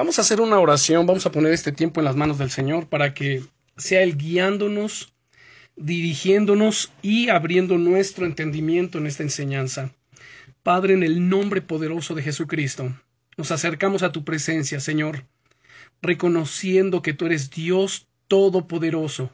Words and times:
Vamos 0.00 0.18
a 0.18 0.22
hacer 0.22 0.40
una 0.40 0.58
oración, 0.58 1.04
vamos 1.04 1.26
a 1.26 1.30
poner 1.30 1.52
este 1.52 1.72
tiempo 1.72 2.00
en 2.00 2.06
las 2.06 2.16
manos 2.16 2.38
del 2.38 2.50
Señor 2.50 2.88
para 2.88 3.12
que 3.12 3.44
sea 3.76 4.02
Él 4.02 4.16
guiándonos, 4.16 5.12
dirigiéndonos 5.76 6.90
y 7.02 7.28
abriendo 7.28 7.76
nuestro 7.76 8.24
entendimiento 8.24 8.96
en 8.96 9.06
esta 9.06 9.24
enseñanza. 9.24 9.92
Padre, 10.62 10.94
en 10.94 11.02
el 11.02 11.28
nombre 11.28 11.60
poderoso 11.60 12.14
de 12.14 12.22
Jesucristo, 12.22 12.94
nos 13.36 13.50
acercamos 13.50 14.02
a 14.02 14.10
tu 14.10 14.24
presencia, 14.24 14.80
Señor, 14.80 15.26
reconociendo 16.00 17.02
que 17.02 17.12
tú 17.12 17.26
eres 17.26 17.50
Dios 17.50 18.08
Todopoderoso. 18.26 19.30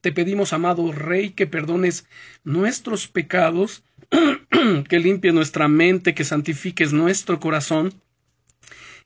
Te 0.00 0.10
pedimos, 0.10 0.54
amado 0.54 0.90
Rey, 0.90 1.32
que 1.32 1.46
perdones 1.46 2.06
nuestros 2.44 3.08
pecados, 3.08 3.84
que 4.88 5.00
limpies 5.00 5.34
nuestra 5.34 5.68
mente, 5.68 6.14
que 6.14 6.24
santifiques 6.24 6.94
nuestro 6.94 7.40
corazón, 7.40 7.92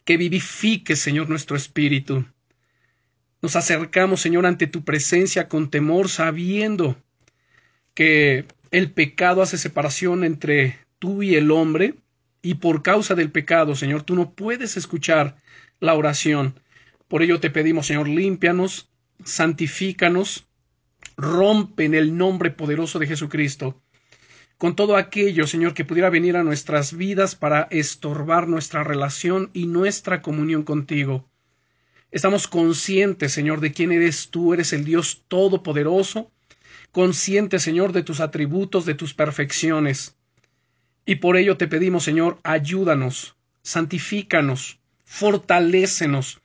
que 0.05 0.16
vivifique, 0.16 0.96
Señor, 0.96 1.29
nuestro 1.29 1.57
espíritu. 1.57 2.24
Nos 3.41 3.56
acercamos, 3.56 4.20
Señor, 4.20 4.47
ante 4.47 4.66
tu 4.66 4.84
presencia 4.84 5.48
con 5.48 5.70
temor, 5.70 6.09
sabiendo 6.09 6.97
que 7.95 8.46
el 8.70 8.91
pecado 8.91 9.43
hace 9.43 9.59
separación 9.59 10.24
entre 10.24 10.79
tú 10.98 11.23
y 11.23 11.34
el 11.34 11.51
hombre, 11.51 11.95
y 12.41 12.55
por 12.55 12.83
causa 12.83 13.15
del 13.15 13.30
pecado, 13.30 13.74
Señor, 13.77 14.02
tú 14.02 14.16
no 14.16 14.30
puedes 14.30 14.77
escuchar 14.77 15.37
la 15.79 15.95
oración. 15.95 16.59
Por 17.07 17.23
ello 17.23 17.38
te 17.38 17.51
pedimos, 17.51 17.87
Señor, 17.87 18.09
límpianos, 18.09 18.88
santifícanos, 19.24 20.46
rompe 21.16 21.84
en 21.84 21.95
el 21.95 22.16
nombre 22.16 22.51
poderoso 22.51 22.98
de 22.98 23.07
Jesucristo 23.07 23.80
con 24.62 24.77
todo 24.77 24.97
aquello, 24.97 25.48
Señor, 25.48 25.75
que 25.75 25.84
pudiera 25.84 26.09
venir 26.09 26.37
a 26.37 26.45
nuestras 26.45 26.97
vidas 26.97 27.34
para 27.34 27.66
estorbar 27.73 28.47
nuestra 28.47 28.85
relación 28.85 29.51
y 29.52 29.66
nuestra 29.66 30.23
comunión 30.23 30.62
contigo. 30.62 31.29
Estamos 32.12 32.47
conscientes, 32.47 33.33
Señor, 33.33 33.59
de 33.59 33.73
quién 33.73 33.91
eres 33.91 34.29
tú, 34.30 34.54
eres 34.54 34.73
el 34.73 34.85
Dios 34.85 35.24
Todopoderoso, 35.27 36.30
conscientes, 36.93 37.65
Señor, 37.65 37.93
de 37.93 38.04
tus 38.04 38.21
atributos, 38.21 38.87
de 38.87 38.95
tus 38.95 39.15
perfecciones. 39.15 40.15
Y 41.04 41.16
por 41.16 41.37
ello 41.37 41.57
te 41.57 41.66
pedimos, 41.66 42.04
Señor, 42.04 42.38
ayúdanos, 42.45 43.35
santifícanos, 43.65 44.79
fortalécenos, 45.04 46.41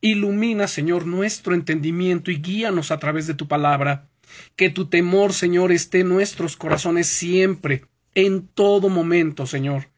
ilumina, 0.00 0.68
Señor, 0.68 1.04
nuestro 1.04 1.52
entendimiento 1.52 2.30
y 2.30 2.36
guíanos 2.36 2.90
a 2.90 2.98
través 2.98 3.26
de 3.26 3.34
tu 3.34 3.46
palabra. 3.46 4.08
Que 4.56 4.70
tu 4.70 4.86
temor, 4.86 5.32
Señor, 5.32 5.72
esté 5.72 6.00
en 6.00 6.08
nuestros 6.08 6.56
corazones 6.56 7.06
siempre, 7.06 7.84
en 8.14 8.46
todo 8.48 8.88
momento, 8.88 9.46
Señor. 9.46 9.88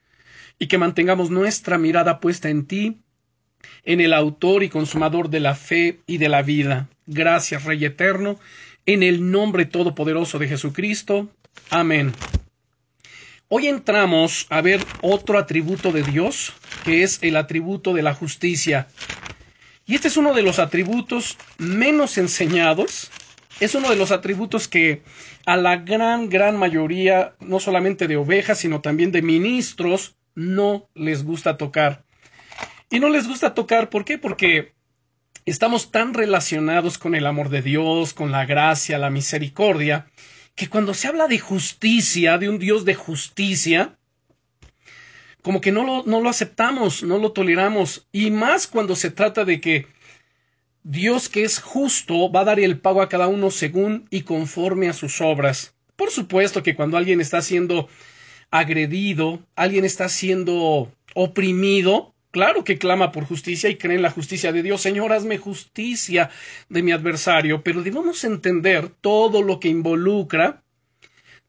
Y 0.59 0.67
que 0.67 0.78
mantengamos 0.78 1.31
nuestra 1.31 1.78
mirada 1.78 2.20
puesta 2.20 2.48
en 2.50 2.67
ti, 2.67 3.00
en 3.84 4.00
el 4.00 4.12
autor 4.12 4.62
y 4.62 4.69
consumador 4.69 5.31
de 5.31 5.41
la 5.41 5.55
fe 5.55 6.00
y 6.06 6.19
de 6.19 6.28
la 6.28 6.42
vida. 6.42 6.89
Gracias, 7.06 7.64
Rey 7.64 7.84
eterno, 7.84 8.39
en 8.87 9.03
el 9.03 9.31
nombre 9.31 9.64
todopoderoso 9.64 10.39
de 10.39 10.48
Jesucristo. 10.48 11.28
Amén. 11.70 12.12
Hoy 13.48 13.67
entramos 13.67 14.47
a 14.48 14.61
ver 14.61 14.81
otro 15.00 15.37
atributo 15.37 15.91
de 15.91 16.05
Dios, 16.05 16.53
que 16.84 17.03
es 17.03 17.19
el 17.22 17.37
atributo 17.37 17.94
de 17.94 18.03
la 18.03 18.15
justicia. 18.15 18.87
Y 19.87 19.97
este 19.97 20.06
es 20.06 20.17
uno 20.17 20.34
de 20.34 20.42
los 20.42 20.61
atributos 20.61 21.37
menos 21.59 22.17
enseñados 22.17 23.11
es 23.61 23.75
uno 23.75 23.91
de 23.91 23.97
los 23.97 24.11
atributos 24.11 24.69
que 24.69 25.03
a 25.47 25.56
la 25.56 25.77
gran, 25.77 26.28
gran 26.28 26.56
mayoría, 26.56 27.34
no 27.41 27.61
solamente 27.61 28.08
de 28.08 28.16
ovejas, 28.16 28.58
sino 28.58 28.80
también 28.80 29.12
de 29.12 29.22
ministros, 29.22 30.16
no 30.34 30.89
les 30.94 31.25
gusta 31.25 31.56
tocar. 31.56 32.05
Y 32.91 32.98
no 32.98 33.08
les 33.11 33.28
gusta 33.28 33.55
tocar, 33.55 33.91
¿por 33.91 34.05
qué? 34.05 34.19
Porque 34.19 34.72
estamos 35.44 35.91
tan 35.91 36.14
relacionados 36.14 36.98
con 36.98 37.14
el 37.14 37.27
amor 37.27 37.50
de 37.50 37.62
Dios, 37.62 38.14
con 38.14 38.33
la 38.33 38.47
gracia, 38.47 38.98
la 38.98 39.11
misericordia, 39.11 40.06
que 40.55 40.69
cuando 40.69 40.94
se 40.94 41.09
habla 41.09 41.28
de 41.28 41.38
justicia, 41.38 42.38
de 42.38 42.49
un 42.49 42.59
Dios 42.59 42.84
de 42.84 42.94
justicia, 42.94 43.97
como 45.43 45.60
que 45.60 45.72
no 45.72 45.84
lo, 45.84 46.03
no 46.04 46.20
lo 46.20 46.28
aceptamos, 46.28 47.03
no 47.03 47.19
lo 47.19 47.32
toleramos, 47.32 48.09
y 48.12 48.31
más 48.31 48.66
cuando 48.66 48.97
se 48.97 49.10
trata 49.10 49.44
de 49.44 49.60
que 49.60 49.87
Dios 50.83 51.29
que 51.29 51.45
es 51.45 51.61
justo 51.61 52.33
va 52.33 52.41
a 52.41 52.45
dar 52.45 52.61
el 52.61 52.79
pago 52.79 53.03
a 53.03 53.09
cada 53.09 53.29
uno 53.29 53.51
según 53.51 54.07
y 54.11 54.23
conforme 54.23 54.89
a 54.89 54.95
sus 54.95 55.21
obras. 55.21 55.75
Por 55.97 56.11
supuesto 56.11 56.63
que 56.63 56.75
cuando 56.75 56.97
alguien 56.97 57.21
está 57.21 57.43
siendo 57.43 57.89
agredido, 58.51 59.41
alguien 59.55 59.85
está 59.85 60.09
siendo 60.09 60.91
oprimido, 61.15 62.15
claro 62.31 62.65
que 62.65 62.79
clama 62.79 63.13
por 63.13 63.25
justicia 63.25 63.69
y 63.69 63.77
cree 63.77 63.97
en 63.97 64.03
la 64.03 64.11
justicia 64.11 64.53
de 64.53 64.63
Dios. 64.63 64.81
Señor, 64.81 65.13
hazme 65.13 65.37
justicia 65.37 66.31
de 66.71 66.83
mi 66.83 66.93
adversario, 66.93 67.62
pero 67.62 67.83
debemos 67.83 68.25
entender 68.25 68.89
todo 68.89 69.43
lo 69.43 69.61
que 69.61 69.69
involucra, 69.69 70.62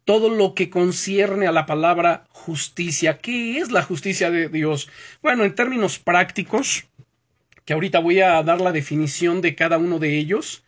todo 0.04 0.30
lo 0.30 0.56
que 0.56 0.70
concierne 0.70 1.48
a 1.48 1.52
la 1.52 1.66
palabra 1.66 2.26
justicia. 2.32 3.20
¿Qué 3.20 3.60
es 3.60 3.72
la 3.72 3.84
justicia 3.84 4.32
de 4.32 4.50
Dios? 4.50 4.90
Bueno, 5.22 5.46
en 5.46 5.56
términos 5.56 6.00
prácticos, 6.00 6.86
que 7.66 7.74
ahorita 7.74 8.00
voy 8.00 8.22
a 8.22 8.42
dar 8.44 8.62
la 8.62 8.72
definición 8.72 9.42
de 9.42 9.56
cada 9.56 9.78
uno 9.78 10.00
de 10.00 10.18
ellos, 10.18 10.64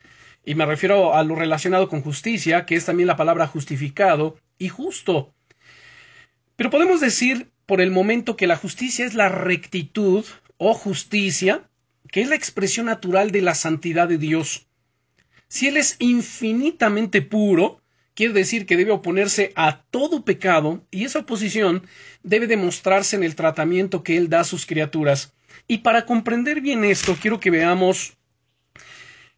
y 0.46 0.56
me 0.56 0.66
refiero 0.66 1.16
a 1.16 1.24
lo 1.24 1.36
relacionado 1.36 1.88
con 1.88 2.02
justicia, 2.02 2.66
que 2.66 2.76
es 2.76 2.86
también 2.86 3.08
la 3.08 3.16
palabra 3.16 3.48
justificado 3.48 4.38
y 4.58 4.70
justo. 4.70 5.34
Pero 6.56 6.70
podemos 6.70 7.02
decir 7.02 7.50
por 7.66 7.82
el 7.82 7.92
momento 7.92 8.36
que 8.36 8.48
la 8.48 8.58
justicia 8.58 9.06
es 9.06 9.14
la 9.14 9.30
rectitud 9.30 10.26
o 10.58 10.74
justicia, 10.74 11.70
que 12.12 12.22
es 12.22 12.30
la 12.30 12.36
expresión 12.36 12.88
natural 12.88 13.32
de 13.32 13.42
la 13.42 13.56
santidad 13.56 14.08
de 14.08 14.18
Dios. 14.18 14.68
Si 15.48 15.68
Él 15.68 15.78
es 15.78 15.96
infinitamente 16.00 17.22
puro, 17.22 17.82
quiere 18.14 18.34
decir 18.34 18.66
que 18.66 18.78
debe 18.78 18.92
oponerse 18.92 19.54
a 19.56 19.84
todo 19.90 20.26
pecado, 20.26 20.86
y 20.92 21.06
esa 21.06 21.20
oposición 21.20 21.88
debe 22.22 22.48
demostrarse 22.48 23.16
en 23.16 23.24
el 23.24 23.36
tratamiento 23.36 24.04
que 24.04 24.18
Él 24.18 24.30
da 24.30 24.42
a 24.42 24.46
sus 24.46 24.66
criaturas. 24.66 25.34
Y 25.68 25.80
para 25.80 26.06
comprender 26.06 26.62
bien 26.62 26.84
esto, 26.84 27.18
quiero 27.20 27.40
que 27.40 27.52
veamos 27.52 28.18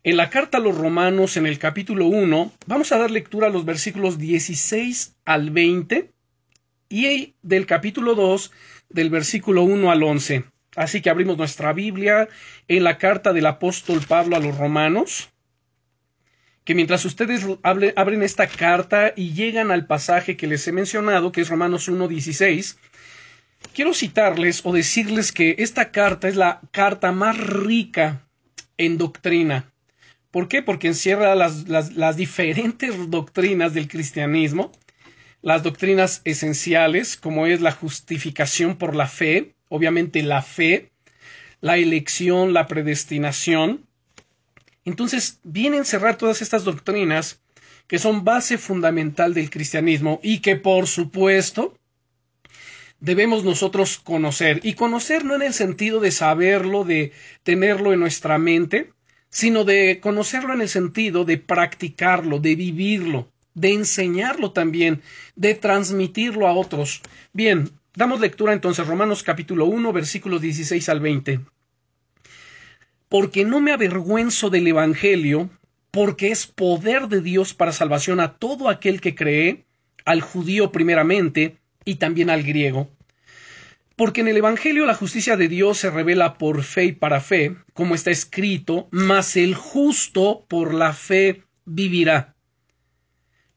en 0.03 0.17
la 0.17 0.29
carta 0.29 0.59
a 0.59 0.61
los 0.61 0.77
romanos, 0.77 1.35
en 1.35 1.47
el 1.47 1.57
capítulo 1.57 2.05
1, 2.05 2.53
vamos 2.67 2.91
a 2.91 2.97
dar 2.97 3.09
lectura 3.09 3.47
a 3.47 3.49
los 3.49 3.65
versículos 3.65 4.19
16 4.19 5.15
al 5.25 5.49
20 5.49 6.11
y 6.89 7.33
del 7.41 7.65
capítulo 7.65 8.13
2, 8.13 8.51
del 8.89 9.09
versículo 9.09 9.63
1 9.63 9.91
al 9.91 10.03
11. 10.03 10.45
Así 10.75 11.01
que 11.01 11.09
abrimos 11.09 11.37
nuestra 11.37 11.73
Biblia 11.73 12.27
en 12.67 12.83
la 12.83 12.97
carta 12.97 13.33
del 13.33 13.47
apóstol 13.47 14.01
Pablo 14.07 14.35
a 14.35 14.39
los 14.39 14.57
romanos, 14.57 15.31
que 16.65 16.75
mientras 16.75 17.05
ustedes 17.05 17.45
abren 17.63 18.23
esta 18.23 18.47
carta 18.47 19.13
y 19.15 19.33
llegan 19.33 19.71
al 19.71 19.87
pasaje 19.87 20.35
que 20.35 20.47
les 20.47 20.67
he 20.67 20.71
mencionado, 20.71 21.31
que 21.31 21.41
es 21.41 21.49
Romanos 21.49 21.87
1, 21.87 22.07
16, 22.07 22.77
Quiero 23.73 23.93
citarles 23.93 24.61
o 24.63 24.73
decirles 24.73 25.31
que 25.31 25.55
esta 25.59 25.91
carta 25.91 26.27
es 26.27 26.35
la 26.35 26.61
carta 26.71 27.11
más 27.11 27.37
rica 27.37 28.25
en 28.77 28.97
doctrina. 28.97 29.71
¿Por 30.31 30.47
qué? 30.47 30.61
Porque 30.61 30.87
encierra 30.87 31.33
las, 31.35 31.67
las, 31.69 32.17
diferentes 32.17 33.09
doctrinas 33.09 33.73
del 33.73 33.87
cristianismo, 33.87 34.71
las 35.41 35.63
doctrinas 35.63 36.21
esenciales, 36.25 37.15
como 37.15 37.47
es 37.47 37.61
la 37.61 37.71
justificación 37.71 38.75
por 38.77 38.95
la 38.95 39.07
fe, 39.07 39.55
obviamente 39.69 40.23
la 40.23 40.41
fe, 40.41 40.91
la 41.61 41.77
elección, 41.77 42.53
la 42.53 42.67
predestinación. 42.67 43.85
Entonces, 44.83 45.39
viene 45.43 45.77
a 45.77 45.79
encerrar 45.79 46.17
todas 46.17 46.41
estas 46.41 46.65
doctrinas 46.65 47.39
que 47.87 47.99
son 47.99 48.23
base 48.23 48.57
fundamental 48.57 49.33
del 49.33 49.49
cristianismo 49.49 50.19
y 50.21 50.39
que, 50.39 50.55
por 50.55 50.87
supuesto, 50.87 51.77
debemos 53.05 53.43
nosotros 53.43 53.99
conocer. 53.99 54.59
Y 54.63 54.73
conocer 54.73 55.23
no 55.23 55.35
en 55.35 55.43
el 55.43 55.53
sentido 55.53 55.99
de 55.99 56.11
saberlo, 56.11 56.83
de 56.83 57.11
tenerlo 57.43 57.93
en 57.93 57.99
nuestra 57.99 58.37
mente, 58.39 58.91
sino 59.29 59.63
de 59.63 59.99
conocerlo 60.01 60.53
en 60.53 60.61
el 60.61 60.69
sentido 60.69 61.23
de 61.23 61.37
practicarlo, 61.37 62.39
de 62.39 62.55
vivirlo, 62.55 63.31
de 63.53 63.73
enseñarlo 63.73 64.51
también, 64.51 65.01
de 65.35 65.53
transmitirlo 65.53 66.47
a 66.47 66.53
otros. 66.53 67.01
Bien, 67.31 67.69
damos 67.95 68.19
lectura 68.19 68.53
entonces 68.53 68.87
Romanos 68.87 69.21
capítulo 69.21 69.65
1 69.65 69.93
versículos 69.93 70.41
16 70.41 70.89
al 70.89 70.99
20. 70.99 71.41
Porque 73.07 73.45
no 73.45 73.61
me 73.61 73.71
avergüenzo 73.71 74.49
del 74.49 74.67
Evangelio, 74.67 75.51
porque 75.91 76.31
es 76.31 76.47
poder 76.47 77.07
de 77.07 77.21
Dios 77.21 77.53
para 77.53 77.71
salvación 77.71 78.19
a 78.19 78.33
todo 78.33 78.67
aquel 78.67 78.99
que 78.99 79.13
cree, 79.13 79.65
al 80.05 80.21
judío 80.21 80.71
primeramente, 80.71 81.57
y 81.85 81.95
también 81.95 82.31
al 82.31 82.43
griego. 82.43 82.89
Porque 83.95 84.21
en 84.21 84.27
el 84.27 84.37
Evangelio 84.37 84.85
la 84.85 84.93
justicia 84.93 85.37
de 85.37 85.47
Dios 85.47 85.77
se 85.77 85.89
revela 85.89 86.37
por 86.37 86.63
fe 86.63 86.85
y 86.85 86.91
para 86.91 87.21
fe, 87.21 87.55
como 87.73 87.95
está 87.95 88.11
escrito, 88.11 88.89
mas 88.91 89.37
el 89.37 89.55
justo 89.55 90.45
por 90.49 90.73
la 90.73 90.91
fe 90.91 91.43
vivirá. 91.63 92.35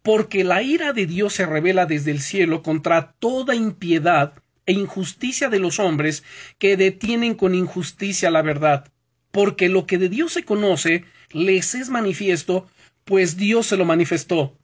Porque 0.02 0.44
la 0.44 0.62
ira 0.62 0.92
de 0.92 1.06
Dios 1.06 1.34
se 1.34 1.44
revela 1.44 1.86
desde 1.86 2.12
el 2.12 2.20
cielo 2.20 2.62
contra 2.62 3.12
toda 3.18 3.56
impiedad 3.56 4.34
e 4.64 4.72
injusticia 4.72 5.48
de 5.48 5.58
los 5.58 5.80
hombres 5.80 6.22
que 6.58 6.76
detienen 6.76 7.34
con 7.34 7.56
injusticia 7.56 8.30
la 8.30 8.42
verdad. 8.42 8.92
Porque 9.32 9.68
lo 9.68 9.86
que 9.86 9.98
de 9.98 10.08
Dios 10.08 10.32
se 10.32 10.44
conoce 10.44 11.04
les 11.30 11.74
es 11.74 11.88
manifiesto, 11.88 12.68
pues 13.04 13.36
Dios 13.36 13.66
se 13.66 13.76
lo 13.76 13.84
manifestó. 13.84 14.56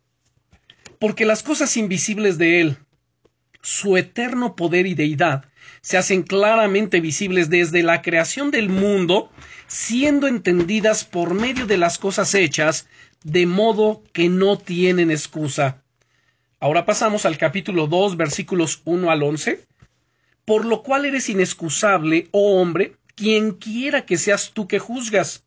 Porque 1.01 1.25
las 1.25 1.43
cosas 1.43 1.77
invisibles 1.77 2.39
de 2.39 2.61
Él, 2.61 2.77
su 3.61 3.97
eterno 3.97 4.55
poder 4.55 4.87
y 4.87 4.95
deidad, 4.95 5.47
se 5.85 5.99
hacen 5.99 6.23
claramente 6.23 7.03
visibles 7.03 7.51
desde 7.51 7.83
la 7.83 8.01
creación 8.01 8.51
del 8.51 8.71
mundo, 8.71 9.31
siendo 9.67 10.27
entendidas 10.27 11.05
por 11.05 11.35
medio 11.35 11.67
de 11.67 11.77
las 11.77 11.99
cosas 11.99 12.35
hechas, 12.35 12.89
de 13.23 13.45
modo 13.45 14.03
que 14.15 14.31
no 14.31 14.57
tienen 14.57 15.11
excusa. 15.11 15.83
Ahora 16.59 16.87
pasamos 16.87 17.27
al 17.27 17.37
capítulo 17.37 17.87
2, 17.87 18.17
versículos 18.17 18.81
1 18.87 19.11
al 19.11 19.23
11. 19.23 19.67
Por 20.47 20.65
lo 20.65 20.83
cual 20.83 21.05
eres 21.05 21.29
inexcusable, 21.29 22.29
oh 22.31 22.63
hombre, 22.63 22.97
quien 23.15 23.53
quiera 23.53 24.07
que 24.07 24.17
seas 24.17 24.53
tú 24.55 24.67
que 24.67 24.79
juzgas. 24.79 25.45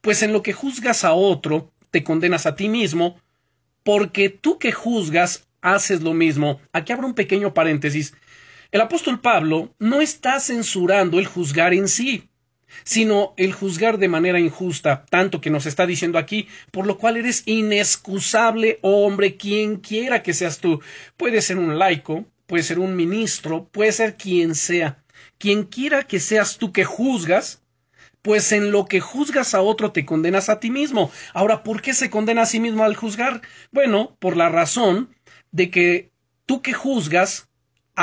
Pues 0.00 0.24
en 0.24 0.32
lo 0.32 0.42
que 0.42 0.52
juzgas 0.52 1.04
a 1.04 1.12
otro, 1.12 1.70
te 1.92 2.02
condenas 2.02 2.44
a 2.44 2.56
ti 2.56 2.68
mismo, 2.68 3.20
porque 3.84 4.30
tú 4.30 4.58
que 4.58 4.72
juzgas 4.72 5.46
haces 5.60 6.02
lo 6.02 6.12
mismo. 6.12 6.60
Aquí 6.72 6.92
abro 6.92 7.06
un 7.06 7.14
pequeño 7.14 7.54
paréntesis. 7.54 8.14
El 8.72 8.80
apóstol 8.80 9.20
Pablo 9.20 9.74
no 9.80 10.00
está 10.00 10.38
censurando 10.38 11.18
el 11.18 11.26
juzgar 11.26 11.74
en 11.74 11.88
sí, 11.88 12.28
sino 12.84 13.34
el 13.36 13.52
juzgar 13.52 13.98
de 13.98 14.06
manera 14.06 14.38
injusta, 14.38 15.04
tanto 15.10 15.40
que 15.40 15.50
nos 15.50 15.66
está 15.66 15.86
diciendo 15.86 16.18
aquí, 16.18 16.46
por 16.70 16.86
lo 16.86 16.96
cual 16.96 17.16
eres 17.16 17.42
inexcusable, 17.46 18.78
hombre, 18.82 19.36
quien 19.36 19.78
quiera 19.78 20.22
que 20.22 20.34
seas 20.34 20.58
tú. 20.58 20.80
Puede 21.16 21.42
ser 21.42 21.58
un 21.58 21.80
laico, 21.80 22.26
puede 22.46 22.62
ser 22.62 22.78
un 22.78 22.94
ministro, 22.94 23.68
puede 23.72 23.90
ser 23.90 24.16
quien 24.16 24.54
sea. 24.54 25.02
Quien 25.38 25.64
quiera 25.64 26.04
que 26.04 26.20
seas 26.20 26.56
tú 26.56 26.72
que 26.72 26.84
juzgas, 26.84 27.64
pues 28.22 28.52
en 28.52 28.70
lo 28.70 28.84
que 28.84 29.00
juzgas 29.00 29.54
a 29.54 29.62
otro 29.62 29.90
te 29.90 30.06
condenas 30.06 30.48
a 30.48 30.60
ti 30.60 30.70
mismo. 30.70 31.10
Ahora, 31.34 31.64
¿por 31.64 31.82
qué 31.82 31.92
se 31.92 32.08
condena 32.08 32.42
a 32.42 32.46
sí 32.46 32.60
mismo 32.60 32.84
al 32.84 32.94
juzgar? 32.94 33.42
Bueno, 33.72 34.16
por 34.20 34.36
la 34.36 34.48
razón 34.48 35.12
de 35.50 35.70
que 35.70 36.12
tú 36.46 36.62
que 36.62 36.72
juzgas 36.72 37.49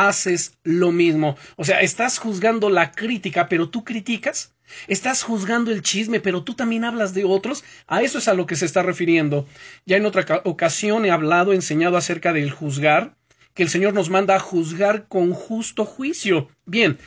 haces 0.05 0.57
lo 0.63 0.91
mismo. 0.91 1.37
O 1.55 1.65
sea, 1.65 1.81
estás 1.81 2.19
juzgando 2.19 2.69
la 2.69 2.91
crítica, 2.91 3.49
pero 3.49 3.69
tú 3.69 3.83
criticas. 3.83 4.53
Estás 4.87 5.23
juzgando 5.23 5.71
el 5.71 5.81
chisme, 5.81 6.19
pero 6.19 6.43
tú 6.43 6.53
también 6.53 6.83
hablas 6.83 7.13
de 7.13 7.23
otros. 7.23 7.63
A 7.87 8.01
eso 8.01 8.17
es 8.19 8.27
a 8.27 8.33
lo 8.33 8.45
que 8.45 8.55
se 8.55 8.65
está 8.65 8.83
refiriendo. 8.83 9.47
Ya 9.85 9.97
en 9.97 10.05
otra 10.05 10.41
ocasión 10.43 11.05
he 11.05 11.11
hablado, 11.11 11.53
enseñado 11.53 11.97
acerca 11.97 12.33
del 12.33 12.51
juzgar, 12.51 13.15
que 13.53 13.63
el 13.63 13.69
Señor 13.69 13.93
nos 13.93 14.09
manda 14.09 14.35
a 14.35 14.39
juzgar 14.39 15.07
con 15.07 15.33
justo 15.33 15.85
juicio. 15.85 16.49
Bien, 16.65 16.99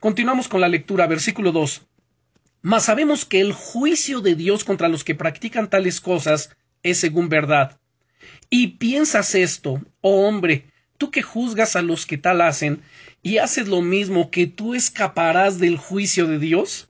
continuamos 0.00 0.48
con 0.48 0.60
la 0.60 0.68
lectura, 0.68 1.06
versículo 1.06 1.52
2. 1.52 1.82
Mas 2.62 2.84
sabemos 2.84 3.24
que 3.24 3.40
el 3.40 3.52
juicio 3.52 4.20
de 4.20 4.34
Dios 4.34 4.64
contra 4.64 4.88
los 4.88 5.04
que 5.04 5.14
practican 5.14 5.68
tales 5.68 6.00
cosas 6.00 6.56
es 6.82 6.98
según 6.98 7.28
verdad. 7.28 7.78
Y 8.50 8.78
piensas 8.78 9.34
esto, 9.34 9.82
oh 10.00 10.26
hombre, 10.26 10.64
tú 10.98 11.10
que 11.10 11.22
juzgas 11.22 11.76
a 11.76 11.82
los 11.82 12.04
que 12.04 12.18
tal 12.18 12.40
hacen, 12.42 12.82
y 13.22 13.38
haces 13.38 13.68
lo 13.68 13.80
mismo 13.80 14.30
que 14.30 14.46
tú 14.46 14.74
escaparás 14.74 15.58
del 15.58 15.76
juicio 15.76 16.26
de 16.26 16.38
Dios? 16.38 16.88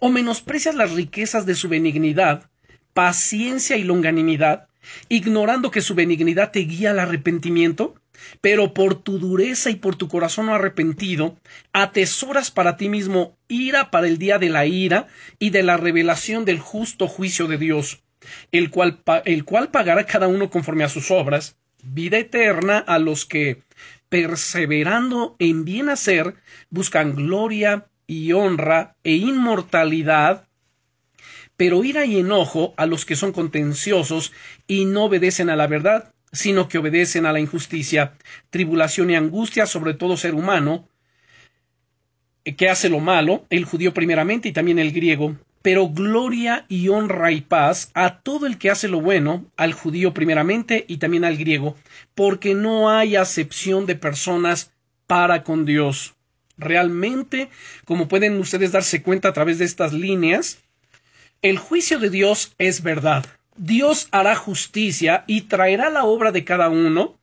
¿O 0.00 0.10
menosprecias 0.10 0.74
las 0.74 0.92
riquezas 0.92 1.46
de 1.46 1.54
su 1.54 1.68
benignidad, 1.68 2.50
paciencia 2.92 3.76
y 3.76 3.84
longanimidad, 3.84 4.68
ignorando 5.08 5.70
que 5.70 5.80
su 5.80 5.94
benignidad 5.94 6.50
te 6.50 6.60
guía 6.60 6.90
al 6.90 6.98
arrepentimiento? 6.98 7.94
Pero 8.40 8.74
por 8.74 8.96
tu 8.96 9.18
dureza 9.18 9.70
y 9.70 9.76
por 9.76 9.94
tu 9.94 10.08
corazón 10.08 10.46
no 10.46 10.54
arrepentido, 10.54 11.36
atesoras 11.72 12.50
para 12.50 12.76
ti 12.76 12.88
mismo 12.88 13.36
ira 13.46 13.90
para 13.92 14.08
el 14.08 14.18
día 14.18 14.38
de 14.38 14.48
la 14.48 14.66
ira 14.66 15.06
y 15.38 15.50
de 15.50 15.62
la 15.62 15.76
revelación 15.76 16.44
del 16.44 16.58
justo 16.58 17.06
juicio 17.06 17.46
de 17.46 17.58
Dios, 17.58 18.02
el 18.50 18.70
cual, 18.70 19.00
el 19.24 19.44
cual 19.44 19.70
pagará 19.70 20.04
cada 20.04 20.26
uno 20.26 20.50
conforme 20.50 20.82
a 20.82 20.88
sus 20.88 21.12
obras, 21.12 21.56
vida 21.82 22.18
eterna 22.18 22.78
a 22.78 22.98
los 22.98 23.26
que, 23.26 23.62
perseverando 24.08 25.36
en 25.38 25.64
bien 25.64 25.88
hacer, 25.88 26.34
buscan 26.70 27.14
gloria, 27.14 27.86
y 28.08 28.32
honra 28.32 28.96
e 29.04 29.14
inmortalidad, 29.14 30.48
pero 31.56 31.84
ira 31.84 32.06
y 32.06 32.18
enojo 32.18 32.74
a 32.76 32.86
los 32.86 33.04
que 33.04 33.14
son 33.14 33.32
contenciosos 33.32 34.32
y 34.66 34.86
no 34.86 35.04
obedecen 35.04 35.50
a 35.50 35.56
la 35.56 35.66
verdad, 35.66 36.12
sino 36.32 36.68
que 36.68 36.78
obedecen 36.78 37.26
a 37.26 37.32
la 37.32 37.40
injusticia, 37.40 38.14
tribulación 38.50 39.10
y 39.10 39.16
angustia 39.16 39.66
sobre 39.66 39.94
todo 39.94 40.16
ser 40.16 40.34
humano, 40.34 40.88
que 42.56 42.70
hace 42.70 42.88
lo 42.88 42.98
malo, 42.98 43.44
el 43.50 43.66
judío 43.66 43.92
primeramente 43.92 44.48
y 44.48 44.52
también 44.52 44.78
el 44.78 44.92
griego, 44.92 45.36
pero 45.68 45.90
gloria 45.90 46.64
y 46.70 46.88
honra 46.88 47.30
y 47.30 47.42
paz 47.42 47.90
a 47.92 48.20
todo 48.20 48.46
el 48.46 48.56
que 48.56 48.70
hace 48.70 48.88
lo 48.88 49.02
bueno, 49.02 49.44
al 49.58 49.74
judío 49.74 50.14
primeramente 50.14 50.86
y 50.88 50.96
también 50.96 51.26
al 51.26 51.36
griego, 51.36 51.76
porque 52.14 52.54
no 52.54 52.88
hay 52.88 53.16
acepción 53.16 53.84
de 53.84 53.94
personas 53.94 54.72
para 55.06 55.44
con 55.44 55.66
Dios. 55.66 56.14
Realmente, 56.56 57.50
como 57.84 58.08
pueden 58.08 58.40
ustedes 58.40 58.72
darse 58.72 59.02
cuenta 59.02 59.28
a 59.28 59.34
través 59.34 59.58
de 59.58 59.66
estas 59.66 59.92
líneas, 59.92 60.56
el 61.42 61.58
juicio 61.58 61.98
de 61.98 62.08
Dios 62.08 62.54
es 62.56 62.82
verdad. 62.82 63.26
Dios 63.58 64.08
hará 64.10 64.36
justicia 64.36 65.24
y 65.26 65.42
traerá 65.42 65.90
la 65.90 66.04
obra 66.04 66.32
de 66.32 66.44
cada 66.44 66.70
uno 66.70 67.18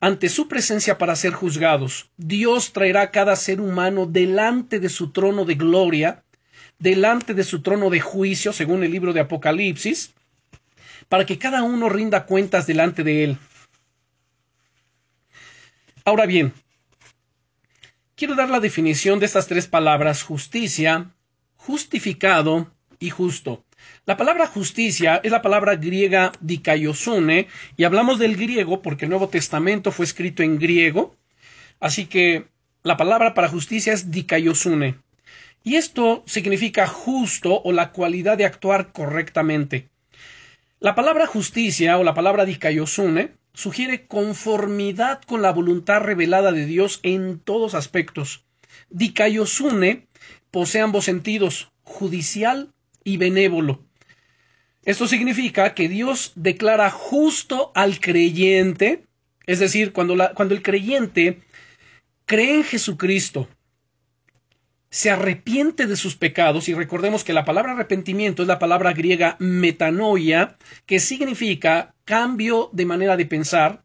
ante 0.00 0.28
su 0.28 0.46
presencia 0.46 0.98
para 0.98 1.16
ser 1.16 1.32
juzgados. 1.32 2.10
Dios 2.16 2.72
traerá 2.72 3.02
a 3.02 3.10
cada 3.10 3.34
ser 3.34 3.60
humano 3.60 4.06
delante 4.06 4.78
de 4.78 4.88
su 4.88 5.10
trono 5.10 5.44
de 5.44 5.56
gloria, 5.56 6.22
delante 6.78 7.34
de 7.34 7.44
su 7.44 7.62
trono 7.62 7.90
de 7.90 8.00
juicio, 8.00 8.52
según 8.52 8.84
el 8.84 8.90
libro 8.90 9.12
de 9.12 9.20
Apocalipsis, 9.20 10.12
para 11.08 11.24
que 11.24 11.38
cada 11.38 11.62
uno 11.62 11.88
rinda 11.88 12.26
cuentas 12.26 12.66
delante 12.66 13.02
de 13.04 13.24
él. 13.24 13.38
Ahora 16.04 16.26
bien, 16.26 16.52
quiero 18.14 18.34
dar 18.34 18.48
la 18.48 18.60
definición 18.60 19.18
de 19.18 19.26
estas 19.26 19.46
tres 19.46 19.66
palabras 19.66 20.22
justicia, 20.22 21.10
justificado 21.56 22.70
y 22.98 23.10
justo. 23.10 23.64
La 24.04 24.16
palabra 24.16 24.46
justicia 24.46 25.20
es 25.22 25.32
la 25.32 25.42
palabra 25.42 25.76
griega 25.76 26.32
dikaiosune 26.40 27.48
y 27.76 27.84
hablamos 27.84 28.18
del 28.18 28.36
griego 28.36 28.82
porque 28.82 29.04
el 29.04 29.10
Nuevo 29.10 29.28
Testamento 29.28 29.90
fue 29.90 30.04
escrito 30.04 30.42
en 30.42 30.58
griego, 30.58 31.16
así 31.80 32.06
que 32.06 32.46
la 32.82 32.96
palabra 32.96 33.34
para 33.34 33.48
justicia 33.48 33.92
es 33.92 34.10
dikaiosune. 34.10 35.05
Y 35.66 35.74
esto 35.74 36.22
significa 36.28 36.86
justo 36.86 37.60
o 37.64 37.72
la 37.72 37.90
cualidad 37.90 38.38
de 38.38 38.44
actuar 38.44 38.92
correctamente. 38.92 39.88
La 40.78 40.94
palabra 40.94 41.26
justicia 41.26 41.98
o 41.98 42.04
la 42.04 42.14
palabra 42.14 42.44
dikaiosune 42.44 43.32
sugiere 43.52 44.06
conformidad 44.06 45.20
con 45.22 45.42
la 45.42 45.50
voluntad 45.50 46.02
revelada 46.02 46.52
de 46.52 46.66
Dios 46.66 47.00
en 47.02 47.40
todos 47.40 47.74
aspectos. 47.74 48.44
Dikaiosune 48.90 50.06
posee 50.52 50.82
ambos 50.82 51.04
sentidos, 51.04 51.72
judicial 51.82 52.72
y 53.02 53.16
benévolo. 53.16 53.82
Esto 54.84 55.08
significa 55.08 55.74
que 55.74 55.88
Dios 55.88 56.30
declara 56.36 56.92
justo 56.92 57.72
al 57.74 57.98
creyente, 57.98 59.02
es 59.46 59.58
decir, 59.58 59.92
cuando, 59.92 60.16
cuando 60.36 60.54
el 60.54 60.62
creyente 60.62 61.40
cree 62.24 62.54
en 62.54 62.62
Jesucristo, 62.62 63.48
se 64.96 65.10
arrepiente 65.10 65.86
de 65.86 65.94
sus 65.94 66.16
pecados, 66.16 66.70
y 66.70 66.74
recordemos 66.74 67.22
que 67.22 67.34
la 67.34 67.44
palabra 67.44 67.72
arrepentimiento 67.72 68.40
es 68.40 68.48
la 68.48 68.58
palabra 68.58 68.94
griega 68.94 69.36
metanoia, 69.38 70.56
que 70.86 71.00
significa 71.00 71.94
cambio 72.06 72.70
de 72.72 72.86
manera 72.86 73.18
de 73.18 73.26
pensar, 73.26 73.84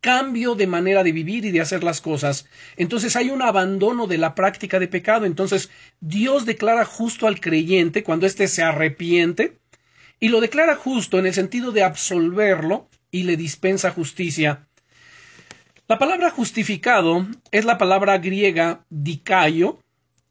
cambio 0.00 0.54
de 0.54 0.68
manera 0.68 1.02
de 1.02 1.10
vivir 1.10 1.44
y 1.44 1.50
de 1.50 1.60
hacer 1.60 1.82
las 1.82 2.00
cosas. 2.00 2.46
Entonces 2.76 3.16
hay 3.16 3.30
un 3.30 3.42
abandono 3.42 4.06
de 4.06 4.18
la 4.18 4.36
práctica 4.36 4.78
de 4.78 4.86
pecado. 4.86 5.26
Entonces 5.26 5.68
Dios 5.98 6.46
declara 6.46 6.84
justo 6.84 7.26
al 7.26 7.40
creyente 7.40 8.04
cuando 8.04 8.26
éste 8.26 8.46
se 8.46 8.62
arrepiente 8.62 9.58
y 10.20 10.28
lo 10.28 10.40
declara 10.40 10.76
justo 10.76 11.18
en 11.18 11.26
el 11.26 11.34
sentido 11.34 11.72
de 11.72 11.82
absolverlo 11.82 12.88
y 13.10 13.24
le 13.24 13.36
dispensa 13.36 13.90
justicia. 13.90 14.68
La 15.88 15.98
palabra 15.98 16.30
justificado 16.30 17.26
es 17.50 17.64
la 17.64 17.78
palabra 17.78 18.18
griega 18.18 18.84
dikaio, 18.90 19.80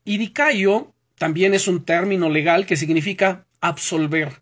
y 0.04 0.18
dicayo 0.18 0.94
también 1.18 1.54
es 1.54 1.68
un 1.68 1.86
término 1.86 2.30
legal 2.30 2.66
que 2.66 2.78
significa 2.78 3.46
absolver, 3.60 4.42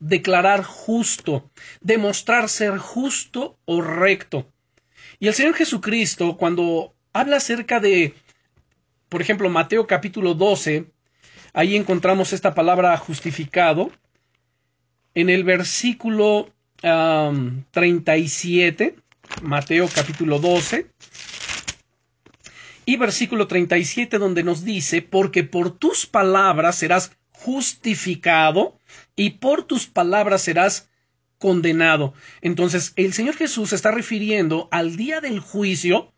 declarar 0.00 0.64
justo, 0.64 1.50
demostrar 1.80 2.48
ser 2.48 2.78
justo 2.78 3.58
o 3.64 3.80
recto. 3.80 4.50
Y 5.20 5.28
el 5.28 5.34
Señor 5.34 5.54
Jesucristo, 5.54 6.36
cuando 6.36 6.94
habla 7.12 7.36
acerca 7.36 7.80
de, 7.80 8.14
por 9.08 9.22
ejemplo, 9.22 9.48
Mateo 9.48 9.86
capítulo 9.86 10.34
12, 10.34 10.86
ahí 11.52 11.76
encontramos 11.76 12.32
esta 12.32 12.54
palabra 12.54 12.96
justificado. 12.96 13.92
En 15.14 15.30
el 15.30 15.44
versículo 15.44 16.50
37, 16.82 18.96
Mateo 19.42 19.88
capítulo 19.94 20.38
12, 20.38 20.86
Y 22.86 22.96
versículo 22.96 23.48
37 23.48 24.18
donde 24.18 24.44
nos 24.44 24.64
dice, 24.64 25.02
porque 25.02 25.44
por 25.44 25.76
tus 25.76 26.06
palabras 26.06 26.76
serás 26.76 27.12
justificado 27.32 28.78
y 29.16 29.30
por 29.30 29.64
tus 29.64 29.86
palabras 29.86 30.42
serás 30.42 30.88
condenado. 31.38 32.14
Entonces, 32.40 32.92
el 32.96 33.12
Señor 33.12 33.34
Jesús 33.34 33.70
se 33.70 33.76
está 33.76 33.90
refiriendo 33.90 34.68
al 34.70 34.96
día 34.96 35.20
del 35.20 35.40
juicio 35.40 36.12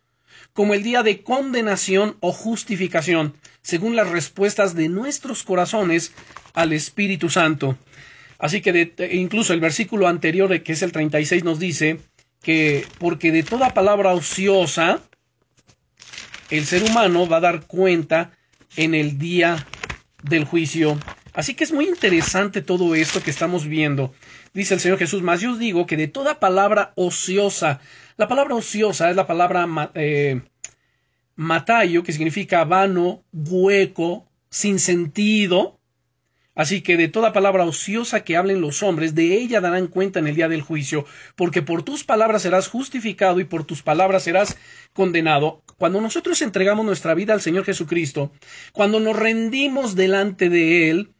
como 0.53 0.73
el 0.73 0.83
día 0.83 1.03
de 1.03 1.23
condenación 1.23 2.17
o 2.19 2.31
justificación, 2.31 3.33
según 3.61 3.95
las 3.95 4.09
respuestas 4.09 4.75
de 4.75 4.89
nuestros 4.89 5.43
corazones 5.43 6.13
al 6.53 6.71
Espíritu 6.71 7.29
Santo. 7.29 7.77
Así 8.37 8.61
que 8.61 8.93
incluso 9.11 9.53
el 9.53 9.59
versículo 9.59 10.07
anterior, 10.07 10.61
que 10.61 10.73
es 10.73 10.81
el 10.81 10.91
36, 10.91 11.43
nos 11.43 11.59
dice 11.59 11.99
que 12.41 12.85
porque 12.99 13.31
de 13.31 13.43
toda 13.43 13.73
palabra 13.73 14.13
ociosa, 14.13 15.01
el 16.49 16.65
ser 16.65 16.83
humano 16.83 17.27
va 17.27 17.37
a 17.37 17.41
dar 17.41 17.65
cuenta 17.65 18.31
en 18.75 18.95
el 18.95 19.17
día 19.17 19.65
del 20.23 20.45
juicio. 20.45 20.97
Así 21.33 21.53
que 21.53 21.63
es 21.63 21.71
muy 21.71 21.87
interesante 21.87 22.61
todo 22.61 22.95
esto 22.95 23.21
que 23.21 23.31
estamos 23.31 23.65
viendo. 23.65 24.13
Dice 24.53 24.73
el 24.73 24.79
Señor 24.79 24.97
Jesús, 24.97 25.21
más 25.21 25.41
yo 25.41 25.51
os 25.51 25.59
digo 25.59 25.85
que 25.85 25.95
de 25.97 26.07
toda 26.07 26.39
palabra 26.39 26.91
ociosa, 26.95 27.79
la 28.17 28.27
palabra 28.27 28.55
ociosa 28.55 29.09
es 29.09 29.15
la 29.15 29.27
palabra 29.27 29.67
eh, 29.93 30.41
matayo, 31.35 32.03
que 32.03 32.11
significa 32.11 32.65
vano, 32.65 33.23
hueco, 33.31 34.27
sin 34.49 34.79
sentido, 34.79 35.78
Así 36.59 36.81
que 36.81 36.97
de 36.97 37.07
toda 37.07 37.31
palabra 37.31 37.63
ociosa 37.63 38.25
que 38.25 38.35
hablen 38.35 38.59
los 38.59 38.83
hombres, 38.83 39.15
de 39.15 39.37
ella 39.37 39.61
darán 39.61 39.87
cuenta 39.87 40.19
en 40.19 40.27
el 40.27 40.35
día 40.35 40.49
del 40.49 40.61
juicio, 40.61 41.05
porque 41.37 41.61
por 41.61 41.83
tus 41.83 42.03
palabras 42.03 42.41
serás 42.41 42.67
justificado 42.67 43.39
y 43.39 43.45
por 43.45 43.63
tus 43.63 43.81
palabras 43.81 44.23
serás 44.23 44.57
condenado. 44.91 45.63
Cuando 45.77 46.01
nosotros 46.01 46.41
entregamos 46.41 46.85
nuestra 46.85 47.13
vida 47.13 47.31
al 47.31 47.39
Señor 47.39 47.63
Jesucristo, 47.63 48.33
cuando 48.73 48.99
nos 48.99 49.15
rendimos 49.15 49.95
delante 49.95 50.49
de 50.49 50.89
Él, 50.89 51.13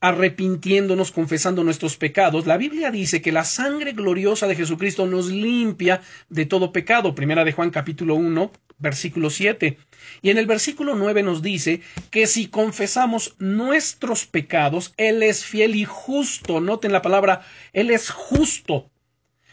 arrepintiéndonos, 0.00 1.10
confesando 1.10 1.64
nuestros 1.64 1.96
pecados. 1.96 2.46
La 2.46 2.56
Biblia 2.56 2.90
dice 2.90 3.22
que 3.22 3.32
la 3.32 3.44
sangre 3.44 3.92
gloriosa 3.92 4.46
de 4.46 4.56
Jesucristo 4.56 5.06
nos 5.06 5.30
limpia 5.30 6.02
de 6.28 6.46
todo 6.46 6.72
pecado. 6.72 7.14
Primera 7.14 7.44
de 7.44 7.52
Juan 7.52 7.70
capítulo 7.70 8.14
1, 8.14 8.52
versículo 8.78 9.30
7. 9.30 9.78
Y 10.22 10.30
en 10.30 10.38
el 10.38 10.46
versículo 10.46 10.94
9 10.94 11.22
nos 11.22 11.42
dice 11.42 11.80
que 12.10 12.26
si 12.26 12.48
confesamos 12.48 13.34
nuestros 13.38 14.26
pecados, 14.26 14.92
Él 14.96 15.22
es 15.22 15.44
fiel 15.44 15.74
y 15.74 15.84
justo. 15.84 16.60
Noten 16.60 16.92
la 16.92 17.02
palabra, 17.02 17.42
Él 17.72 17.90
es 17.90 18.10
justo. 18.10 18.90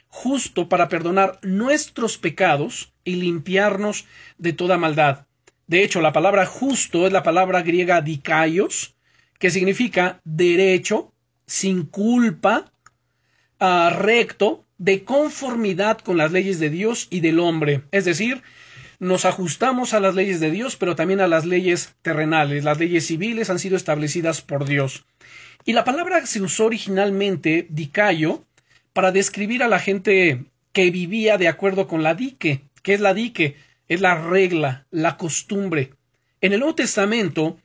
Justo 0.07 0.69
para 0.69 0.89
perdonar 0.89 1.39
nuestros 1.41 2.17
pecados 2.17 2.93
y 3.03 3.15
limpiarnos 3.15 4.05
de 4.38 4.53
toda 4.53 4.77
maldad. 4.77 5.25
De 5.65 5.83
hecho, 5.83 6.01
la 6.01 6.13
palabra 6.13 6.45
justo 6.45 7.07
es 7.07 7.13
la 7.13 7.23
palabra 7.23 7.62
griega 7.63 8.01
dikaios, 8.01 8.95
que 9.43 9.51
significa 9.51 10.21
derecho, 10.23 11.12
sin 11.45 11.83
culpa, 11.83 12.71
uh, 13.59 13.89
recto, 13.89 14.63
de 14.77 15.03
conformidad 15.03 15.97
con 15.97 16.15
las 16.15 16.31
leyes 16.31 16.62
de 16.62 16.69
Dios 16.69 17.07
y 17.09 17.19
del 17.19 17.41
hombre. 17.41 17.83
Es 17.91 18.05
decir, 18.05 18.41
nos 19.00 19.25
ajustamos 19.25 19.93
a 19.93 20.00
las 20.00 20.15
leyes 20.15 20.39
de 20.39 20.50
Dios, 20.50 20.77
pero 20.77 20.95
también 20.95 21.19
a 21.19 21.27
las 21.27 21.43
leyes 21.43 21.93
terrenales. 22.01 22.63
Las 22.63 22.79
leyes 22.79 23.05
civiles 23.05 23.50
han 23.50 23.59
sido 23.59 23.75
establecidas 23.75 24.39
por 24.39 24.63
Dios. 24.63 25.03
Y 25.65 25.73
la 25.73 25.83
palabra 25.83 26.25
se 26.25 26.41
usó 26.41 26.67
originalmente, 26.67 27.67
dicayo, 27.69 28.45
para 28.93 29.12
describir 29.12 29.62
a 29.62 29.67
la 29.67 29.79
gente 29.79 30.45
que 30.71 30.89
vivía 30.89 31.38
de 31.38 31.50
acuerdo 31.50 31.89
con 31.89 32.01
la 32.01 32.15
dique. 32.15 32.62
¿Qué 32.81 32.93
es 32.93 33.01
la 33.01 33.13
dique? 33.13 33.57
Es 33.89 34.00
la 34.00 34.15
regla, 34.15 34.88
la 34.89 35.17
costumbre. 35.17 35.91
En 36.39 36.53
el 36.53 36.59
Nuevo 36.59 36.75
Testamento 36.75 37.57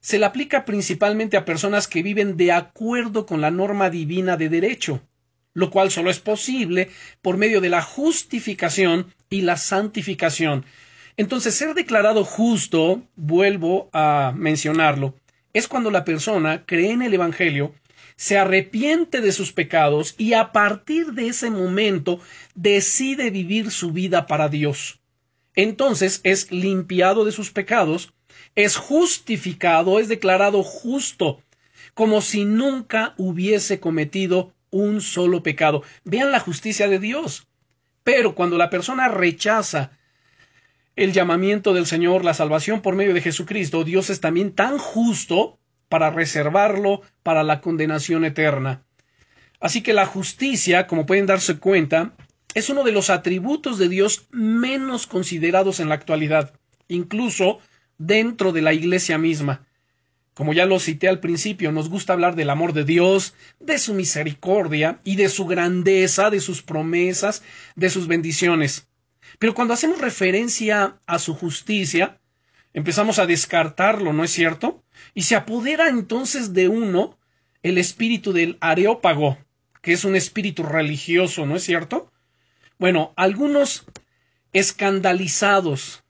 se 0.00 0.18
le 0.18 0.26
aplica 0.26 0.64
principalmente 0.64 1.36
a 1.36 1.44
personas 1.44 1.88
que 1.88 2.02
viven 2.02 2.36
de 2.36 2.52
acuerdo 2.52 3.26
con 3.26 3.40
la 3.40 3.50
norma 3.50 3.90
divina 3.90 4.36
de 4.36 4.48
derecho, 4.48 5.00
lo 5.54 5.70
cual 5.70 5.90
solo 5.90 6.10
es 6.10 6.20
posible 6.20 6.90
por 7.20 7.36
medio 7.36 7.60
de 7.60 7.68
la 7.68 7.82
justificación 7.82 9.12
y 9.28 9.42
la 9.42 9.56
santificación. 9.56 10.64
Entonces, 11.16 11.54
ser 11.54 11.74
declarado 11.74 12.24
justo, 12.24 13.02
vuelvo 13.16 13.90
a 13.92 14.32
mencionarlo, 14.36 15.14
es 15.52 15.66
cuando 15.66 15.90
la 15.90 16.04
persona 16.04 16.64
cree 16.64 16.92
en 16.92 17.02
el 17.02 17.14
Evangelio, 17.14 17.74
se 18.14 18.38
arrepiente 18.38 19.20
de 19.20 19.32
sus 19.32 19.52
pecados 19.52 20.14
y 20.18 20.32
a 20.34 20.52
partir 20.52 21.12
de 21.12 21.28
ese 21.28 21.50
momento 21.50 22.20
decide 22.54 23.30
vivir 23.30 23.70
su 23.70 23.92
vida 23.92 24.26
para 24.26 24.48
Dios. 24.48 25.00
Entonces 25.54 26.20
es 26.24 26.50
limpiado 26.52 27.24
de 27.24 27.32
sus 27.32 27.50
pecados 27.50 28.12
es 28.54 28.76
justificado, 28.76 29.98
es 30.00 30.08
declarado 30.08 30.62
justo, 30.62 31.42
como 31.94 32.20
si 32.20 32.44
nunca 32.44 33.14
hubiese 33.16 33.80
cometido 33.80 34.52
un 34.70 35.00
solo 35.00 35.42
pecado. 35.42 35.82
Vean 36.04 36.32
la 36.32 36.40
justicia 36.40 36.88
de 36.88 36.98
Dios. 36.98 37.46
Pero 38.04 38.34
cuando 38.34 38.56
la 38.56 38.70
persona 38.70 39.08
rechaza 39.08 39.90
el 40.96 41.12
llamamiento 41.12 41.74
del 41.74 41.86
Señor, 41.86 42.24
la 42.24 42.34
salvación 42.34 42.80
por 42.80 42.94
medio 42.96 43.14
de 43.14 43.20
Jesucristo, 43.20 43.84
Dios 43.84 44.10
es 44.10 44.20
también 44.20 44.52
tan 44.52 44.78
justo 44.78 45.58
para 45.88 46.10
reservarlo 46.10 47.02
para 47.22 47.42
la 47.42 47.60
condenación 47.60 48.24
eterna. 48.24 48.82
Así 49.60 49.82
que 49.82 49.92
la 49.92 50.06
justicia, 50.06 50.86
como 50.86 51.06
pueden 51.06 51.26
darse 51.26 51.58
cuenta, 51.58 52.14
es 52.54 52.70
uno 52.70 52.84
de 52.84 52.92
los 52.92 53.10
atributos 53.10 53.78
de 53.78 53.88
Dios 53.88 54.26
menos 54.30 55.06
considerados 55.06 55.80
en 55.80 55.88
la 55.88 55.94
actualidad. 55.96 56.54
Incluso 56.88 57.58
dentro 57.98 58.52
de 58.52 58.62
la 58.62 58.72
iglesia 58.72 59.18
misma. 59.18 59.66
Como 60.34 60.52
ya 60.52 60.66
lo 60.66 60.78
cité 60.78 61.08
al 61.08 61.18
principio, 61.18 61.72
nos 61.72 61.88
gusta 61.88 62.12
hablar 62.12 62.36
del 62.36 62.50
amor 62.50 62.72
de 62.72 62.84
Dios, 62.84 63.34
de 63.58 63.76
su 63.78 63.92
misericordia 63.92 65.00
y 65.02 65.16
de 65.16 65.28
su 65.28 65.46
grandeza, 65.46 66.30
de 66.30 66.40
sus 66.40 66.62
promesas, 66.62 67.42
de 67.74 67.90
sus 67.90 68.06
bendiciones. 68.06 68.86
Pero 69.40 69.52
cuando 69.52 69.74
hacemos 69.74 70.00
referencia 70.00 71.00
a 71.06 71.18
su 71.18 71.34
justicia, 71.34 72.20
empezamos 72.72 73.18
a 73.18 73.26
descartarlo, 73.26 74.12
¿no 74.12 74.22
es 74.22 74.30
cierto? 74.30 74.84
Y 75.12 75.22
se 75.22 75.34
apodera 75.34 75.88
entonces 75.88 76.54
de 76.54 76.68
uno 76.68 77.18
el 77.64 77.76
espíritu 77.76 78.32
del 78.32 78.58
areópago, 78.60 79.38
que 79.82 79.92
es 79.92 80.04
un 80.04 80.14
espíritu 80.14 80.62
religioso, 80.62 81.46
¿no 81.46 81.56
es 81.56 81.64
cierto? 81.64 82.12
Bueno, 82.78 83.12
algunos 83.16 83.86
escandalizados 84.52 86.04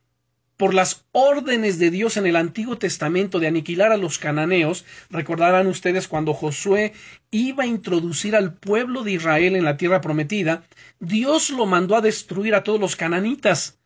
por 0.58 0.74
las 0.74 1.06
órdenes 1.12 1.78
de 1.78 1.92
Dios 1.92 2.16
en 2.16 2.26
el 2.26 2.34
Antiguo 2.34 2.78
Testamento 2.78 3.38
de 3.38 3.46
aniquilar 3.46 3.92
a 3.92 3.96
los 3.96 4.18
cananeos, 4.18 4.84
recordarán 5.08 5.68
ustedes 5.68 6.08
cuando 6.08 6.34
Josué 6.34 6.92
iba 7.30 7.62
a 7.62 7.68
introducir 7.68 8.34
al 8.34 8.54
pueblo 8.54 9.04
de 9.04 9.12
Israel 9.12 9.54
en 9.54 9.64
la 9.64 9.76
tierra 9.76 10.00
prometida, 10.00 10.64
Dios 10.98 11.50
lo 11.50 11.64
mandó 11.64 11.94
a 11.94 12.00
destruir 12.00 12.56
a 12.56 12.64
todos 12.64 12.80
los 12.80 12.96
cananitas. 12.96 13.78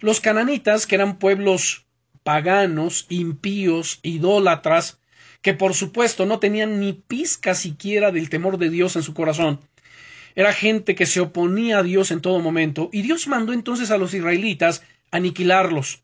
Los 0.00 0.20
cananitas, 0.20 0.86
que 0.86 0.96
eran 0.96 1.18
pueblos 1.18 1.86
paganos, 2.22 3.06
impíos, 3.08 3.98
idólatras, 4.02 5.00
que 5.40 5.54
por 5.54 5.72
supuesto 5.72 6.26
no 6.26 6.38
tenían 6.38 6.80
ni 6.80 6.92
pizca 6.92 7.54
siquiera 7.54 8.12
del 8.12 8.28
temor 8.28 8.58
de 8.58 8.68
Dios 8.68 8.94
en 8.94 9.02
su 9.02 9.14
corazón. 9.14 9.60
Era 10.34 10.52
gente 10.52 10.94
que 10.94 11.06
se 11.06 11.20
oponía 11.20 11.78
a 11.78 11.82
Dios 11.82 12.10
en 12.10 12.20
todo 12.20 12.40
momento, 12.40 12.90
y 12.92 13.00
Dios 13.00 13.26
mandó 13.26 13.54
entonces 13.54 13.90
a 13.90 13.96
los 13.96 14.12
israelitas 14.12 14.82
aniquilarlos. 15.10 16.02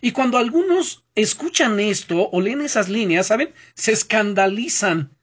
Y 0.00 0.12
cuando 0.12 0.38
algunos 0.38 1.04
escuchan 1.14 1.80
esto 1.80 2.28
o 2.30 2.40
leen 2.40 2.60
esas 2.60 2.88
líneas, 2.88 3.26
¿saben? 3.26 3.52
Se 3.74 3.92
escandalizan. 3.92 5.16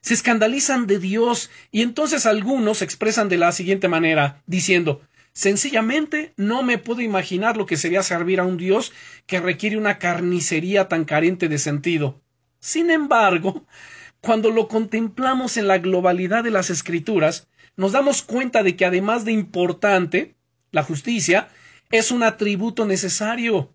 Se 0.00 0.14
escandalizan 0.14 0.86
de 0.86 0.98
Dios 0.98 1.50
y 1.70 1.82
entonces 1.82 2.26
algunos 2.26 2.78
se 2.78 2.84
expresan 2.84 3.28
de 3.28 3.38
la 3.38 3.52
siguiente 3.52 3.88
manera, 3.88 4.42
diciendo, 4.46 5.02
Sencillamente 5.34 6.34
no 6.36 6.62
me 6.62 6.76
puedo 6.76 7.00
imaginar 7.00 7.56
lo 7.56 7.64
que 7.64 7.78
sería 7.78 8.02
servir 8.02 8.38
a 8.38 8.44
un 8.44 8.58
Dios 8.58 8.92
que 9.26 9.40
requiere 9.40 9.78
una 9.78 9.98
carnicería 9.98 10.88
tan 10.88 11.04
carente 11.04 11.48
de 11.48 11.58
sentido. 11.58 12.20
Sin 12.60 12.90
embargo, 12.90 13.64
cuando 14.20 14.50
lo 14.50 14.68
contemplamos 14.68 15.56
en 15.56 15.68
la 15.68 15.78
globalidad 15.78 16.44
de 16.44 16.50
las 16.50 16.68
escrituras, 16.68 17.48
nos 17.76 17.92
damos 17.92 18.22
cuenta 18.22 18.62
de 18.62 18.76
que 18.76 18.84
además 18.84 19.24
de 19.24 19.32
importante, 19.32 20.34
la 20.70 20.82
justicia 20.82 21.48
es 21.92 22.10
un 22.10 22.24
atributo 22.24 22.84
necesario, 22.86 23.72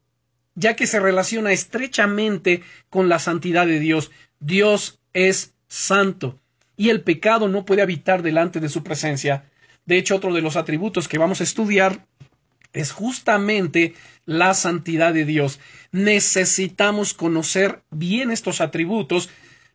ya 0.55 0.75
que 0.75 0.88
se 0.88 1.00
relaciona 1.00 1.53
estrechamente 1.53 2.63
con 2.89 3.07
la 3.07 3.19
santidad 3.19 3.65
de 3.65 3.79
Dios. 3.79 4.12
Dios 4.39 5.00
es 5.13 5.53
santo 5.67 6.39
y 6.75 6.89
el 6.89 7.01
pecado 7.01 7.47
no 7.47 7.63
puede 7.63 7.83
habitar 7.83 8.24
delante 8.24 8.59
de 8.59 8.69
su 8.69 8.83
presencia. 8.83 9.45
De 9.86 9.97
hecho, 9.97 10.15
otro 10.15 10.33
de 10.33 10.41
los 10.41 10.55
atributos 10.55 11.07
que 11.07 11.19
vamos 11.19 11.39
a 11.39 11.43
estudiar 11.43 12.05
es 12.74 12.91
justamente 12.91 13.93
la 14.25 14.53
santidad 14.53 15.13
de 15.13 15.24
Dios. 15.24 15.59
Necesitamos 15.91 17.13
conocer 17.13 17.83
bien 17.91 18.31
estos 18.31 18.62
atributos 18.62 19.29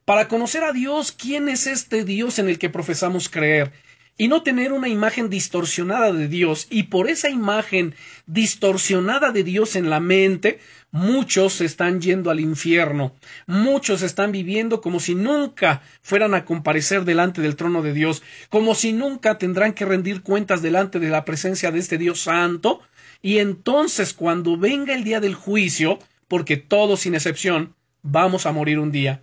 para 0.05 0.27
conocer 0.27 0.65
a 0.65 0.73
Dios, 0.73 1.13
quién 1.13 1.49
es 1.49 1.67
este 1.69 2.05
Dios 2.05 2.39
en 2.41 2.49
el 2.49 2.59
que 2.59 2.71
profesamos 2.71 3.29
creer. 3.29 3.73
Y 4.19 4.29
no 4.29 4.43
tener 4.43 4.73
una 4.73 4.89
imagen 4.89 5.31
distorsionada 5.31 6.13
de 6.13 6.29
Dios. 6.29 6.67
Y 6.71 6.85
por 6.85 7.09
esa 7.09 7.31
imagen 7.31 7.95
distorsionada 8.27 9.33
de 9.33 9.43
Dios 9.45 9.75
en 9.77 9.91
la 9.91 10.01
mente, 10.01 10.61
muchos 10.91 11.61
están 11.61 12.01
yendo 12.01 12.31
al 12.31 12.41
infierno. 12.41 13.15
Muchos 13.47 14.03
están 14.03 14.33
viviendo 14.33 14.81
como 14.81 15.01
si 15.01 15.15
nunca 15.15 15.83
fueran 16.03 16.35
a 16.35 16.45
comparecer 16.45 17.05
delante 17.05 17.41
del 17.41 17.57
trono 17.57 17.83
de 17.83 17.93
Dios, 17.95 18.23
como 18.51 18.75
si 18.75 18.93
nunca 18.93 19.39
tendrán 19.39 19.73
que 19.73 19.87
rendir 19.87 20.23
cuentas 20.23 20.63
delante 20.63 20.99
de 20.99 21.11
la 21.11 21.25
presencia 21.25 21.71
de 21.71 21.79
este 21.79 21.99
Dios 21.99 22.21
santo. 22.21 22.81
Y 23.23 23.39
entonces 23.39 24.13
cuando 24.13 24.57
venga 24.57 24.95
el 24.95 25.05
día 25.05 25.21
del 25.21 25.35
juicio, 25.35 25.99
porque 26.29 26.57
todos 26.57 27.01
sin 27.01 27.15
excepción 27.15 27.75
vamos 28.03 28.47
a 28.47 28.53
morir 28.53 28.79
un 28.79 28.93
día, 28.93 29.23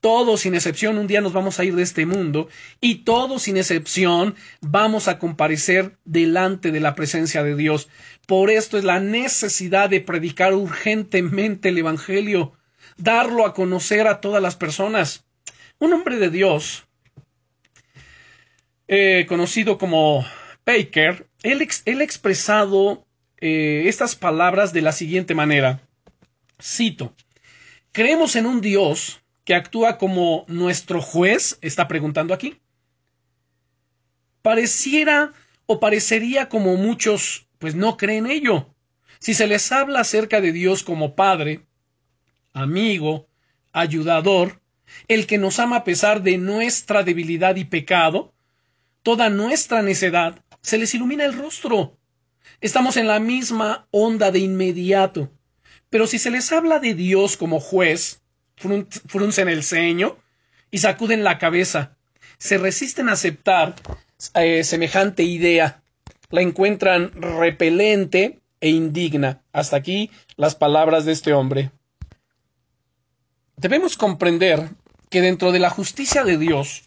todos 0.00 0.40
sin 0.40 0.54
excepción 0.54 0.98
un 0.98 1.06
día 1.06 1.20
nos 1.20 1.32
vamos 1.32 1.58
a 1.58 1.64
ir 1.64 1.74
de 1.74 1.82
este 1.82 2.06
mundo 2.06 2.48
y 2.80 3.04
todos 3.04 3.42
sin 3.42 3.56
excepción 3.56 4.34
vamos 4.60 5.08
a 5.08 5.18
comparecer 5.18 5.96
delante 6.04 6.70
de 6.70 6.80
la 6.80 6.94
presencia 6.94 7.42
de 7.42 7.56
Dios. 7.56 7.88
Por 8.26 8.50
esto 8.50 8.78
es 8.78 8.84
la 8.84 9.00
necesidad 9.00 9.88
de 9.88 10.00
predicar 10.00 10.54
urgentemente 10.54 11.70
el 11.70 11.78
Evangelio, 11.78 12.52
darlo 12.96 13.46
a 13.46 13.54
conocer 13.54 14.06
a 14.06 14.20
todas 14.20 14.42
las 14.42 14.56
personas. 14.56 15.24
Un 15.78 15.92
hombre 15.92 16.18
de 16.18 16.30
Dios, 16.30 16.86
eh, 18.88 19.26
conocido 19.28 19.78
como 19.78 20.24
Baker, 20.64 21.26
él, 21.42 21.60
ha 21.60 22.04
expresado 22.04 23.06
eh, 23.40 23.84
estas 23.86 24.16
palabras 24.16 24.72
de 24.72 24.82
la 24.82 24.92
siguiente 24.92 25.34
manera. 25.34 25.80
Cito, 26.60 27.14
creemos 27.92 28.34
en 28.36 28.46
un 28.46 28.60
Dios 28.60 29.20
que 29.46 29.54
actúa 29.54 29.96
como 29.96 30.44
nuestro 30.48 31.00
juez, 31.00 31.56
está 31.62 31.86
preguntando 31.86 32.34
aquí. 32.34 32.60
Pareciera 34.42 35.32
o 35.66 35.78
parecería 35.80 36.48
como 36.48 36.76
muchos 36.76 37.46
pues 37.58 37.76
no 37.76 37.96
creen 37.96 38.26
ello. 38.26 38.74
Si 39.20 39.34
se 39.34 39.46
les 39.46 39.70
habla 39.70 40.00
acerca 40.00 40.40
de 40.40 40.50
Dios 40.52 40.82
como 40.82 41.14
Padre, 41.14 41.64
amigo, 42.52 43.28
ayudador, 43.72 44.60
el 45.06 45.28
que 45.28 45.38
nos 45.38 45.60
ama 45.60 45.76
a 45.76 45.84
pesar 45.84 46.22
de 46.22 46.38
nuestra 46.38 47.04
debilidad 47.04 47.54
y 47.54 47.64
pecado, 47.64 48.34
toda 49.04 49.30
nuestra 49.30 49.80
necedad, 49.80 50.44
se 50.60 50.76
les 50.76 50.92
ilumina 50.92 51.24
el 51.24 51.38
rostro. 51.38 51.96
Estamos 52.60 52.96
en 52.96 53.06
la 53.06 53.20
misma 53.20 53.86
onda 53.92 54.32
de 54.32 54.40
inmediato. 54.40 55.30
Pero 55.88 56.08
si 56.08 56.18
se 56.18 56.32
les 56.32 56.50
habla 56.50 56.80
de 56.80 56.94
Dios 56.94 57.36
como 57.36 57.60
juez, 57.60 58.22
fruncen 58.56 59.48
el 59.48 59.62
ceño 59.62 60.16
y 60.70 60.78
sacuden 60.78 61.24
la 61.24 61.38
cabeza. 61.38 61.96
Se 62.38 62.58
resisten 62.58 63.08
a 63.08 63.12
aceptar 63.12 63.74
eh, 64.34 64.64
semejante 64.64 65.22
idea. 65.22 65.82
La 66.30 66.40
encuentran 66.40 67.12
repelente 67.14 68.40
e 68.60 68.70
indigna. 68.70 69.42
Hasta 69.52 69.76
aquí 69.76 70.10
las 70.36 70.54
palabras 70.54 71.04
de 71.04 71.12
este 71.12 71.32
hombre. 71.32 71.70
Debemos 73.56 73.96
comprender 73.96 74.70
que 75.08 75.20
dentro 75.20 75.52
de 75.52 75.58
la 75.60 75.70
justicia 75.70 76.24
de 76.24 76.36
Dios 76.36 76.82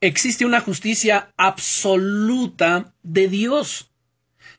existe 0.00 0.44
una 0.44 0.60
justicia 0.60 1.32
absoluta 1.36 2.92
de 3.02 3.28
Dios, 3.28 3.90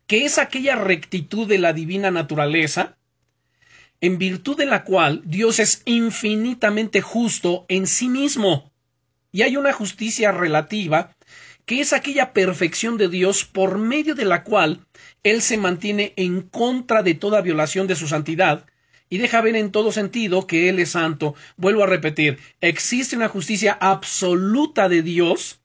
que 0.07 0.25
es 0.25 0.37
aquella 0.37 0.75
rectitud 0.75 1.47
de 1.47 1.57
la 1.57 1.73
divina 1.73 2.11
naturaleza 2.11 2.97
en 4.01 4.17
virtud 4.17 4.57
de 4.57 4.65
la 4.65 4.83
cual 4.83 5.21
Dios 5.25 5.59
es 5.59 5.83
infinitamente 5.85 7.01
justo 7.01 7.65
en 7.69 7.87
sí 7.87 8.09
mismo. 8.09 8.73
Y 9.31 9.43
hay 9.43 9.55
una 9.55 9.71
justicia 9.71 10.31
relativa, 10.31 11.15
que 11.65 11.79
es 11.79 11.93
aquella 11.93 12.33
perfección 12.33 12.97
de 12.97 13.07
Dios 13.07 13.45
por 13.45 13.77
medio 13.77 14.15
de 14.15 14.25
la 14.25 14.43
cual 14.43 14.85
Él 15.23 15.41
se 15.41 15.57
mantiene 15.57 16.13
en 16.17 16.41
contra 16.41 17.03
de 17.03 17.13
toda 17.13 17.41
violación 17.41 17.87
de 17.87 17.95
su 17.95 18.07
santidad, 18.07 18.65
y 19.07 19.17
deja 19.17 19.41
ver 19.41 19.55
en 19.55 19.71
todo 19.71 19.91
sentido 19.91 20.47
que 20.47 20.69
Él 20.69 20.79
es 20.79 20.91
santo. 20.91 21.35
Vuelvo 21.57 21.83
a 21.83 21.87
repetir, 21.87 22.39
existe 22.61 23.15
una 23.15 23.27
justicia 23.27 23.77
absoluta 23.79 24.89
de 24.89 25.03
Dios, 25.03 25.61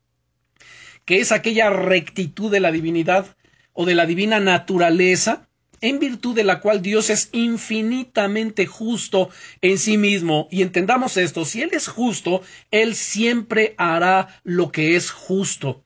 que 1.05 1.21
es 1.21 1.33
aquella 1.33 1.71
rectitud 1.71 2.51
de 2.51 2.61
la 2.61 2.73
divinidad 2.73 3.37
o 3.73 3.87
de 3.87 3.95
la 3.95 4.05
divina 4.05 4.41
naturaleza, 4.41 5.46
en 5.81 5.99
virtud 5.99 6.35
de 6.35 6.45
la 6.45 6.61
cual 6.61 6.83
Dios 6.83 7.11
es 7.11 7.29
infinitamente 7.33 8.67
justo 8.67 9.31
en 9.61 9.79
sí 9.79 9.99
mismo. 9.99 10.49
Y 10.51 10.63
entendamos 10.63 11.17
esto, 11.17 11.45
si 11.45 11.63
Él 11.63 11.71
es 11.73 11.89
justo, 11.89 12.43
Él 12.71 12.95
siempre 12.95 13.75
hará 13.79 14.41
lo 14.45 14.73
que 14.73 14.97
es 14.97 15.11
justo. 15.11 15.85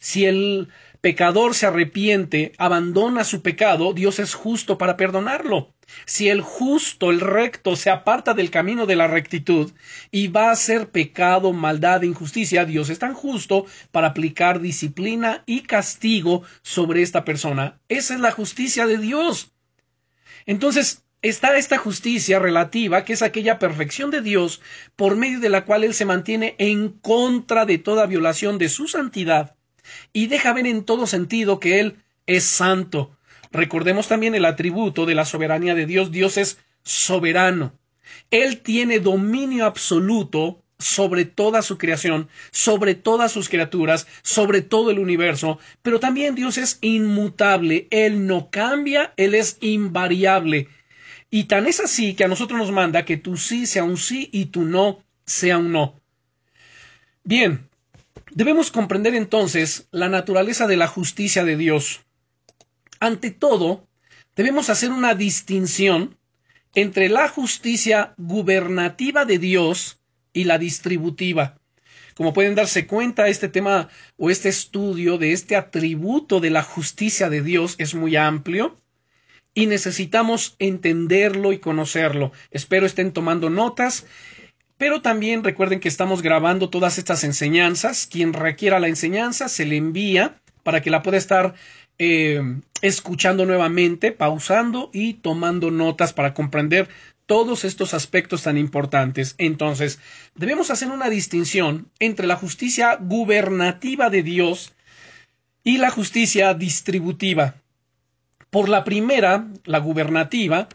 Si 0.00 0.26
el 0.26 0.68
pecador 1.00 1.54
se 1.54 1.66
arrepiente, 1.66 2.52
abandona 2.58 3.24
su 3.24 3.42
pecado, 3.42 3.92
Dios 3.92 4.18
es 4.18 4.34
justo 4.34 4.78
para 4.78 4.96
perdonarlo. 4.96 5.74
Si 6.04 6.28
el 6.28 6.42
justo, 6.42 7.10
el 7.10 7.20
recto, 7.20 7.76
se 7.76 7.90
aparta 7.90 8.34
del 8.34 8.50
camino 8.50 8.84
de 8.84 8.96
la 8.96 9.06
rectitud 9.06 9.72
y 10.10 10.28
va 10.28 10.48
a 10.48 10.52
hacer 10.52 10.90
pecado, 10.90 11.52
maldad 11.52 12.02
e 12.02 12.06
injusticia, 12.06 12.64
Dios 12.64 12.90
es 12.90 12.98
tan 12.98 13.14
justo 13.14 13.66
para 13.90 14.08
aplicar 14.08 14.60
disciplina 14.60 15.44
y 15.46 15.62
castigo 15.62 16.42
sobre 16.62 17.02
esta 17.02 17.24
persona. 17.24 17.80
Esa 17.88 18.14
es 18.14 18.20
la 18.20 18.32
justicia 18.32 18.86
de 18.86 18.98
Dios. 18.98 19.52
Entonces, 20.46 21.04
está 21.22 21.56
esta 21.56 21.78
justicia 21.78 22.38
relativa, 22.38 23.04
que 23.04 23.12
es 23.12 23.22
aquella 23.22 23.58
perfección 23.58 24.10
de 24.10 24.20
Dios 24.20 24.60
por 24.96 25.16
medio 25.16 25.40
de 25.40 25.48
la 25.48 25.64
cual 25.64 25.84
Él 25.84 25.94
se 25.94 26.04
mantiene 26.04 26.54
en 26.58 26.90
contra 26.90 27.64
de 27.64 27.78
toda 27.78 28.06
violación 28.06 28.58
de 28.58 28.68
su 28.68 28.88
santidad 28.88 29.57
y 30.12 30.26
deja 30.26 30.52
ver 30.52 30.66
en 30.66 30.84
todo 30.84 31.06
sentido 31.06 31.60
que 31.60 31.80
Él 31.80 31.96
es 32.26 32.44
santo. 32.44 33.16
Recordemos 33.50 34.08
también 34.08 34.34
el 34.34 34.44
atributo 34.44 35.06
de 35.06 35.14
la 35.14 35.24
soberanía 35.24 35.74
de 35.74 35.86
Dios. 35.86 36.10
Dios 36.10 36.36
es 36.36 36.58
soberano. 36.82 37.72
Él 38.30 38.60
tiene 38.60 39.00
dominio 39.00 39.66
absoluto 39.66 40.62
sobre 40.78 41.24
toda 41.24 41.62
su 41.62 41.76
creación, 41.76 42.28
sobre 42.52 42.94
todas 42.94 43.32
sus 43.32 43.48
criaturas, 43.48 44.06
sobre 44.22 44.62
todo 44.62 44.90
el 44.90 44.98
universo, 44.98 45.58
pero 45.82 45.98
también 45.98 46.34
Dios 46.34 46.56
es 46.56 46.78
inmutable, 46.80 47.88
Él 47.90 48.26
no 48.26 48.50
cambia, 48.50 49.12
Él 49.16 49.34
es 49.34 49.58
invariable. 49.60 50.68
Y 51.30 51.44
tan 51.44 51.66
es 51.66 51.80
así 51.80 52.14
que 52.14 52.24
a 52.24 52.28
nosotros 52.28 52.58
nos 52.58 52.70
manda 52.70 53.04
que 53.04 53.16
tu 53.16 53.36
sí 53.36 53.66
sea 53.66 53.84
un 53.84 53.96
sí 53.96 54.28
y 54.32 54.46
tu 54.46 54.64
no 54.64 55.02
sea 55.26 55.58
un 55.58 55.72
no. 55.72 56.00
Bien, 57.24 57.67
Debemos 58.30 58.70
comprender 58.70 59.14
entonces 59.14 59.88
la 59.90 60.08
naturaleza 60.08 60.66
de 60.66 60.76
la 60.76 60.86
justicia 60.86 61.44
de 61.44 61.56
Dios. 61.56 62.00
Ante 63.00 63.30
todo, 63.30 63.86
debemos 64.36 64.70
hacer 64.70 64.90
una 64.90 65.14
distinción 65.14 66.16
entre 66.74 67.08
la 67.08 67.28
justicia 67.28 68.14
gubernativa 68.16 69.24
de 69.24 69.38
Dios 69.38 70.00
y 70.32 70.44
la 70.44 70.58
distributiva. 70.58 71.58
Como 72.14 72.32
pueden 72.32 72.54
darse 72.54 72.86
cuenta, 72.86 73.28
este 73.28 73.48
tema 73.48 73.88
o 74.16 74.30
este 74.30 74.48
estudio 74.48 75.18
de 75.18 75.32
este 75.32 75.56
atributo 75.56 76.40
de 76.40 76.50
la 76.50 76.62
justicia 76.62 77.30
de 77.30 77.42
Dios 77.42 77.76
es 77.78 77.94
muy 77.94 78.16
amplio 78.16 78.76
y 79.54 79.66
necesitamos 79.66 80.56
entenderlo 80.58 81.52
y 81.52 81.58
conocerlo. 81.58 82.32
Espero 82.50 82.86
estén 82.86 83.12
tomando 83.12 83.50
notas 83.50 84.06
pero 84.78 85.02
también 85.02 85.44
recuerden 85.44 85.80
que 85.80 85.88
estamos 85.88 86.22
grabando 86.22 86.70
todas 86.70 86.98
estas 86.98 87.24
enseñanzas. 87.24 88.06
Quien 88.06 88.32
requiera 88.32 88.80
la 88.80 88.88
enseñanza 88.88 89.48
se 89.48 89.66
le 89.66 89.76
envía 89.76 90.40
para 90.62 90.80
que 90.80 90.90
la 90.90 91.02
pueda 91.02 91.18
estar 91.18 91.54
eh, 91.98 92.40
escuchando 92.80 93.44
nuevamente, 93.44 94.12
pausando 94.12 94.88
y 94.92 95.14
tomando 95.14 95.72
notas 95.72 96.12
para 96.12 96.32
comprender 96.32 96.88
todos 97.26 97.64
estos 97.64 97.92
aspectos 97.92 98.44
tan 98.44 98.56
importantes. 98.56 99.34
Entonces, 99.36 99.98
debemos 100.36 100.70
hacer 100.70 100.88
una 100.88 101.10
distinción 101.10 101.90
entre 101.98 102.26
la 102.26 102.36
justicia 102.36 102.96
gubernativa 103.00 104.10
de 104.10 104.22
Dios 104.22 104.74
y 105.64 105.78
la 105.78 105.90
justicia 105.90 106.54
distributiva. 106.54 107.56
Por 108.48 108.68
la 108.68 108.84
primera, 108.84 109.46
la 109.64 109.78
gubernativa, 109.78 110.68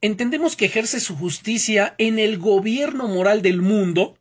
entendemos 0.00 0.56
que 0.56 0.66
ejerce 0.66 1.00
su 1.00 1.16
justicia 1.16 1.94
en 1.98 2.18
el 2.18 2.38
gobierno 2.38 3.08
moral 3.08 3.42
del 3.42 3.62
mundo 3.62 4.18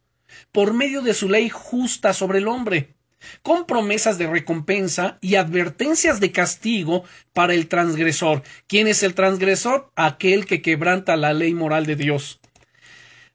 por 0.52 0.74
medio 0.74 1.02
de 1.02 1.14
su 1.14 1.30
ley 1.30 1.50
justa 1.50 2.14
sobre 2.14 2.40
el 2.40 2.48
hombre, 2.48 2.96
con 3.42 3.66
promesas 3.66 4.18
de 4.18 4.28
recompensa 4.28 5.18
y 5.22 5.36
advertencias 5.36 6.20
de 6.20 6.32
castigo 6.32 7.04
para 7.34 7.54
el 7.54 7.68
transgresor. 7.68 8.44
¿Quién 8.68 8.88
es 8.88 9.04
el 9.04 9.14
transgresor? 9.14 9.92
Aquel 9.96 10.46
que 10.46 10.62
quebranta 10.62 11.16
la 11.16 11.34
ley 11.34 11.54
moral 11.54 11.86
de 11.86 11.96
Dios. 11.96 12.40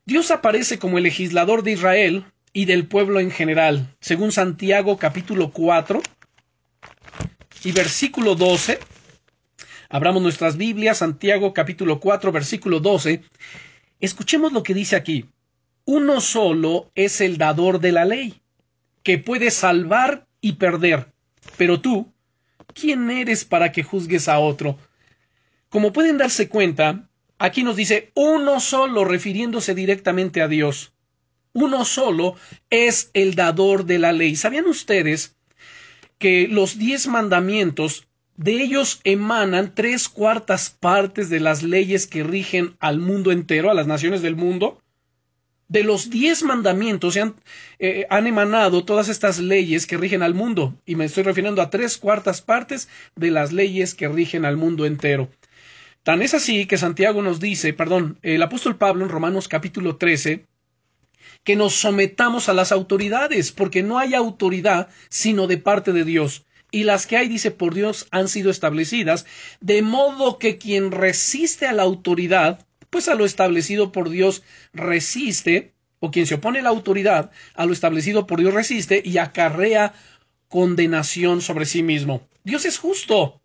Dios 0.04 0.30
aparece 0.30 0.78
como 0.78 0.98
el 0.98 1.04
legislador 1.04 1.62
de 1.62 1.72
Israel 1.72 2.24
y 2.52 2.64
del 2.64 2.86
pueblo 2.86 3.20
en 3.20 3.30
general, 3.30 3.94
según 4.00 4.32
Santiago 4.32 4.96
capítulo 4.96 5.50
4 5.52 6.02
y 7.64 7.72
versículo 7.72 8.34
12 8.34 8.78
Abramos 9.90 10.22
nuestras 10.22 10.58
Biblias, 10.58 10.98
Santiago 10.98 11.54
capítulo 11.54 11.98
4, 11.98 12.30
versículo 12.30 12.80
12. 12.80 13.22
Escuchemos 14.00 14.52
lo 14.52 14.62
que 14.62 14.74
dice 14.74 14.96
aquí. 14.96 15.24
Uno 15.86 16.20
solo 16.20 16.90
es 16.94 17.22
el 17.22 17.38
dador 17.38 17.80
de 17.80 17.92
la 17.92 18.04
ley, 18.04 18.42
que 19.02 19.16
puede 19.16 19.50
salvar 19.50 20.26
y 20.42 20.52
perder. 20.54 21.10
Pero 21.56 21.80
tú, 21.80 22.12
¿quién 22.74 23.10
eres 23.10 23.46
para 23.46 23.72
que 23.72 23.82
juzgues 23.82 24.28
a 24.28 24.38
otro? 24.40 24.76
Como 25.70 25.94
pueden 25.94 26.18
darse 26.18 26.50
cuenta, 26.50 27.08
aquí 27.38 27.62
nos 27.62 27.76
dice 27.76 28.10
uno 28.14 28.60
solo 28.60 29.06
refiriéndose 29.06 29.74
directamente 29.74 30.42
a 30.42 30.48
Dios. 30.48 30.92
Uno 31.54 31.86
solo 31.86 32.34
es 32.68 33.10
el 33.14 33.36
dador 33.36 33.86
de 33.86 33.98
la 33.98 34.12
ley. 34.12 34.36
¿Sabían 34.36 34.66
ustedes 34.66 35.34
que 36.18 36.46
los 36.46 36.76
diez 36.76 37.06
mandamientos 37.06 38.07
de 38.38 38.62
ellos 38.62 39.00
emanan 39.02 39.74
tres 39.74 40.08
cuartas 40.08 40.70
partes 40.70 41.28
de 41.28 41.40
las 41.40 41.64
leyes 41.64 42.06
que 42.06 42.22
rigen 42.22 42.76
al 42.78 43.00
mundo 43.00 43.32
entero, 43.32 43.68
a 43.68 43.74
las 43.74 43.88
naciones 43.88 44.22
del 44.22 44.36
mundo? 44.36 44.80
De 45.66 45.82
los 45.82 46.08
diez 46.08 46.44
mandamientos 46.44 47.14
se 47.14 47.20
han, 47.20 47.34
eh, 47.80 48.06
han, 48.08 48.28
emanado 48.28 48.84
todas 48.84 49.08
estas 49.08 49.40
leyes 49.40 49.86
que 49.86 49.98
rigen 49.98 50.22
al 50.22 50.34
mundo, 50.34 50.74
y 50.86 50.94
me 50.94 51.04
estoy 51.04 51.24
refiriendo 51.24 51.60
a 51.60 51.68
tres 51.68 51.98
cuartas 51.98 52.40
partes 52.40 52.88
de 53.16 53.32
las 53.32 53.52
leyes 53.52 53.94
que 53.94 54.08
rigen 54.08 54.44
al 54.44 54.56
mundo 54.56 54.86
entero. 54.86 55.28
Tan 56.04 56.22
es 56.22 56.32
así 56.32 56.66
que 56.66 56.78
Santiago 56.78 57.20
nos 57.22 57.40
dice, 57.40 57.72
perdón, 57.74 58.18
el 58.22 58.40
apóstol 58.40 58.76
Pablo 58.76 59.04
en 59.04 59.10
Romanos 59.10 59.48
capítulo 59.48 59.96
13, 59.96 60.46
que 61.42 61.56
nos 61.56 61.74
sometamos 61.74 62.48
a 62.48 62.54
las 62.54 62.70
autoridades, 62.70 63.50
porque 63.50 63.82
no 63.82 63.98
hay 63.98 64.14
autoridad 64.14 64.88
sino 65.08 65.48
de 65.48 65.58
parte 65.58 65.92
de 65.92 66.04
Dios. 66.04 66.44
Y 66.70 66.84
las 66.84 67.06
que 67.06 67.16
hay, 67.16 67.28
dice, 67.28 67.50
por 67.50 67.74
Dios 67.74 68.06
han 68.10 68.28
sido 68.28 68.50
establecidas, 68.50 69.24
de 69.60 69.82
modo 69.82 70.38
que 70.38 70.58
quien 70.58 70.90
resiste 70.90 71.66
a 71.66 71.72
la 71.72 71.82
autoridad, 71.82 72.66
pues 72.90 73.08
a 73.08 73.14
lo 73.14 73.24
establecido 73.24 73.90
por 73.92 74.10
Dios 74.10 74.42
resiste, 74.72 75.72
o 76.00 76.10
quien 76.10 76.26
se 76.26 76.34
opone 76.34 76.60
a 76.60 76.62
la 76.62 76.68
autoridad, 76.68 77.30
a 77.54 77.66
lo 77.66 77.72
establecido 77.72 78.26
por 78.26 78.40
Dios 78.40 78.54
resiste 78.54 79.02
y 79.04 79.18
acarrea 79.18 79.94
condenación 80.48 81.40
sobre 81.40 81.66
sí 81.66 81.82
mismo. 81.82 82.26
Dios 82.44 82.64
es 82.64 82.78
justo. 82.78 83.40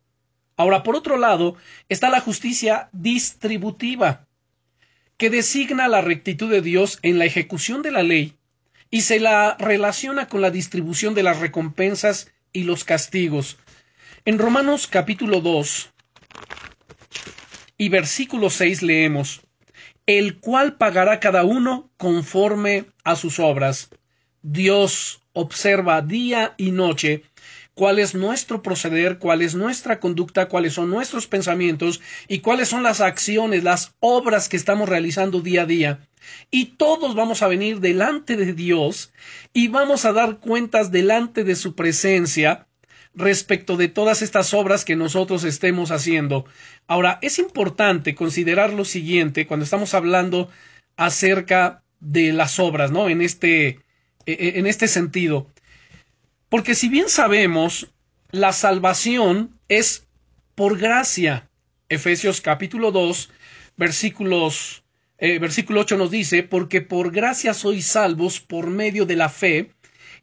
Ahora, 0.55 0.83
por 0.83 0.95
otro 0.95 1.17
lado, 1.17 1.55
está 1.89 2.09
la 2.09 2.21
justicia 2.21 2.89
distributiva 2.91 4.27
que 5.17 5.29
designa 5.29 5.88
la 5.88 6.01
rectitud 6.01 6.49
de 6.49 6.62
Dios 6.62 6.99
en 7.01 7.17
la 7.17 7.25
ejecución 7.25 7.81
de 7.81 7.91
la 7.91 8.03
ley 8.03 8.38
y 8.89 9.01
se 9.01 9.19
la 9.19 9.55
relaciona 9.57 10.27
con 10.27 10.41
la 10.41 10.51
distribución 10.51 11.15
de 11.15 11.23
las 11.23 11.39
recompensas 11.39 12.31
y 12.53 12.63
los 12.63 12.83
castigos. 12.83 13.57
En 14.25 14.39
Romanos 14.39 14.87
capítulo 14.87 15.41
2 15.41 15.89
y 17.77 17.89
versículo 17.89 18.49
6 18.49 18.83
leemos, 18.83 19.41
el 20.05 20.39
cual 20.39 20.77
pagará 20.77 21.19
cada 21.19 21.43
uno 21.43 21.91
conforme 21.97 22.85
a 23.03 23.15
sus 23.15 23.39
obras. 23.39 23.89
Dios 24.41 25.21
observa 25.33 26.01
día 26.01 26.53
y 26.57 26.71
noche 26.71 27.23
cuál 27.75 27.99
es 27.99 28.13
nuestro 28.15 28.62
proceder, 28.62 29.17
cuál 29.17 29.41
es 29.41 29.55
nuestra 29.55 29.99
conducta, 29.99 30.47
cuáles 30.47 30.73
son 30.73 30.89
nuestros 30.89 31.27
pensamientos 31.27 32.01
y 32.27 32.39
cuáles 32.39 32.69
son 32.69 32.83
las 32.83 33.01
acciones, 33.01 33.63
las 33.63 33.93
obras 33.99 34.49
que 34.49 34.57
estamos 34.57 34.89
realizando 34.89 35.41
día 35.41 35.63
a 35.63 35.65
día. 35.65 36.07
Y 36.51 36.65
todos 36.77 37.15
vamos 37.15 37.41
a 37.41 37.47
venir 37.47 37.79
delante 37.79 38.38
de 38.38 38.53
Dios 38.53 39.12
y 39.53 39.67
vamos 39.67 40.05
a 40.05 40.13
dar 40.13 40.39
cuentas 40.39 40.91
delante 40.91 41.43
de 41.43 41.55
su 41.55 41.75
presencia 41.75 42.67
respecto 43.15 43.77
de 43.77 43.88
todas 43.88 44.21
estas 44.21 44.53
obras 44.53 44.86
que 44.86 44.95
nosotros 44.95 45.43
estemos 45.43 45.91
haciendo. 45.91 46.45
Ahora, 46.88 47.19
es 47.21 47.39
importante 47.39 48.15
considerar 48.15 48.73
lo 48.73 48.86
siguiente 48.86 49.45
cuando 49.45 49.65
estamos 49.65 49.93
hablando 49.93 50.49
acerca 50.97 51.83
de 51.99 52.33
las 52.33 52.59
obras, 52.59 52.91
¿no? 52.91 53.09
En 53.09 53.21
este, 53.21 53.79
e, 54.25 54.31
e, 54.31 54.59
en 54.59 54.67
este 54.67 54.88
sentido. 54.88 55.47
Porque 56.53 56.75
si 56.75 56.87
bien 56.87 57.09
sabemos, 57.09 57.87
la 58.29 58.53
salvación 58.53 59.59
es 59.69 60.05
por 60.53 60.77
gracia. 60.77 61.49
Efesios 61.89 62.41
capítulo 62.41 62.91
2, 62.91 63.31
versículos, 63.75 64.83
eh, 65.17 65.39
versículo 65.39 65.81
8 65.81 65.97
nos 65.97 66.11
dice, 66.11 66.43
porque 66.43 66.81
por 66.81 67.11
gracia 67.11 67.55
sois 67.55 67.87
salvos 67.87 68.39
por 68.39 68.67
medio 68.67 69.07
de 69.07 69.15
la 69.15 69.29
fe, 69.29 69.71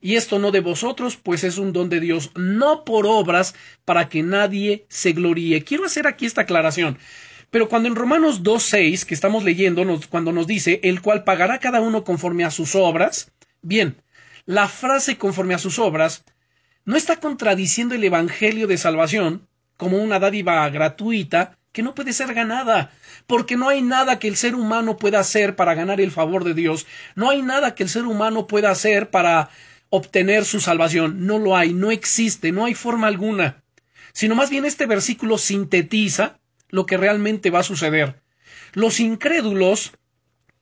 y 0.00 0.14
esto 0.14 0.38
no 0.38 0.52
de 0.52 0.60
vosotros, 0.60 1.16
pues 1.16 1.42
es 1.42 1.58
un 1.58 1.72
don 1.72 1.88
de 1.88 1.98
Dios, 1.98 2.30
no 2.36 2.84
por 2.84 3.08
obras, 3.08 3.56
para 3.84 4.08
que 4.08 4.22
nadie 4.22 4.86
se 4.88 5.10
gloríe. 5.10 5.64
Quiero 5.64 5.84
hacer 5.84 6.06
aquí 6.06 6.26
esta 6.26 6.42
aclaración. 6.42 6.96
Pero 7.50 7.68
cuando 7.68 7.88
en 7.88 7.96
Romanos 7.96 8.44
2.6, 8.44 9.04
que 9.04 9.14
estamos 9.14 9.42
leyendo, 9.42 9.84
cuando 10.08 10.30
nos 10.30 10.46
dice, 10.46 10.78
el 10.84 11.02
cual 11.02 11.24
pagará 11.24 11.58
cada 11.58 11.80
uno 11.80 12.04
conforme 12.04 12.44
a 12.44 12.52
sus 12.52 12.76
obras, 12.76 13.32
bien, 13.62 13.96
la 14.46 14.68
frase 14.68 15.18
conforme 15.18 15.54
a 15.54 15.58
sus 15.58 15.78
obras 15.78 16.24
no 16.84 16.96
está 16.96 17.16
contradiciendo 17.16 17.94
el 17.94 18.04
Evangelio 18.04 18.66
de 18.66 18.78
salvación 18.78 19.48
como 19.76 19.98
una 19.98 20.18
dádiva 20.18 20.68
gratuita 20.68 21.58
que 21.72 21.82
no 21.82 21.94
puede 21.94 22.12
ser 22.12 22.34
ganada, 22.34 22.90
porque 23.26 23.56
no 23.56 23.68
hay 23.68 23.80
nada 23.80 24.18
que 24.18 24.28
el 24.28 24.36
ser 24.36 24.54
humano 24.54 24.96
pueda 24.96 25.20
hacer 25.20 25.54
para 25.54 25.74
ganar 25.74 26.00
el 26.00 26.10
favor 26.10 26.42
de 26.44 26.54
Dios, 26.54 26.86
no 27.14 27.30
hay 27.30 27.42
nada 27.42 27.74
que 27.74 27.84
el 27.84 27.88
ser 27.88 28.06
humano 28.06 28.46
pueda 28.46 28.70
hacer 28.70 29.10
para 29.10 29.50
obtener 29.88 30.44
su 30.44 30.60
salvación, 30.60 31.26
no 31.26 31.38
lo 31.38 31.56
hay, 31.56 31.72
no 31.72 31.90
existe, 31.90 32.50
no 32.52 32.64
hay 32.64 32.74
forma 32.74 33.06
alguna, 33.06 33.62
sino 34.12 34.34
más 34.34 34.50
bien 34.50 34.64
este 34.64 34.86
versículo 34.86 35.38
sintetiza 35.38 36.38
lo 36.68 36.86
que 36.86 36.96
realmente 36.96 37.50
va 37.50 37.60
a 37.60 37.64
suceder. 37.64 38.20
Los 38.72 39.00
incrédulos, 39.00 39.92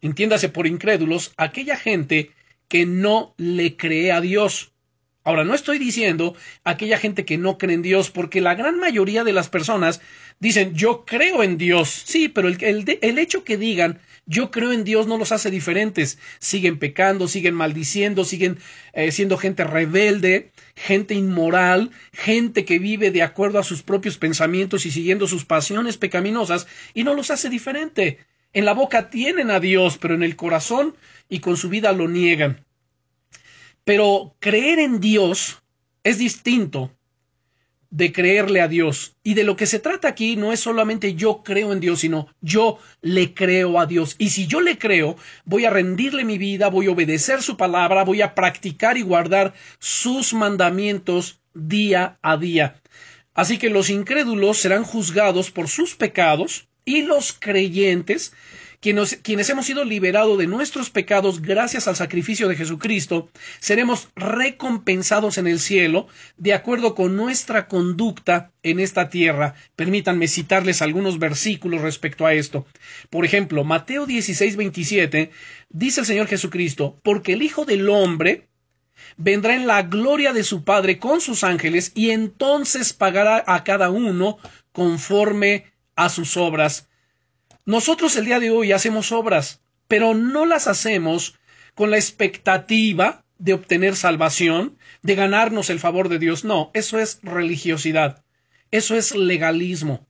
entiéndase 0.01 0.49
por 0.49 0.67
incrédulos, 0.67 1.33
aquella 1.37 1.77
gente 1.77 2.33
que 2.69 2.87
no 2.87 3.35
le 3.37 3.77
cree 3.77 4.13
a 4.13 4.21
Dios. 4.21 4.73
Ahora, 5.25 5.45
no 5.45 5.55
estoy 5.55 5.79
diciendo 5.79 6.35
aquella 6.65 6.97
gente 6.97 7.27
que 7.27 7.37
no 7.37 7.59
cree 7.59 7.75
en 7.75 7.83
Dios, 7.83 8.11
porque 8.11 8.41
la 8.41 8.55
gran 8.55 8.79
mayoría 8.79 9.25
de 9.25 9.35
las 9.35 9.51
personas 9.51 10.01
dicen 10.41 10.75
yo 10.75 11.05
creo 11.05 11.43
en 11.43 11.59
Dios. 11.59 11.91
Sí, 11.91 12.29
pero 12.29 12.49
el, 12.49 12.99
el, 13.03 13.19
hecho 13.19 13.45
que 13.45 13.59
digan 13.59 14.01
yo 14.25 14.51
creo 14.51 14.73
en 14.73 14.85
Dios 14.85 15.07
no 15.07 15.19
los 15.19 15.33
hace 15.33 15.51
diferentes. 15.51 16.19
Siguen 16.39 16.79
pecando, 16.79 17.29
siguen 17.29 17.55
maldiciendo, 17.55 18.25
siguen 18.25 18.59
eh, 18.95 19.13
siendo 19.13 19.37
gente 19.37 19.65
rebelde, 19.65 20.51
gente 20.77 21.15
inmoral, 21.15 21.91
gente 22.13 22.65
que 22.65 22.79
vive 22.79 23.11
de 23.11 23.23
acuerdo 23.23 23.59
a 23.59 23.65
sus 23.65 23.83
propios 23.83 24.17
pensamientos 24.17 24.87
y 24.87 24.91
siguiendo 24.91 25.27
sus 25.27 25.45
pasiones 25.45 25.99
pecaminosas, 25.99 26.67
y 26.95 27.05
no 27.05 27.13
los 27.13 27.31
hace 27.31 27.51
diferente. 27.51 28.19
En 28.55 28.65
la 28.65 28.73
boca 28.73 29.11
tienen 29.11 29.51
a 29.51 29.61
Dios, 29.61 29.99
pero 29.99 30.15
en 30.15 30.23
el 30.23 30.37
corazón 30.37 30.95
y 31.29 31.41
con 31.41 31.57
su 31.57 31.69
vida 31.69 31.93
lo 31.93 32.09
niegan. 32.09 32.65
Pero 33.85 34.37
creer 34.39 34.79
en 34.79 35.01
Dios 35.01 35.63
es 36.05 36.19
distinto 36.19 36.93
de 37.91 38.13
creerle 38.13 38.61
a 38.61 38.69
Dios. 38.69 39.17
Y 39.23 39.35
de 39.35 39.45
lo 39.45 39.57
que 39.57 39.67
se 39.67 39.79
trata 39.79 40.09
aquí 40.09 40.37
no 40.37 40.53
es 40.53 40.61
solamente 40.61 41.15
yo 41.15 41.43
creo 41.43 41.73
en 41.73 41.81
Dios, 41.81 42.01
sino 42.01 42.29
yo 42.41 42.79
le 43.01 43.33
creo 43.35 43.81
a 43.81 43.87
Dios. 43.87 44.15
Y 44.19 44.31
si 44.31 44.47
yo 44.47 44.61
le 44.61 44.79
creo, 44.79 45.17
voy 45.45 45.65
a 45.65 45.71
rendirle 45.71 46.25
mi 46.25 46.39
vida, 46.39 46.69
voy 46.69 46.87
a 46.87 46.91
obedecer 46.91 47.43
su 47.43 47.57
palabra, 47.57 48.05
voy 48.05 48.23
a 48.23 48.35
practicar 48.35 48.99
y 48.99 49.03
guardar 49.03 49.55
sus 49.79 50.35
mandamientos 50.35 51.41
día 51.55 52.19
a 52.23 52.37
día. 52.37 52.81
Así 53.35 53.59
que 53.59 53.71
los 53.71 53.89
incrédulos 53.89 54.59
serán 54.59 54.85
juzgados 54.85 55.51
por 55.51 55.69
sus 55.69 55.95
pecados 55.95 56.69
y 56.85 57.03
los 57.03 57.33
creyentes 57.33 58.33
quienes, 58.81 59.21
hemos 59.51 59.67
sido 59.67 59.85
liberados 59.85 60.39
de 60.39 60.47
nuestros 60.47 60.91
pecados 60.91 61.43
gracias 61.43 61.89
al 61.89 61.97
sacrificio 61.97 62.49
de 62.49 62.55
Jesucristo, 62.55 63.29
seremos 63.59 64.09
recompensados 64.15 65.37
en 65.39 65.49
el 65.49 65.59
cielo 65.59 66.07
de 66.37 66.55
acuerdo 66.55 66.95
con 66.95 67.17
nuestra 67.17 67.67
conducta 67.67 68.53
en 68.63 68.79
esta 68.79 69.11
tierra. 69.11 69.55
Permítanme 69.75 70.29
citarles 70.29 70.81
algunos 70.81 71.19
versículos 71.19 71.81
respecto 71.81 72.25
a 72.25 72.35
esto. 72.35 72.67
Por 73.11 73.25
ejemplo, 73.25 73.65
Mateo 73.65 74.07
16, 74.07 74.57
27, 74.57 75.31
dice 75.71 76.01
el 76.01 76.07
Señor 76.07 76.29
Jesucristo, 76.29 77.01
porque 77.03 77.33
el 77.33 77.43
Hijo 77.43 77.65
del 77.65 77.89
Hombre 77.89 78.49
vendrá 79.17 79.55
en 79.55 79.67
la 79.67 79.83
gloria 79.83 80.33
de 80.33 80.45
su 80.45 80.63
Padre 80.63 80.99
con 80.99 81.21
sus 81.21 81.43
ángeles 81.43 81.91
y 81.95 82.11
entonces 82.11 82.93
pagará 82.93 83.43
a 83.47 83.65
cada 83.65 83.91
uno 83.91 84.39
conforme 84.73 85.65
a 85.97 86.09
sus 86.09 86.37
obras. 86.37 86.89
Nosotros 87.69 88.17
el 88.17 88.25
día 88.25 88.41
de 88.41 88.51
hoy 88.51 88.73
hacemos 88.73 89.13
obras, 89.13 89.61
pero 89.89 90.15
no 90.15 90.47
las 90.47 90.67
hacemos 90.69 91.35
con 91.75 91.91
la 91.91 91.99
expectativa 91.99 93.27
de 93.37 93.53
obtener 93.53 93.95
salvación, 93.95 94.79
de 95.03 95.15
ganarnos 95.15 95.69
el 95.69 95.79
favor 95.79 96.09
de 96.09 96.19
Dios. 96.19 96.45
No, 96.45 96.71
eso 96.73 96.99
es 96.99 97.19
religiosidad, 97.23 98.25
eso 98.71 98.97
es 98.97 99.15
legalismo, 99.15 100.07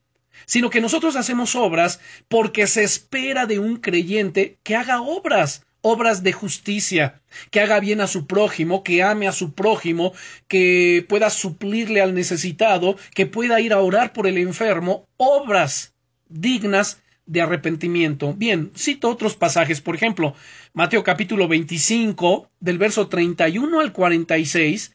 sino 0.46 0.70
que 0.70 0.80
nosotros 0.80 1.16
hacemos 1.16 1.56
obras 1.56 1.98
porque 2.28 2.68
se 2.68 2.84
espera 2.84 3.44
de 3.44 3.58
un 3.58 3.78
creyente 3.78 4.60
que 4.62 4.76
haga 4.76 5.02
obras, 5.02 5.66
obras 5.80 6.22
de 6.22 6.32
justicia, 6.32 7.20
que 7.50 7.60
haga 7.60 7.80
bien 7.80 8.00
a 8.00 8.06
su 8.06 8.28
prójimo, 8.28 8.84
que 8.84 9.02
ame 9.02 9.26
a 9.26 9.32
su 9.32 9.52
prójimo, 9.54 10.12
que 10.46 11.04
pueda 11.08 11.28
suplirle 11.28 12.02
al 12.02 12.14
necesitado, 12.14 12.96
que 13.16 13.26
pueda 13.26 13.60
ir 13.60 13.72
a 13.72 13.80
orar 13.80 14.12
por 14.12 14.28
el 14.28 14.38
enfermo, 14.38 15.08
obras 15.16 15.92
dignas 16.28 16.98
de 17.28 17.42
arrepentimiento. 17.42 18.34
Bien, 18.34 18.72
cito 18.76 19.08
otros 19.08 19.36
pasajes, 19.36 19.80
por 19.80 19.94
ejemplo, 19.94 20.34
Mateo 20.72 21.04
capítulo 21.04 21.46
25, 21.46 22.50
del 22.58 22.78
verso 22.78 23.08
31 23.08 23.80
al 23.80 23.92
46, 23.92 24.92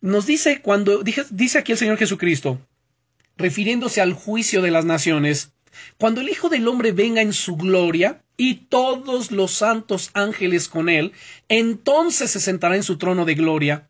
Nos 0.00 0.26
dice 0.26 0.60
cuando 0.62 1.02
dice 1.02 1.58
aquí 1.58 1.72
el 1.72 1.78
Señor 1.78 1.98
Jesucristo, 1.98 2.58
refiriéndose 3.36 4.00
al 4.00 4.14
juicio 4.14 4.62
de 4.62 4.70
las 4.70 4.86
naciones, 4.86 5.52
cuando 5.98 6.20
el 6.20 6.30
Hijo 6.30 6.48
del 6.48 6.66
Hombre 6.66 6.92
venga 6.92 7.20
en 7.20 7.32
su 7.32 7.56
gloria 7.56 8.22
y 8.36 8.54
todos 8.54 9.30
los 9.30 9.52
santos 9.52 10.10
ángeles 10.14 10.68
con 10.68 10.88
él, 10.88 11.12
entonces 11.48 12.30
se 12.30 12.40
sentará 12.40 12.76
en 12.76 12.82
su 12.82 12.96
trono 12.96 13.24
de 13.24 13.34
gloria. 13.34 13.88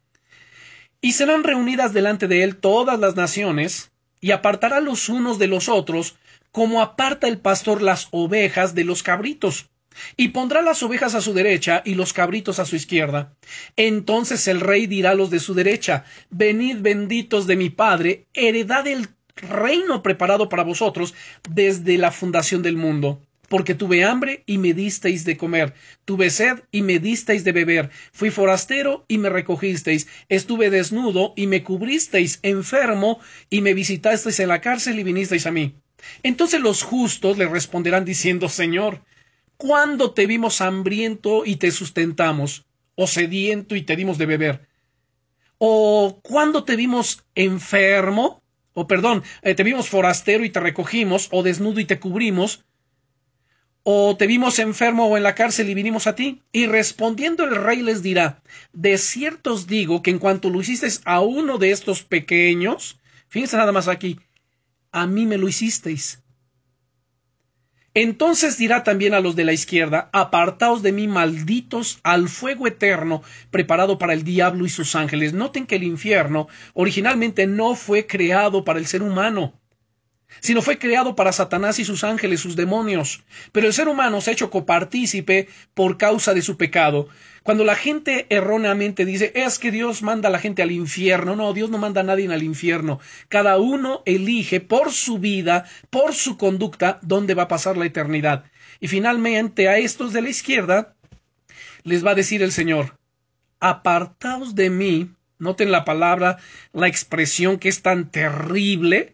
Y 1.00 1.12
serán 1.12 1.44
reunidas 1.44 1.92
delante 1.92 2.26
de 2.26 2.42
él 2.42 2.56
todas 2.56 2.98
las 2.98 3.14
naciones, 3.14 3.92
y 4.20 4.30
apartará 4.30 4.80
los 4.80 5.08
unos 5.08 5.38
de 5.38 5.48
los 5.48 5.68
otros, 5.68 6.16
como 6.54 6.80
aparta 6.80 7.26
el 7.26 7.38
pastor 7.38 7.82
las 7.82 8.06
ovejas 8.12 8.76
de 8.76 8.84
los 8.84 9.02
cabritos. 9.02 9.70
Y 10.16 10.28
pondrá 10.28 10.62
las 10.62 10.84
ovejas 10.84 11.16
a 11.16 11.20
su 11.20 11.34
derecha 11.34 11.82
y 11.84 11.96
los 11.96 12.12
cabritos 12.12 12.60
a 12.60 12.64
su 12.64 12.76
izquierda. 12.76 13.34
Entonces 13.74 14.46
el 14.46 14.60
rey 14.60 14.86
dirá 14.86 15.10
a 15.10 15.14
los 15.16 15.30
de 15.30 15.40
su 15.40 15.54
derecha, 15.54 16.04
Venid 16.30 16.76
benditos 16.78 17.48
de 17.48 17.56
mi 17.56 17.70
Padre, 17.70 18.28
heredad 18.34 18.86
el 18.86 19.08
reino 19.34 20.00
preparado 20.04 20.48
para 20.48 20.62
vosotros 20.62 21.14
desde 21.50 21.98
la 21.98 22.12
fundación 22.12 22.62
del 22.62 22.76
mundo. 22.76 23.20
Porque 23.48 23.74
tuve 23.74 24.04
hambre 24.04 24.44
y 24.46 24.58
me 24.58 24.74
disteis 24.74 25.24
de 25.24 25.36
comer, 25.36 25.74
tuve 26.04 26.30
sed 26.30 26.60
y 26.70 26.82
me 26.82 27.00
disteis 27.00 27.42
de 27.42 27.50
beber, 27.50 27.90
fui 28.12 28.30
forastero 28.30 29.04
y 29.08 29.18
me 29.18 29.28
recogisteis, 29.28 30.06
estuve 30.28 30.70
desnudo 30.70 31.32
y 31.34 31.48
me 31.48 31.64
cubristeis, 31.64 32.38
enfermo 32.42 33.18
y 33.50 33.60
me 33.60 33.74
visitasteis 33.74 34.38
en 34.38 34.48
la 34.48 34.60
cárcel 34.60 35.00
y 35.00 35.02
vinisteis 35.02 35.46
a 35.46 35.50
mí. 35.50 35.74
Entonces 36.22 36.60
los 36.60 36.82
justos 36.82 37.38
le 37.38 37.46
responderán 37.46 38.04
diciendo, 38.04 38.48
Señor, 38.48 39.02
¿cuándo 39.56 40.12
te 40.12 40.26
vimos 40.26 40.60
hambriento 40.60 41.44
y 41.44 41.56
te 41.56 41.70
sustentamos, 41.70 42.64
o 42.94 43.06
sediento 43.06 43.76
y 43.76 43.82
te 43.82 43.96
dimos 43.96 44.18
de 44.18 44.26
beber? 44.26 44.68
¿O 45.58 46.20
cuándo 46.22 46.64
te 46.64 46.76
vimos 46.76 47.24
enfermo 47.34 48.42
o 48.74 48.86
perdón, 48.88 49.22
eh, 49.42 49.54
te 49.54 49.62
vimos 49.62 49.88
forastero 49.88 50.44
y 50.44 50.50
te 50.50 50.60
recogimos, 50.60 51.28
o 51.30 51.42
desnudo 51.42 51.78
y 51.80 51.84
te 51.84 52.00
cubrimos, 52.00 52.64
o 53.84 54.16
te 54.16 54.26
vimos 54.26 54.58
enfermo 54.58 55.06
o 55.06 55.16
en 55.16 55.22
la 55.22 55.34
cárcel 55.34 55.68
y 55.68 55.74
vinimos 55.74 56.06
a 56.06 56.16
ti. 56.16 56.42
Y 56.52 56.66
respondiendo 56.66 57.44
el 57.44 57.54
rey 57.54 57.82
les 57.82 58.02
dirá, 58.02 58.42
de 58.72 58.98
cierto 58.98 59.54
os 59.54 59.66
digo 59.66 60.02
que 60.02 60.10
en 60.10 60.18
cuanto 60.18 60.50
lo 60.50 60.60
hicisteis 60.60 61.00
a 61.04 61.20
uno 61.20 61.58
de 61.58 61.70
estos 61.70 62.02
pequeños, 62.02 62.98
fíjense 63.28 63.56
nada 63.56 63.72
más 63.72 63.86
aquí, 63.86 64.18
a 64.94 65.06
mí 65.08 65.26
me 65.26 65.38
lo 65.38 65.48
hicisteis. 65.48 66.22
Entonces 67.94 68.56
dirá 68.58 68.84
también 68.84 69.12
a 69.12 69.20
los 69.20 69.34
de 69.34 69.44
la 69.44 69.52
izquierda, 69.52 70.08
apartaos 70.12 70.82
de 70.82 70.92
mí, 70.92 71.08
malditos, 71.08 71.98
al 72.04 72.28
fuego 72.28 72.66
eterno, 72.66 73.22
preparado 73.50 73.98
para 73.98 74.12
el 74.14 74.22
diablo 74.22 74.64
y 74.64 74.68
sus 74.68 74.94
ángeles. 74.94 75.32
Noten 75.32 75.66
que 75.66 75.76
el 75.76 75.82
infierno 75.82 76.46
originalmente 76.74 77.46
no 77.46 77.74
fue 77.74 78.06
creado 78.06 78.64
para 78.64 78.78
el 78.78 78.86
ser 78.86 79.02
humano 79.02 79.60
sino 80.40 80.62
fue 80.62 80.78
creado 80.78 81.16
para 81.16 81.32
Satanás 81.32 81.78
y 81.78 81.84
sus 81.84 82.04
ángeles, 82.04 82.40
sus 82.40 82.56
demonios. 82.56 83.22
Pero 83.52 83.66
el 83.66 83.72
ser 83.72 83.88
humano 83.88 84.20
se 84.20 84.30
ha 84.30 84.32
hecho 84.32 84.50
copartícipe 84.50 85.48
por 85.74 85.98
causa 85.98 86.34
de 86.34 86.42
su 86.42 86.56
pecado. 86.56 87.08
Cuando 87.42 87.64
la 87.64 87.76
gente 87.76 88.26
erróneamente 88.30 89.04
dice 89.04 89.30
es 89.34 89.58
que 89.58 89.70
Dios 89.70 90.02
manda 90.02 90.28
a 90.28 90.32
la 90.32 90.38
gente 90.38 90.62
al 90.62 90.70
infierno, 90.70 91.36
no, 91.36 91.52
Dios 91.52 91.68
no 91.70 91.78
manda 91.78 92.00
a 92.00 92.04
nadie 92.04 92.32
al 92.32 92.42
infierno. 92.42 93.00
Cada 93.28 93.58
uno 93.58 94.02
elige 94.06 94.60
por 94.60 94.92
su 94.92 95.18
vida, 95.18 95.66
por 95.90 96.14
su 96.14 96.38
conducta, 96.38 96.98
dónde 97.02 97.34
va 97.34 97.44
a 97.44 97.48
pasar 97.48 97.76
la 97.76 97.86
eternidad. 97.86 98.44
Y 98.80 98.88
finalmente 98.88 99.68
a 99.68 99.78
estos 99.78 100.12
de 100.12 100.22
la 100.22 100.30
izquierda 100.30 100.94
les 101.82 102.04
va 102.04 102.12
a 102.12 102.14
decir 102.14 102.42
el 102.42 102.50
Señor, 102.50 102.98
apartaos 103.60 104.54
de 104.54 104.70
mí, 104.70 105.10
noten 105.38 105.70
la 105.70 105.84
palabra, 105.84 106.38
la 106.72 106.88
expresión 106.88 107.58
que 107.58 107.68
es 107.68 107.82
tan 107.82 108.10
terrible, 108.10 109.13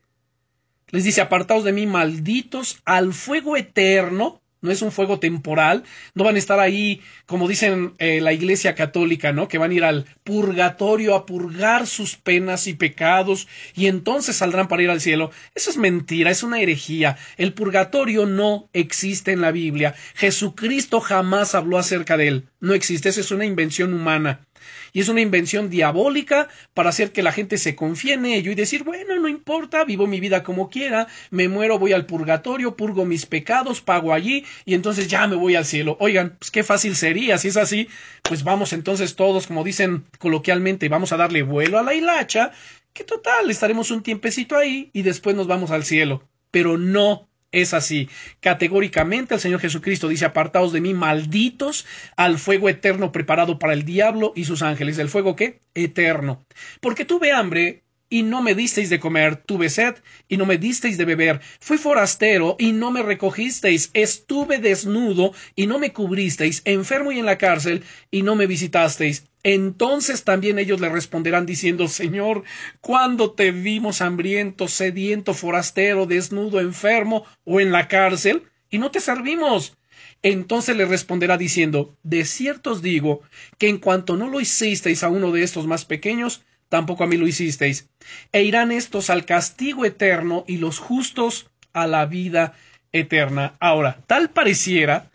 les 0.92 1.04
dice, 1.04 1.20
apartaos 1.20 1.64
de 1.64 1.72
mí, 1.72 1.86
malditos, 1.86 2.80
al 2.84 3.12
fuego 3.12 3.56
eterno. 3.56 4.40
No 4.62 4.70
es 4.70 4.82
un 4.82 4.92
fuego 4.92 5.18
temporal. 5.18 5.84
No 6.14 6.22
van 6.22 6.36
a 6.36 6.38
estar 6.38 6.60
ahí, 6.60 7.00
como 7.24 7.48
dicen 7.48 7.94
eh, 7.96 8.20
la 8.20 8.34
Iglesia 8.34 8.74
Católica, 8.74 9.32
¿no? 9.32 9.48
Que 9.48 9.56
van 9.56 9.70
a 9.70 9.74
ir 9.74 9.84
al 9.84 10.04
purgatorio 10.22 11.14
a 11.14 11.24
purgar 11.24 11.86
sus 11.86 12.16
penas 12.16 12.66
y 12.66 12.74
pecados 12.74 13.48
y 13.74 13.86
entonces 13.86 14.36
saldrán 14.36 14.68
para 14.68 14.82
ir 14.82 14.90
al 14.90 15.00
cielo. 15.00 15.30
Eso 15.54 15.70
es 15.70 15.78
mentira, 15.78 16.30
es 16.30 16.42
una 16.42 16.60
herejía. 16.60 17.16
El 17.38 17.54
purgatorio 17.54 18.26
no 18.26 18.68
existe 18.74 19.32
en 19.32 19.40
la 19.40 19.50
Biblia. 19.50 19.94
Jesucristo 20.14 21.00
jamás 21.00 21.54
habló 21.54 21.78
acerca 21.78 22.18
de 22.18 22.28
él. 22.28 22.48
No 22.60 22.74
existe. 22.74 23.08
Esa 23.08 23.22
es 23.22 23.30
una 23.30 23.46
invención 23.46 23.94
humana 23.94 24.46
y 24.92 25.00
es 25.00 25.08
una 25.08 25.20
invención 25.20 25.70
diabólica 25.70 26.48
para 26.74 26.90
hacer 26.90 27.12
que 27.12 27.22
la 27.22 27.32
gente 27.32 27.58
se 27.58 27.76
confíe 27.76 28.14
en 28.14 28.26
ello 28.26 28.50
y 28.50 28.54
decir, 28.54 28.84
bueno, 28.84 29.16
no 29.18 29.28
importa, 29.28 29.84
vivo 29.84 30.06
mi 30.06 30.20
vida 30.20 30.42
como 30.42 30.70
quiera, 30.70 31.06
me 31.30 31.48
muero, 31.48 31.78
voy 31.78 31.92
al 31.92 32.06
purgatorio, 32.06 32.76
purgo 32.76 33.04
mis 33.04 33.26
pecados, 33.26 33.80
pago 33.80 34.12
allí 34.12 34.44
y 34.64 34.74
entonces 34.74 35.08
ya 35.08 35.26
me 35.26 35.36
voy 35.36 35.54
al 35.54 35.64
cielo. 35.64 35.96
Oigan, 36.00 36.36
pues 36.38 36.50
qué 36.50 36.62
fácil 36.62 36.96
sería, 36.96 37.38
si 37.38 37.48
es 37.48 37.56
así, 37.56 37.88
pues 38.22 38.44
vamos 38.44 38.72
entonces 38.72 39.16
todos, 39.16 39.46
como 39.46 39.64
dicen 39.64 40.04
coloquialmente, 40.18 40.88
vamos 40.88 41.12
a 41.12 41.16
darle 41.16 41.42
vuelo 41.42 41.78
a 41.78 41.82
la 41.82 41.94
hilacha, 41.94 42.52
que 42.92 43.04
total, 43.04 43.50
estaremos 43.50 43.90
un 43.90 44.02
tiempecito 44.02 44.56
ahí 44.56 44.90
y 44.92 45.02
después 45.02 45.36
nos 45.36 45.46
vamos 45.46 45.70
al 45.70 45.84
cielo. 45.84 46.28
Pero 46.50 46.76
no 46.76 47.29
es 47.52 47.74
así. 47.74 48.08
Categóricamente 48.40 49.34
el 49.34 49.40
Señor 49.40 49.60
Jesucristo 49.60 50.08
dice, 50.08 50.24
apartaos 50.24 50.72
de 50.72 50.80
mí, 50.80 50.94
malditos, 50.94 51.86
al 52.16 52.38
fuego 52.38 52.68
eterno 52.68 53.12
preparado 53.12 53.58
para 53.58 53.72
el 53.72 53.84
diablo 53.84 54.32
y 54.36 54.44
sus 54.44 54.62
ángeles. 54.62 54.98
¿El 54.98 55.08
fuego 55.08 55.36
qué? 55.36 55.62
Eterno. 55.74 56.44
Porque 56.80 57.04
tuve 57.04 57.32
hambre 57.32 57.84
y 58.10 58.24
no 58.24 58.42
me 58.42 58.54
disteis 58.54 58.90
de 58.90 58.98
comer, 58.98 59.36
tuve 59.36 59.70
sed 59.70 59.94
y 60.28 60.36
no 60.36 60.44
me 60.44 60.58
disteis 60.58 60.98
de 60.98 61.04
beber, 61.04 61.40
fui 61.60 61.78
forastero 61.78 62.56
y 62.58 62.72
no 62.72 62.90
me 62.90 63.02
recogisteis, 63.02 63.90
estuve 63.94 64.58
desnudo 64.58 65.32
y 65.54 65.68
no 65.68 65.78
me 65.78 65.92
cubristeis, 65.92 66.60
enfermo 66.64 67.12
y 67.12 67.20
en 67.20 67.26
la 67.26 67.38
cárcel 67.38 67.84
y 68.10 68.22
no 68.22 68.34
me 68.34 68.48
visitasteis. 68.48 69.24
Entonces 69.42 70.24
también 70.24 70.58
ellos 70.58 70.80
le 70.80 70.90
responderán 70.90 71.46
diciendo, 71.46 71.88
Señor, 71.88 72.42
¿cuándo 72.80 73.30
te 73.32 73.52
vimos 73.52 74.02
hambriento, 74.02 74.68
sediento, 74.68 75.32
forastero, 75.32 76.04
desnudo, 76.04 76.60
enfermo 76.60 77.24
o 77.44 77.60
en 77.60 77.72
la 77.72 77.88
cárcel? 77.88 78.42
Y 78.70 78.78
no 78.78 78.90
te 78.90 79.00
servimos. 79.00 79.76
Entonces 80.22 80.76
le 80.76 80.84
responderá 80.84 81.38
diciendo, 81.38 81.96
De 82.02 82.26
cierto 82.26 82.72
os 82.72 82.82
digo 82.82 83.22
que 83.56 83.68
en 83.68 83.78
cuanto 83.78 84.16
no 84.16 84.28
lo 84.28 84.40
hicisteis 84.40 85.02
a 85.02 85.08
uno 85.08 85.32
de 85.32 85.42
estos 85.42 85.66
más 85.66 85.86
pequeños, 85.86 86.42
tampoco 86.70 87.04
a 87.04 87.06
mí 87.06 87.18
lo 87.18 87.26
hicisteis. 87.26 87.90
E 88.32 88.42
irán 88.42 88.72
estos 88.72 89.10
al 89.10 89.26
castigo 89.26 89.84
eterno 89.84 90.44
y 90.48 90.56
los 90.56 90.78
justos 90.78 91.50
a 91.74 91.86
la 91.86 92.06
vida 92.06 92.54
eterna. 92.92 93.56
Ahora, 93.60 94.02
tal 94.06 94.30
pareciera 94.30 95.10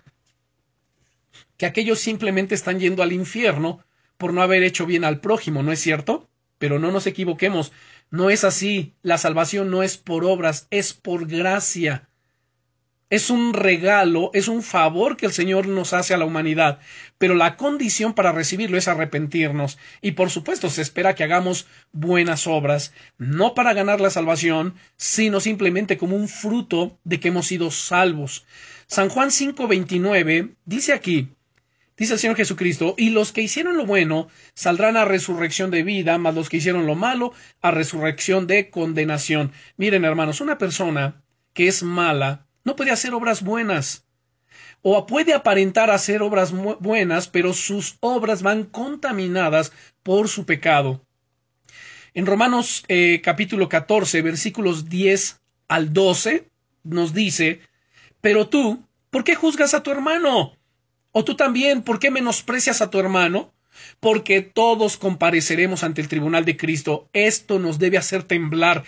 que 1.57 1.65
aquellos 1.65 1.99
simplemente 1.99 2.53
están 2.53 2.79
yendo 2.79 3.01
al 3.01 3.13
infierno 3.13 3.83
por 4.17 4.33
no 4.33 4.43
haber 4.43 4.61
hecho 4.63 4.85
bien 4.85 5.03
al 5.03 5.19
prójimo, 5.19 5.63
¿no 5.63 5.71
es 5.71 5.79
cierto? 5.79 6.29
Pero 6.59 6.77
no 6.77 6.91
nos 6.91 7.07
equivoquemos, 7.07 7.71
no 8.11 8.29
es 8.29 8.43
así. 8.43 8.93
La 9.01 9.17
salvación 9.17 9.71
no 9.71 9.81
es 9.81 9.97
por 9.97 10.25
obras, 10.25 10.67
es 10.69 10.93
por 10.93 11.27
gracia 11.27 12.07
es 13.09 13.29
un 13.29 13.53
regalo, 13.53 14.31
es 14.33 14.47
un 14.47 14.63
favor 14.63 15.15
que 15.15 15.27
el 15.27 15.31
Señor 15.31 15.67
nos 15.67 15.93
hace 15.93 16.13
a 16.13 16.17
la 16.17 16.25
humanidad, 16.25 16.79
pero 17.17 17.35
la 17.35 17.55
condición 17.55 18.13
para 18.13 18.31
recibirlo 18.31 18.77
es 18.77 18.87
arrepentirnos 18.87 19.77
y 20.01 20.13
por 20.13 20.31
supuesto 20.31 20.69
se 20.69 20.81
espera 20.81 21.13
que 21.13 21.23
hagamos 21.23 21.67
buenas 21.91 22.47
obras, 22.47 22.93
no 23.17 23.53
para 23.53 23.73
ganar 23.73 24.01
la 24.01 24.09
salvación, 24.09 24.75
sino 24.97 25.39
simplemente 25.39 25.97
como 25.97 26.15
un 26.15 26.27
fruto 26.27 26.97
de 27.03 27.19
que 27.19 27.27
hemos 27.27 27.47
sido 27.47 27.69
salvos. 27.69 28.45
San 28.87 29.09
Juan 29.09 29.29
5:29 29.29 30.55
dice 30.65 30.93
aquí, 30.93 31.29
dice 31.97 32.13
el 32.13 32.19
Señor 32.19 32.37
Jesucristo, 32.37 32.95
y 32.97 33.11
los 33.11 33.31
que 33.31 33.41
hicieron 33.41 33.77
lo 33.77 33.85
bueno 33.85 34.29
saldrán 34.55 34.97
a 34.97 35.05
resurrección 35.05 35.69
de 35.69 35.83
vida, 35.83 36.17
mas 36.17 36.33
los 36.33 36.49
que 36.49 36.57
hicieron 36.57 36.87
lo 36.87 36.95
malo 36.95 37.33
a 37.61 37.69
resurrección 37.69 38.47
de 38.47 38.71
condenación. 38.71 39.51
Miren 39.77 40.05
hermanos, 40.05 40.41
una 40.41 40.57
persona 40.57 41.23
que 41.53 41.67
es 41.67 41.83
mala, 41.83 42.44
no 42.65 42.75
puede 42.75 42.91
hacer 42.91 43.13
obras 43.13 43.41
buenas. 43.41 44.05
O 44.81 45.07
puede 45.07 45.33
aparentar 45.33 45.89
hacer 45.89 46.21
obras 46.21 46.51
buenas, 46.51 47.27
pero 47.27 47.53
sus 47.53 47.97
obras 48.01 48.43
van 48.43 48.65
contaminadas 48.65 49.71
por 50.03 50.27
su 50.27 50.45
pecado. 50.45 51.01
En 52.13 52.25
Romanos 52.25 52.83
eh, 52.87 53.21
capítulo 53.23 53.67
14, 53.67 54.21
versículos 54.21 54.89
10 54.89 55.41
al 55.67 55.93
12, 55.93 56.49
nos 56.83 57.13
dice, 57.13 57.61
Pero 58.21 58.47
tú, 58.47 58.83
¿por 59.09 59.23
qué 59.23 59.35
juzgas 59.35 59.73
a 59.73 59.83
tu 59.83 59.91
hermano? 59.91 60.55
¿O 61.11 61.23
tú 61.23 61.35
también, 61.35 61.81
por 61.81 61.99
qué 61.99 62.11
menosprecias 62.11 62.81
a 62.81 62.89
tu 62.89 62.99
hermano? 62.99 63.53
Porque 63.99 64.41
todos 64.41 64.97
compareceremos 64.97 65.83
ante 65.83 66.01
el 66.01 66.07
tribunal 66.07 66.45
de 66.45 66.57
Cristo. 66.57 67.09
Esto 67.13 67.59
nos 67.59 67.79
debe 67.79 67.97
hacer 67.97 68.23
temblar. 68.23 68.83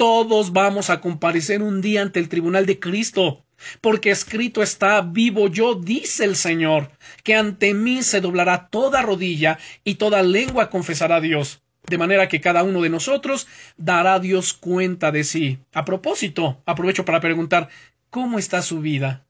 Todos 0.00 0.54
vamos 0.54 0.88
a 0.88 1.02
comparecer 1.02 1.60
un 1.60 1.82
día 1.82 2.00
ante 2.00 2.20
el 2.20 2.30
tribunal 2.30 2.64
de 2.64 2.80
Cristo, 2.80 3.44
porque 3.82 4.10
escrito 4.10 4.62
está, 4.62 5.02
vivo 5.02 5.48
yo, 5.48 5.74
dice 5.74 6.24
el 6.24 6.36
Señor, 6.36 6.90
que 7.22 7.34
ante 7.34 7.74
mí 7.74 8.02
se 8.02 8.22
doblará 8.22 8.68
toda 8.68 9.02
rodilla 9.02 9.58
y 9.84 9.96
toda 9.96 10.22
lengua 10.22 10.70
confesará 10.70 11.16
a 11.16 11.20
Dios. 11.20 11.60
de 11.86 11.98
manera 11.98 12.28
que 12.28 12.40
cada 12.40 12.62
uno 12.62 12.80
de 12.80 12.88
nosotros 12.88 13.46
dará 13.76 14.14
a 14.14 14.20
Dios 14.20 14.54
cuenta 14.54 15.12
de 15.12 15.22
sí. 15.22 15.58
A 15.74 15.84
propósito, 15.84 16.62
aprovecho 16.64 17.04
para 17.04 17.20
preguntar, 17.20 17.68
¿cómo 18.08 18.38
está 18.38 18.62
su 18.62 18.80
vida? 18.80 19.26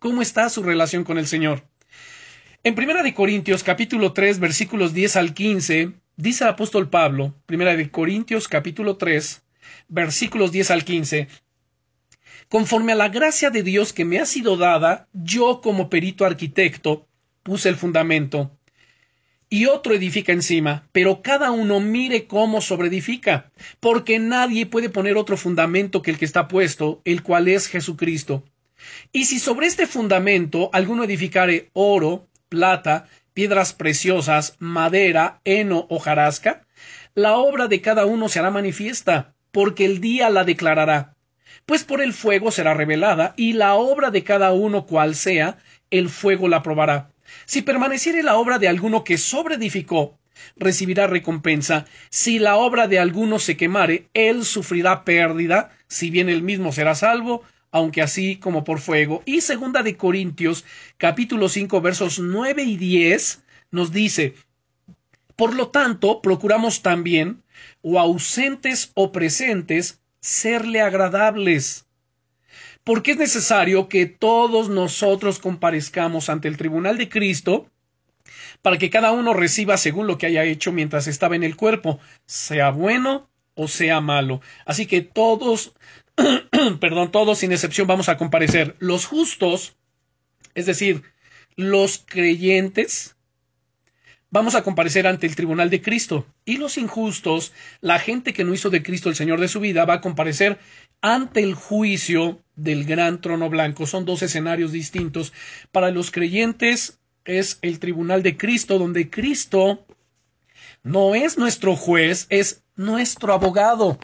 ¿Cómo 0.00 0.20
está 0.20 0.48
su 0.48 0.64
relación 0.64 1.04
con 1.04 1.18
el 1.18 1.28
Señor? 1.28 1.62
En 2.64 2.74
Primera 2.74 3.04
de 3.04 3.14
Corintios 3.14 3.62
capítulo 3.62 4.14
3 4.14 4.40
versículos 4.40 4.92
10 4.94 5.14
al 5.14 5.32
15 5.32 5.92
dice 6.16 6.42
el 6.42 6.50
apóstol 6.50 6.90
Pablo, 6.90 7.36
Primera 7.46 7.76
de 7.76 7.88
Corintios 7.88 8.48
capítulo 8.48 8.96
3 8.96 9.42
versículos 9.88 10.52
10 10.52 10.70
al 10.70 10.84
15, 10.84 11.28
Conforme 12.48 12.92
a 12.92 12.96
la 12.96 13.08
gracia 13.08 13.50
de 13.50 13.62
Dios 13.62 13.92
que 13.92 14.06
me 14.06 14.18
ha 14.18 14.26
sido 14.26 14.56
dada, 14.56 15.06
yo 15.12 15.60
como 15.60 15.90
perito 15.90 16.24
arquitecto 16.24 17.06
puse 17.42 17.68
el 17.68 17.76
fundamento 17.76 18.58
y 19.50 19.66
otro 19.66 19.94
edifica 19.94 20.32
encima, 20.32 20.88
pero 20.92 21.22
cada 21.22 21.50
uno 21.50 21.80
mire 21.80 22.26
cómo 22.26 22.60
sobreedifica, 22.60 23.50
porque 23.80 24.18
nadie 24.18 24.66
puede 24.66 24.90
poner 24.90 25.16
otro 25.16 25.36
fundamento 25.36 26.02
que 26.02 26.10
el 26.10 26.18
que 26.18 26.24
está 26.24 26.48
puesto, 26.48 27.00
el 27.04 27.22
cual 27.22 27.48
es 27.48 27.66
Jesucristo. 27.66 28.44
Y 29.12 29.24
si 29.24 29.38
sobre 29.38 29.66
este 29.66 29.86
fundamento 29.86 30.70
alguno 30.72 31.04
edificare 31.04 31.70
oro, 31.72 32.28
plata, 32.48 33.08
piedras 33.32 33.72
preciosas, 33.72 34.56
madera, 34.58 35.40
heno 35.44 35.86
o 35.88 35.98
jarasca, 35.98 36.66
la 37.14 37.36
obra 37.36 37.68
de 37.68 37.80
cada 37.80 38.06
uno 38.06 38.28
será 38.28 38.50
manifiesta, 38.50 39.34
porque 39.58 39.84
el 39.84 40.00
día 40.00 40.30
la 40.30 40.44
declarará. 40.44 41.16
Pues 41.66 41.82
por 41.82 42.00
el 42.00 42.12
fuego 42.12 42.52
será 42.52 42.74
revelada, 42.74 43.34
y 43.36 43.54
la 43.54 43.74
obra 43.74 44.12
de 44.12 44.22
cada 44.22 44.52
uno 44.52 44.86
cual 44.86 45.16
sea, 45.16 45.58
el 45.90 46.10
fuego 46.10 46.46
la 46.46 46.62
probará. 46.62 47.10
Si 47.44 47.62
permaneciere 47.62 48.22
la 48.22 48.36
obra 48.36 48.60
de 48.60 48.68
alguno 48.68 49.02
que 49.02 49.18
sobreedificó, 49.18 50.16
recibirá 50.54 51.08
recompensa. 51.08 51.86
Si 52.08 52.38
la 52.38 52.54
obra 52.54 52.86
de 52.86 53.00
alguno 53.00 53.40
se 53.40 53.56
quemare, 53.56 54.06
él 54.14 54.44
sufrirá 54.44 55.04
pérdida, 55.04 55.76
si 55.88 56.10
bien 56.10 56.28
él 56.28 56.44
mismo 56.44 56.70
será 56.70 56.94
salvo, 56.94 57.42
aunque 57.72 58.00
así 58.00 58.36
como 58.36 58.62
por 58.62 58.78
fuego. 58.78 59.24
Y 59.26 59.40
segunda 59.40 59.82
de 59.82 59.96
Corintios, 59.96 60.64
capítulo 60.98 61.48
5, 61.48 61.80
versos 61.80 62.20
9 62.20 62.62
y 62.62 62.76
10, 62.76 63.42
nos 63.72 63.90
dice, 63.90 64.36
por 65.34 65.52
lo 65.54 65.68
tanto, 65.70 66.20
procuramos 66.22 66.82
también, 66.82 67.42
o 67.82 67.98
ausentes 67.98 68.90
o 68.94 69.12
presentes, 69.12 70.00
serle 70.20 70.80
agradables 70.80 71.88
porque 72.88 73.10
es 73.10 73.18
necesario 73.18 73.86
que 73.90 74.06
todos 74.06 74.70
nosotros 74.70 75.40
comparezcamos 75.40 76.30
ante 76.30 76.48
el 76.48 76.56
tribunal 76.56 76.96
de 76.96 77.10
Cristo 77.10 77.70
para 78.62 78.78
que 78.78 78.88
cada 78.88 79.12
uno 79.12 79.34
reciba 79.34 79.76
según 79.76 80.06
lo 80.06 80.16
que 80.16 80.24
haya 80.24 80.44
hecho 80.44 80.72
mientras 80.72 81.06
estaba 81.06 81.36
en 81.36 81.42
el 81.42 81.54
cuerpo, 81.54 82.00
sea 82.24 82.70
bueno 82.70 83.28
o 83.54 83.68
sea 83.68 84.00
malo. 84.00 84.40
Así 84.64 84.86
que 84.86 85.02
todos, 85.02 85.74
perdón, 86.80 87.12
todos 87.12 87.36
sin 87.36 87.52
excepción 87.52 87.86
vamos 87.86 88.08
a 88.08 88.16
comparecer. 88.16 88.74
Los 88.78 89.04
justos, 89.04 89.76
es 90.54 90.64
decir, 90.64 91.02
los 91.56 92.02
creyentes, 92.06 93.17
vamos 94.30 94.54
a 94.54 94.62
comparecer 94.62 95.06
ante 95.06 95.26
el 95.26 95.36
tribunal 95.36 95.70
de 95.70 95.80
Cristo. 95.80 96.26
Y 96.44 96.56
los 96.56 96.78
injustos, 96.78 97.52
la 97.80 97.98
gente 97.98 98.32
que 98.32 98.44
no 98.44 98.54
hizo 98.54 98.70
de 98.70 98.82
Cristo 98.82 99.08
el 99.08 99.16
Señor 99.16 99.40
de 99.40 99.48
su 99.48 99.60
vida, 99.60 99.84
va 99.84 99.94
a 99.94 100.00
comparecer 100.00 100.58
ante 101.00 101.40
el 101.40 101.54
juicio 101.54 102.42
del 102.56 102.84
gran 102.84 103.20
trono 103.20 103.48
blanco. 103.48 103.86
Son 103.86 104.04
dos 104.04 104.22
escenarios 104.22 104.72
distintos. 104.72 105.32
Para 105.72 105.90
los 105.90 106.10
creyentes 106.10 106.98
es 107.24 107.58
el 107.62 107.78
tribunal 107.78 108.22
de 108.22 108.36
Cristo, 108.36 108.78
donde 108.78 109.10
Cristo 109.10 109.86
no 110.82 111.14
es 111.14 111.38
nuestro 111.38 111.76
juez, 111.76 112.26
es 112.30 112.62
nuestro 112.76 113.32
abogado. 113.32 113.98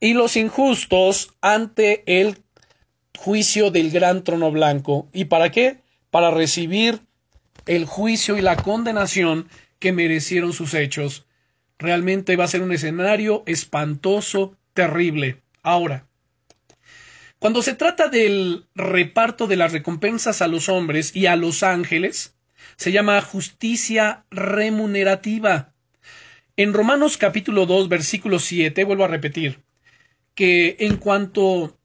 Y 0.00 0.14
los 0.14 0.36
injustos 0.36 1.34
ante 1.40 2.02
el 2.06 2.38
juicio 3.16 3.70
del 3.70 3.90
gran 3.90 4.24
trono 4.24 4.50
blanco. 4.50 5.08
¿Y 5.12 5.26
para 5.26 5.50
qué? 5.50 5.80
Para 6.10 6.30
recibir 6.30 7.05
el 7.66 7.84
juicio 7.84 8.36
y 8.36 8.40
la 8.40 8.56
condenación 8.62 9.48
que 9.78 9.92
merecieron 9.92 10.52
sus 10.52 10.74
hechos. 10.74 11.26
Realmente 11.78 12.36
va 12.36 12.44
a 12.44 12.48
ser 12.48 12.62
un 12.62 12.72
escenario 12.72 13.42
espantoso, 13.46 14.56
terrible. 14.72 15.42
Ahora, 15.62 16.06
cuando 17.38 17.62
se 17.62 17.74
trata 17.74 18.08
del 18.08 18.66
reparto 18.74 19.46
de 19.46 19.56
las 19.56 19.72
recompensas 19.72 20.40
a 20.40 20.48
los 20.48 20.68
hombres 20.68 21.14
y 21.14 21.26
a 21.26 21.36
los 21.36 21.62
ángeles, 21.62 22.34
se 22.76 22.92
llama 22.92 23.20
justicia 23.20 24.24
remunerativa. 24.30 25.72
En 26.56 26.72
Romanos 26.72 27.18
capítulo 27.18 27.66
2, 27.66 27.88
versículo 27.88 28.38
7, 28.38 28.84
vuelvo 28.84 29.04
a 29.04 29.08
repetir, 29.08 29.60
que 30.34 30.76
en 30.80 30.96
cuanto 30.96 31.78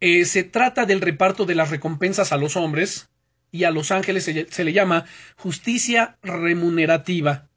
eh, 0.00 0.24
se 0.24 0.44
trata 0.44 0.86
del 0.86 1.00
reparto 1.00 1.44
de 1.44 1.56
las 1.56 1.70
recompensas 1.70 2.32
a 2.32 2.36
los 2.36 2.56
hombres 2.56 3.08
y 3.52 3.64
a 3.64 3.70
los 3.70 3.90
ángeles, 3.90 4.24
se, 4.24 4.64
le 4.64 4.72
llama 4.72 5.04
justicia 5.36 6.16
remunerativa. 6.22 7.48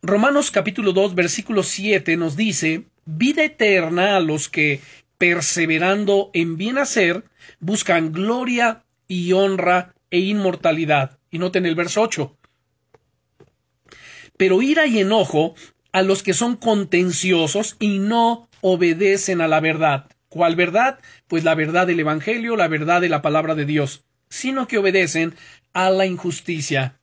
Romanos 0.00 0.52
capítulo 0.52 0.92
2, 0.92 1.16
versículo 1.16 1.64
7 1.64 2.16
nos 2.16 2.36
dice 2.36 2.84
vida 3.04 3.42
eterna 3.42 4.16
a 4.16 4.20
los 4.20 4.48
que, 4.48 4.80
perseverando 5.18 6.30
en 6.34 6.56
bien 6.56 6.78
hacer, 6.78 7.24
buscan 7.58 8.12
gloria 8.12 8.84
y 9.08 9.32
honra 9.32 9.92
e 10.10 10.20
inmortalidad. 10.20 11.18
Y 11.30 11.38
noten 11.38 11.66
el 11.66 11.74
verso 11.74 12.00
8. 12.02 12.36
Pero 14.36 14.62
ira 14.62 14.86
y 14.86 15.00
enojo 15.00 15.56
a 15.90 16.02
los 16.02 16.22
que 16.22 16.32
son 16.32 16.54
contenciosos 16.54 17.76
y 17.80 17.98
no 17.98 18.48
obedecen 18.60 19.40
a 19.40 19.48
la 19.48 19.58
verdad. 19.58 20.08
¿Cuál 20.28 20.54
verdad? 20.54 21.00
Pues 21.26 21.42
la 21.42 21.56
verdad 21.56 21.88
del 21.88 22.00
Evangelio, 22.00 22.54
la 22.54 22.68
verdad 22.68 23.00
de 23.00 23.08
la 23.08 23.20
palabra 23.20 23.54
de 23.56 23.64
Dios, 23.64 24.04
sino 24.28 24.66
que 24.68 24.78
obedecen 24.78 25.34
a 25.72 25.90
la 25.90 26.06
injusticia. 26.06 26.98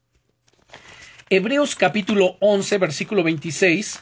Hebreos 1.29 1.75
capítulo 1.75 2.37
11, 2.39 2.77
versículo 2.77 3.23
26 3.23 4.01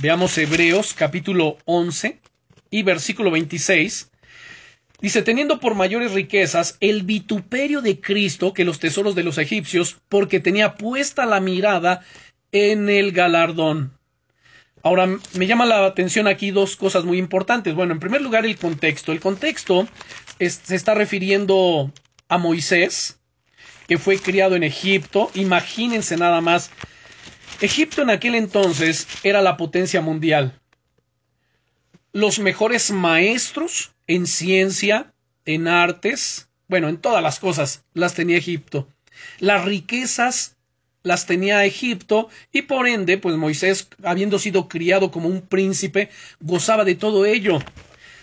Veamos 0.00 0.38
Hebreos 0.38 0.94
capítulo 0.94 1.58
11 1.64 2.20
y 2.70 2.84
versículo 2.84 3.32
26. 3.32 4.12
Dice, 5.00 5.22
teniendo 5.22 5.58
por 5.58 5.74
mayores 5.74 6.12
riquezas 6.12 6.76
el 6.78 7.02
vituperio 7.02 7.82
de 7.82 8.00
Cristo 8.00 8.52
que 8.52 8.64
los 8.64 8.78
tesoros 8.78 9.16
de 9.16 9.24
los 9.24 9.38
egipcios, 9.38 9.96
porque 10.08 10.38
tenía 10.38 10.76
puesta 10.76 11.26
la 11.26 11.40
mirada 11.40 12.04
en 12.52 12.88
el 12.88 13.10
galardón. 13.10 13.97
Ahora, 14.82 15.06
me 15.34 15.46
llama 15.46 15.66
la 15.66 15.86
atención 15.86 16.26
aquí 16.26 16.50
dos 16.50 16.76
cosas 16.76 17.04
muy 17.04 17.18
importantes. 17.18 17.74
Bueno, 17.74 17.92
en 17.92 18.00
primer 18.00 18.22
lugar, 18.22 18.46
el 18.46 18.56
contexto. 18.56 19.12
El 19.12 19.20
contexto 19.20 19.88
se 20.38 20.74
está 20.74 20.94
refiriendo 20.94 21.92
a 22.28 22.38
Moisés, 22.38 23.18
que 23.86 23.98
fue 23.98 24.18
criado 24.18 24.56
en 24.56 24.62
Egipto. 24.62 25.30
Imagínense 25.34 26.16
nada 26.16 26.40
más 26.40 26.70
Egipto 27.60 28.02
en 28.02 28.10
aquel 28.10 28.36
entonces 28.36 29.08
era 29.24 29.42
la 29.42 29.56
potencia 29.56 30.00
mundial. 30.00 30.60
Los 32.12 32.38
mejores 32.38 32.92
maestros 32.92 33.92
en 34.06 34.26
ciencia, 34.26 35.12
en 35.44 35.66
artes, 35.66 36.48
bueno, 36.68 36.88
en 36.88 36.98
todas 36.98 37.20
las 37.20 37.40
cosas 37.40 37.84
las 37.94 38.14
tenía 38.14 38.36
Egipto. 38.36 38.88
Las 39.40 39.64
riquezas 39.64 40.56
las 41.08 41.26
tenía 41.26 41.64
Egipto 41.64 42.28
y 42.52 42.62
por 42.62 42.86
ende, 42.86 43.18
pues 43.18 43.34
Moisés, 43.36 43.88
habiendo 44.04 44.38
sido 44.38 44.68
criado 44.68 45.10
como 45.10 45.28
un 45.28 45.40
príncipe, 45.40 46.10
gozaba 46.38 46.84
de 46.84 46.94
todo 46.94 47.24
ello. 47.24 47.58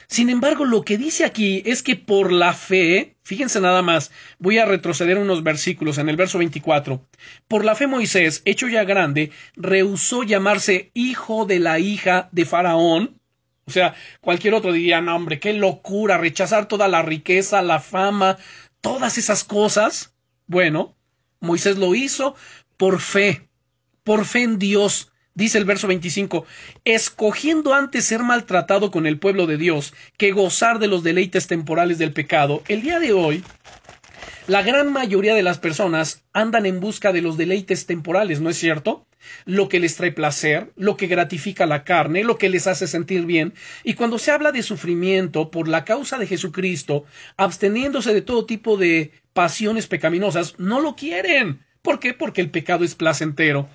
Sin 0.08 0.30
embargo, 0.30 0.66
lo 0.66 0.84
que 0.84 0.98
dice 1.00 1.26
aquí 1.26 1.64
es 1.66 1.82
que 1.82 1.96
por 1.96 2.32
la 2.32 2.54
fe, 2.54 3.16
fíjense 3.24 3.60
nada 3.60 3.82
más, 3.82 4.12
voy 4.38 4.60
a 4.60 4.66
retroceder 4.66 5.18
unos 5.18 5.42
versículos 5.42 5.98
en 5.98 6.10
el 6.10 6.16
verso 6.16 6.38
24. 6.38 7.04
Por 7.48 7.66
la 7.66 7.76
fe 7.76 7.88
Moisés, 7.88 8.44
hecho 8.46 8.68
ya 8.68 8.84
grande, 8.84 9.32
rehusó 9.56 10.22
llamarse 10.22 10.92
hijo 10.94 11.46
de 11.46 11.60
la 11.60 11.80
hija 11.80 12.30
de 12.32 12.46
Faraón. 12.46 13.20
O 13.66 13.72
sea, 13.72 13.96
cualquier 14.22 14.54
otro 14.54 14.72
diría, 14.72 15.02
no 15.02 15.16
hombre, 15.16 15.40
qué 15.40 15.54
locura, 15.54 16.20
rechazar 16.20 16.68
toda 16.68 16.88
la 16.88 17.02
riqueza, 17.02 17.64
la 17.64 17.80
fama, 17.80 18.38
todas 18.80 19.18
esas 19.18 19.44
cosas. 19.44 20.14
Bueno, 20.46 20.96
Moisés 21.40 21.78
lo 21.78 21.96
hizo 21.96 22.36
por 22.78 23.00
fe, 23.00 23.48
por 24.04 24.26
fe 24.26 24.44
en 24.44 24.60
Dios, 24.60 25.12
Dice 25.38 25.58
el 25.58 25.66
verso 25.66 25.88
25, 25.88 26.46
escogiendo 26.86 27.74
antes 27.74 28.06
ser 28.06 28.24
maltratado 28.24 28.90
con 28.90 29.06
el 29.06 29.20
pueblo 29.20 29.48
de 29.48 29.58
Dios 29.58 29.94
que 30.16 30.32
gozar 30.32 30.80
de 30.80 30.88
los 30.88 31.04
deleites 31.04 31.48
temporales 31.48 31.98
del 31.98 32.14
pecado, 32.14 32.64
el 32.70 32.82
día 32.82 33.02
de 33.02 33.12
hoy, 33.12 33.44
la 34.48 34.62
gran 34.62 34.94
mayoría 34.94 35.36
de 35.36 35.44
las 35.44 35.58
personas 35.60 36.24
andan 36.32 36.66
en 36.66 36.80
busca 36.80 37.12
de 37.12 37.22
los 37.22 37.36
deleites 37.36 37.86
temporales, 37.86 38.40
¿no 38.40 38.50
es 38.50 38.58
cierto? 38.58 39.08
Lo 39.44 39.68
que 39.68 39.82
les 39.82 39.98
trae 39.98 40.14
placer, 40.14 40.72
lo 40.78 40.96
que 40.96 41.08
gratifica 41.08 41.66
la 41.66 41.84
carne, 41.84 42.24
lo 42.24 42.38
que 42.38 42.48
les 42.48 42.66
hace 42.66 42.88
sentir 42.88 43.26
bien. 43.26 43.56
Y 43.84 43.96
cuando 43.96 44.20
se 44.20 44.32
habla 44.32 44.54
de 44.54 44.64
sufrimiento 44.64 45.52
por 45.52 45.68
la 45.68 45.84
causa 45.84 46.18
de 46.18 46.28
Jesucristo, 46.28 47.04
absteniéndose 47.36 48.14
de 48.14 48.22
todo 48.22 48.46
tipo 48.46 48.78
de 48.78 49.12
pasiones 49.34 49.88
pecaminosas, 49.88 50.58
no 50.60 50.80
lo 50.80 50.96
quieren 50.96 51.66
¿Por 51.86 52.00
qué? 52.00 52.14
Porque 52.16 52.42
el 52.42 52.50
pecado 52.50 52.84
es 52.84 52.96
placentero. 52.96 53.70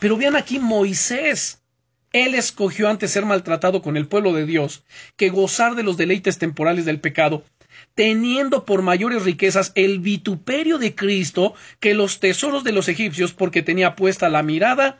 Pero 0.00 0.16
vean 0.16 0.34
aquí 0.34 0.58
Moisés. 0.58 1.62
Él 2.12 2.34
escogió 2.34 2.90
antes 2.90 3.12
ser 3.12 3.24
maltratado 3.24 3.80
con 3.80 3.96
el 3.96 4.08
pueblo 4.08 4.34
de 4.34 4.44
Dios 4.44 4.82
que 5.16 5.30
gozar 5.30 5.76
de 5.76 5.84
los 5.84 5.96
deleites 5.96 6.38
temporales 6.38 6.84
del 6.84 7.00
pecado, 7.00 7.44
teniendo 7.94 8.64
por 8.66 8.82
mayores 8.82 9.22
riquezas 9.22 9.70
el 9.76 10.00
vituperio 10.00 10.78
de 10.78 10.96
Cristo 10.96 11.54
que 11.78 11.94
los 11.94 12.18
tesoros 12.18 12.64
de 12.64 12.72
los 12.72 12.88
egipcios, 12.88 13.32
porque 13.32 13.62
tenía 13.62 13.94
puesta 13.94 14.28
la 14.28 14.42
mirada 14.42 14.98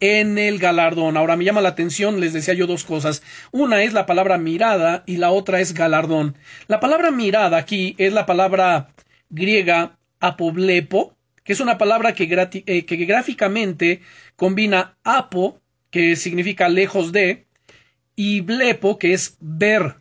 en 0.00 0.36
el 0.36 0.58
galardón. 0.58 1.16
Ahora 1.16 1.36
me 1.36 1.44
llama 1.44 1.60
la 1.60 1.70
atención, 1.70 2.18
les 2.18 2.32
decía 2.32 2.54
yo 2.54 2.66
dos 2.66 2.82
cosas. 2.82 3.22
Una 3.52 3.84
es 3.84 3.92
la 3.92 4.04
palabra 4.04 4.36
mirada 4.36 5.04
y 5.06 5.18
la 5.18 5.30
otra 5.30 5.60
es 5.60 5.74
galardón. 5.74 6.36
La 6.66 6.80
palabra 6.80 7.12
mirada 7.12 7.56
aquí 7.56 7.94
es 7.98 8.12
la 8.12 8.26
palabra 8.26 8.92
griega 9.28 9.96
apoblepo, 10.18 11.16
es 11.52 11.60
una 11.60 11.78
palabra 11.78 12.14
que, 12.14 12.24
eh, 12.66 12.84
que 12.84 12.96
gráficamente 12.96 14.00
combina 14.36 14.96
apo, 15.04 15.60
que 15.90 16.16
significa 16.16 16.68
lejos 16.68 17.12
de, 17.12 17.46
y 18.16 18.40
blepo, 18.40 18.98
que 18.98 19.12
es 19.12 19.36
ver. 19.40 19.96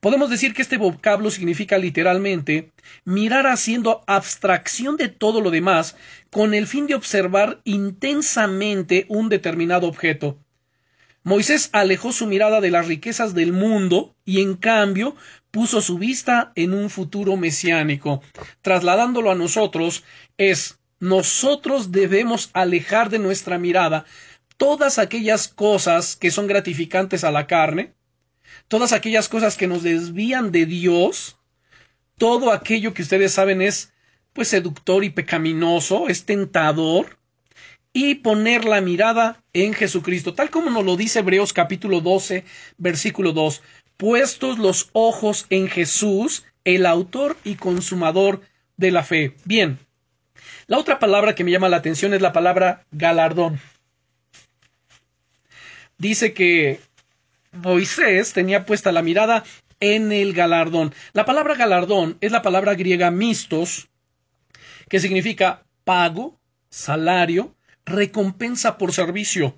Podemos 0.00 0.30
decir 0.30 0.54
que 0.54 0.62
este 0.62 0.76
vocablo 0.76 1.30
significa 1.30 1.78
literalmente 1.78 2.72
mirar 3.04 3.46
haciendo 3.46 4.04
abstracción 4.06 4.96
de 4.96 5.08
todo 5.08 5.40
lo 5.40 5.50
demás 5.50 5.96
con 6.30 6.54
el 6.54 6.66
fin 6.66 6.86
de 6.86 6.94
observar 6.94 7.60
intensamente 7.64 9.06
un 9.08 9.28
determinado 9.28 9.88
objeto. 9.88 10.38
Moisés 11.22 11.70
alejó 11.72 12.12
su 12.12 12.26
mirada 12.26 12.60
de 12.60 12.70
las 12.70 12.86
riquezas 12.86 13.34
del 13.34 13.54
mundo 13.54 14.14
y 14.26 14.42
en 14.42 14.56
cambio 14.56 15.16
puso 15.50 15.80
su 15.80 15.96
vista 15.96 16.52
en 16.54 16.74
un 16.74 16.90
futuro 16.90 17.38
mesiánico. 17.38 18.20
Trasladándolo 18.60 19.30
a 19.30 19.34
nosotros 19.34 20.04
es 20.38 20.78
nosotros 21.00 21.92
debemos 21.92 22.50
alejar 22.52 23.10
de 23.10 23.18
nuestra 23.18 23.58
mirada 23.58 24.04
todas 24.56 24.98
aquellas 24.98 25.48
cosas 25.48 26.16
que 26.16 26.30
son 26.30 26.46
gratificantes 26.46 27.24
a 27.24 27.30
la 27.30 27.46
carne, 27.46 27.92
todas 28.68 28.92
aquellas 28.92 29.28
cosas 29.28 29.56
que 29.56 29.66
nos 29.66 29.82
desvían 29.82 30.52
de 30.52 30.66
Dios, 30.66 31.36
todo 32.18 32.52
aquello 32.52 32.94
que 32.94 33.02
ustedes 33.02 33.32
saben 33.32 33.60
es 33.60 33.92
pues 34.32 34.48
seductor 34.48 35.04
y 35.04 35.10
pecaminoso, 35.10 36.08
es 36.08 36.24
tentador, 36.24 37.18
y 37.96 38.16
poner 38.16 38.64
la 38.64 38.80
mirada 38.80 39.42
en 39.52 39.72
Jesucristo, 39.72 40.34
tal 40.34 40.50
como 40.50 40.68
nos 40.68 40.84
lo 40.84 40.96
dice 40.96 41.20
Hebreos 41.20 41.52
capítulo 41.52 42.00
12, 42.00 42.44
versículo 42.76 43.32
2, 43.32 43.62
puestos 43.96 44.58
los 44.58 44.90
ojos 44.92 45.46
en 45.48 45.68
Jesús, 45.68 46.44
el 46.64 46.86
autor 46.86 47.36
y 47.44 47.54
consumador 47.54 48.40
de 48.76 48.90
la 48.90 49.04
fe. 49.04 49.36
Bien, 49.44 49.78
la 50.66 50.78
otra 50.78 50.98
palabra 50.98 51.34
que 51.34 51.44
me 51.44 51.50
llama 51.50 51.68
la 51.68 51.76
atención 51.76 52.14
es 52.14 52.22
la 52.22 52.32
palabra 52.32 52.86
galardón. 52.90 53.60
Dice 55.98 56.32
que 56.34 56.80
Moisés 57.52 58.32
tenía 58.32 58.66
puesta 58.66 58.92
la 58.92 59.02
mirada 59.02 59.44
en 59.80 60.12
el 60.12 60.32
galardón. 60.32 60.94
La 61.12 61.24
palabra 61.24 61.54
galardón 61.54 62.16
es 62.20 62.32
la 62.32 62.42
palabra 62.42 62.74
griega 62.74 63.10
mistos, 63.10 63.88
que 64.88 65.00
significa 65.00 65.64
pago, 65.84 66.38
salario, 66.70 67.54
recompensa 67.84 68.78
por 68.78 68.92
servicio. 68.92 69.54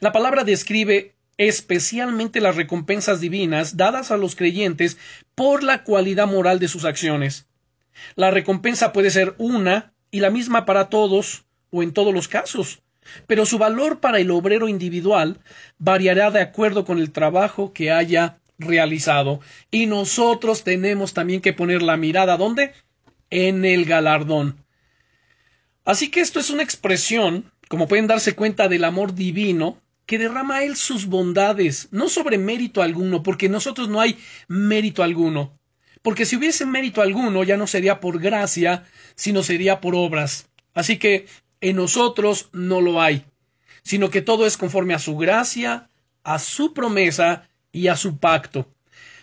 La 0.00 0.12
palabra 0.12 0.44
describe 0.44 1.14
especialmente 1.36 2.40
las 2.40 2.56
recompensas 2.56 3.20
divinas 3.20 3.76
dadas 3.76 4.10
a 4.10 4.16
los 4.16 4.34
creyentes 4.34 4.98
por 5.34 5.62
la 5.62 5.84
cualidad 5.84 6.26
moral 6.26 6.58
de 6.58 6.68
sus 6.68 6.84
acciones. 6.84 7.46
La 8.16 8.30
recompensa 8.30 8.92
puede 8.92 9.10
ser 9.10 9.34
una 9.38 9.92
y 10.10 10.20
la 10.20 10.30
misma 10.30 10.64
para 10.64 10.88
todos 10.88 11.44
o 11.70 11.82
en 11.82 11.92
todos 11.92 12.14
los 12.14 12.28
casos 12.28 12.82
pero 13.26 13.46
su 13.46 13.58
valor 13.58 14.00
para 14.00 14.18
el 14.18 14.30
obrero 14.30 14.68
individual 14.68 15.38
variará 15.78 16.30
de 16.30 16.40
acuerdo 16.40 16.84
con 16.84 16.98
el 16.98 17.10
trabajo 17.10 17.72
que 17.72 17.90
haya 17.90 18.38
realizado. 18.58 19.40
Y 19.70 19.86
nosotros 19.86 20.64
tenemos 20.64 21.14
también 21.14 21.40
que 21.40 21.52
poner 21.52 21.82
la 21.82 21.96
mirada 21.96 22.36
¿dónde? 22.36 22.72
En 23.30 23.64
el 23.64 23.84
galardón. 23.84 24.64
Así 25.84 26.10
que 26.10 26.20
esto 26.20 26.38
es 26.40 26.50
una 26.50 26.62
expresión, 26.62 27.50
como 27.68 27.88
pueden 27.88 28.06
darse 28.06 28.34
cuenta, 28.34 28.68
del 28.68 28.84
amor 28.84 29.14
divino 29.14 29.80
que 30.06 30.18
derrama 30.18 30.64
él 30.64 30.76
sus 30.76 31.06
bondades, 31.06 31.88
no 31.90 32.08
sobre 32.08 32.38
mérito 32.38 32.82
alguno, 32.82 33.22
porque 33.22 33.50
nosotros 33.50 33.90
no 33.90 34.00
hay 34.00 34.18
mérito 34.48 35.02
alguno. 35.02 35.57
Porque 36.02 36.24
si 36.24 36.36
hubiese 36.36 36.66
mérito 36.66 37.02
alguno, 37.02 37.44
ya 37.44 37.56
no 37.56 37.66
sería 37.66 38.00
por 38.00 38.20
gracia, 38.20 38.84
sino 39.14 39.42
sería 39.42 39.80
por 39.80 39.94
obras. 39.94 40.48
Así 40.74 40.98
que 40.98 41.26
en 41.60 41.76
nosotros 41.76 42.50
no 42.52 42.80
lo 42.80 43.00
hay, 43.00 43.24
sino 43.82 44.10
que 44.10 44.22
todo 44.22 44.46
es 44.46 44.56
conforme 44.56 44.94
a 44.94 44.98
su 44.98 45.16
gracia, 45.16 45.88
a 46.22 46.38
su 46.38 46.74
promesa 46.74 47.48
y 47.72 47.88
a 47.88 47.96
su 47.96 48.18
pacto. 48.18 48.68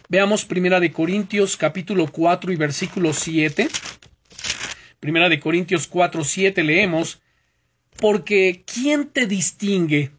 Veamos 0.09 0.45
Primera 0.45 0.79
de 0.79 0.91
Corintios 0.91 1.57
capítulo 1.57 2.07
4 2.11 2.51
y 2.51 2.55
versículo 2.55 3.13
7. 3.13 3.69
Primera 4.99 5.29
de 5.29 5.39
Corintios 5.39 5.87
4, 5.87 6.23
7 6.23 6.63
leemos, 6.63 7.21
porque 7.97 8.63
¿quién 8.65 9.07
te 9.07 9.27
distingue? 9.27 10.11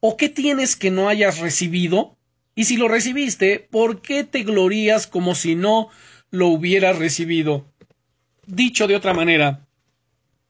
¿O 0.00 0.16
qué 0.16 0.28
tienes 0.28 0.76
que 0.76 0.90
no 0.90 1.08
hayas 1.08 1.38
recibido? 1.38 2.17
Y 2.58 2.64
si 2.64 2.76
lo 2.76 2.88
recibiste, 2.88 3.60
¿por 3.70 4.02
qué 4.02 4.24
te 4.24 4.42
glorías 4.42 5.06
como 5.06 5.36
si 5.36 5.54
no 5.54 5.90
lo 6.32 6.48
hubieras 6.48 6.98
recibido? 6.98 7.72
Dicho 8.48 8.88
de 8.88 8.96
otra 8.96 9.14
manera, 9.14 9.64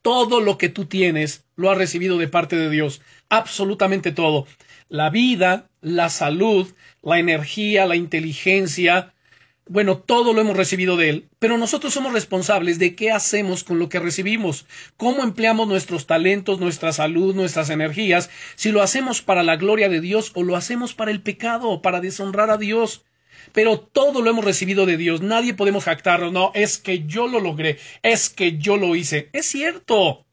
todo 0.01 0.41
lo 0.41 0.57
que 0.57 0.69
tú 0.69 0.85
tienes 0.85 1.45
lo 1.55 1.69
has 1.69 1.77
recibido 1.77 2.17
de 2.17 2.27
parte 2.27 2.55
de 2.55 2.71
Dios, 2.71 3.03
absolutamente 3.29 4.11
todo. 4.11 4.47
La 4.87 5.11
vida, 5.11 5.69
la 5.81 6.09
salud, 6.09 6.73
la 7.03 7.19
energía, 7.19 7.85
la 7.85 7.95
inteligencia, 7.95 9.13
bueno, 9.69 9.99
todo 9.99 10.33
lo 10.33 10.41
hemos 10.41 10.57
recibido 10.57 10.97
de 10.97 11.09
Él, 11.09 11.29
pero 11.37 11.57
nosotros 11.57 11.93
somos 11.93 12.11
responsables 12.11 12.79
de 12.79 12.95
qué 12.95 13.11
hacemos 13.11 13.63
con 13.63 13.77
lo 13.77 13.87
que 13.87 13.99
recibimos, 13.99 14.65
cómo 14.97 15.23
empleamos 15.23 15.67
nuestros 15.67 16.07
talentos, 16.07 16.59
nuestra 16.59 16.91
salud, 16.91 17.35
nuestras 17.35 17.69
energías, 17.69 18.31
si 18.55 18.71
lo 18.71 18.81
hacemos 18.81 19.21
para 19.21 19.43
la 19.43 19.57
gloria 19.57 19.87
de 19.87 20.01
Dios 20.01 20.31
o 20.33 20.43
lo 20.43 20.55
hacemos 20.55 20.95
para 20.95 21.11
el 21.11 21.21
pecado 21.21 21.69
o 21.69 21.81
para 21.83 22.01
deshonrar 22.01 22.49
a 22.49 22.57
Dios 22.57 23.05
pero 23.51 23.79
todo 23.79 24.21
lo 24.21 24.29
hemos 24.29 24.45
recibido 24.45 24.85
de 24.85 24.97
Dios. 24.97 25.21
Nadie 25.21 25.55
podemos 25.55 25.85
jactarnos. 25.85 26.31
No, 26.31 26.51
es 26.53 26.77
que 26.77 27.07
yo 27.07 27.27
lo 27.27 27.39
logré, 27.39 27.79
es 28.03 28.29
que 28.29 28.57
yo 28.57 28.77
lo 28.77 28.95
hice. 28.95 29.29
Es 29.33 29.47
cierto. 29.47 30.27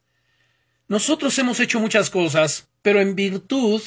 Nosotros 0.88 1.38
hemos 1.38 1.58
hecho 1.60 1.80
muchas 1.80 2.10
cosas, 2.10 2.68
pero 2.82 3.00
en 3.00 3.16
virtud 3.16 3.80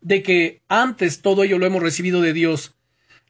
de 0.00 0.22
que 0.22 0.62
antes 0.68 1.22
todo 1.22 1.42
ello 1.42 1.58
lo 1.58 1.66
hemos 1.66 1.82
recibido 1.82 2.20
de 2.20 2.32
Dios. 2.32 2.75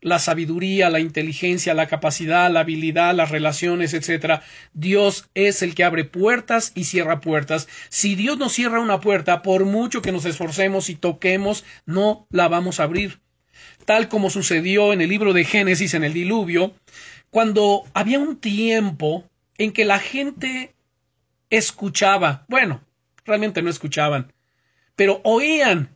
La 0.01 0.18
sabiduría, 0.18 0.90
la 0.90 1.01
inteligencia, 1.01 1.74
la 1.74 1.86
capacidad, 1.86 2.51
la 2.51 2.61
habilidad, 2.61 3.14
las 3.14 3.30
relaciones, 3.30 3.94
etc. 3.94 4.40
Dios 4.72 5.28
es 5.34 5.62
el 5.62 5.74
que 5.74 5.84
abre 5.84 6.05
puertas 6.05 6.72
y 6.74 6.84
cierra 6.84 7.20
puertas. 7.20 7.66
Si 7.88 8.14
Dios 8.14 8.38
nos 8.38 8.53
cierra 8.53 8.80
una 8.80 9.01
puerta, 9.01 9.42
por 9.42 9.64
mucho 9.64 10.03
que 10.03 10.12
nos 10.12 10.24
esforcemos 10.24 10.90
y 10.90 10.97
toquemos, 10.97 11.64
no 11.86 12.26
la 12.30 12.49
vamos 12.49 12.78
a 12.78 12.84
abrir 12.84 13.20
tal 13.86 14.09
como 14.09 14.30
sucedió 14.30 14.92
en 14.92 15.01
el 15.01 15.09
libro 15.09 15.32
de 15.32 15.44
Génesis 15.44 15.94
en 15.94 16.05
el 16.05 16.12
diluvio, 16.12 16.74
cuando 17.30 17.84
había 17.94 18.18
un 18.18 18.36
tiempo 18.36 19.24
en 19.59 19.72
que 19.72 19.84
la 19.84 19.99
gente 19.99 20.74
escuchaba, 21.51 22.44
bueno, 22.49 22.82
realmente 23.24 23.62
no 23.62 23.70
escuchaban, 23.70 24.32
pero 24.97 25.20
oían 25.24 25.95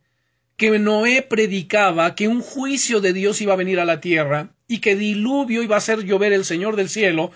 que 0.61 0.77
Noé 0.77 1.23
predicaba 1.23 2.13
que 2.13 2.27
un 2.27 2.39
juicio 2.39 3.01
de 3.01 3.13
Dios 3.13 3.41
iba 3.41 3.53
a 3.53 3.55
venir 3.55 3.79
a 3.79 3.85
la 3.85 3.99
tierra 3.99 4.49
y 4.67 4.77
que 4.77 4.95
diluvio 4.95 5.63
iba 5.63 5.73
a 5.73 5.79
hacer 5.79 6.03
llover 6.03 6.33
el 6.33 6.45
Señor 6.45 6.75
del 6.75 6.87
cielo 6.87 7.31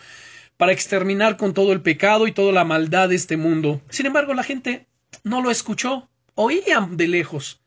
para 0.57 0.73
exterminar 0.73 1.35
con 1.35 1.55
todo 1.55 1.73
el 1.73 1.81
pecado 1.81 2.27
y 2.27 2.33
toda 2.33 2.51
la 2.51 2.65
maldad 2.65 3.09
de 3.09 3.15
este 3.15 3.35
mundo. 3.35 3.81
Sin 3.89 4.05
embargo, 4.05 4.35
la 4.35 4.43
gente 4.43 4.85
no 5.23 5.41
lo 5.41 5.49
escuchó, 5.49 6.07
oían 6.35 6.97
de 6.97 7.07
lejos 7.07 7.61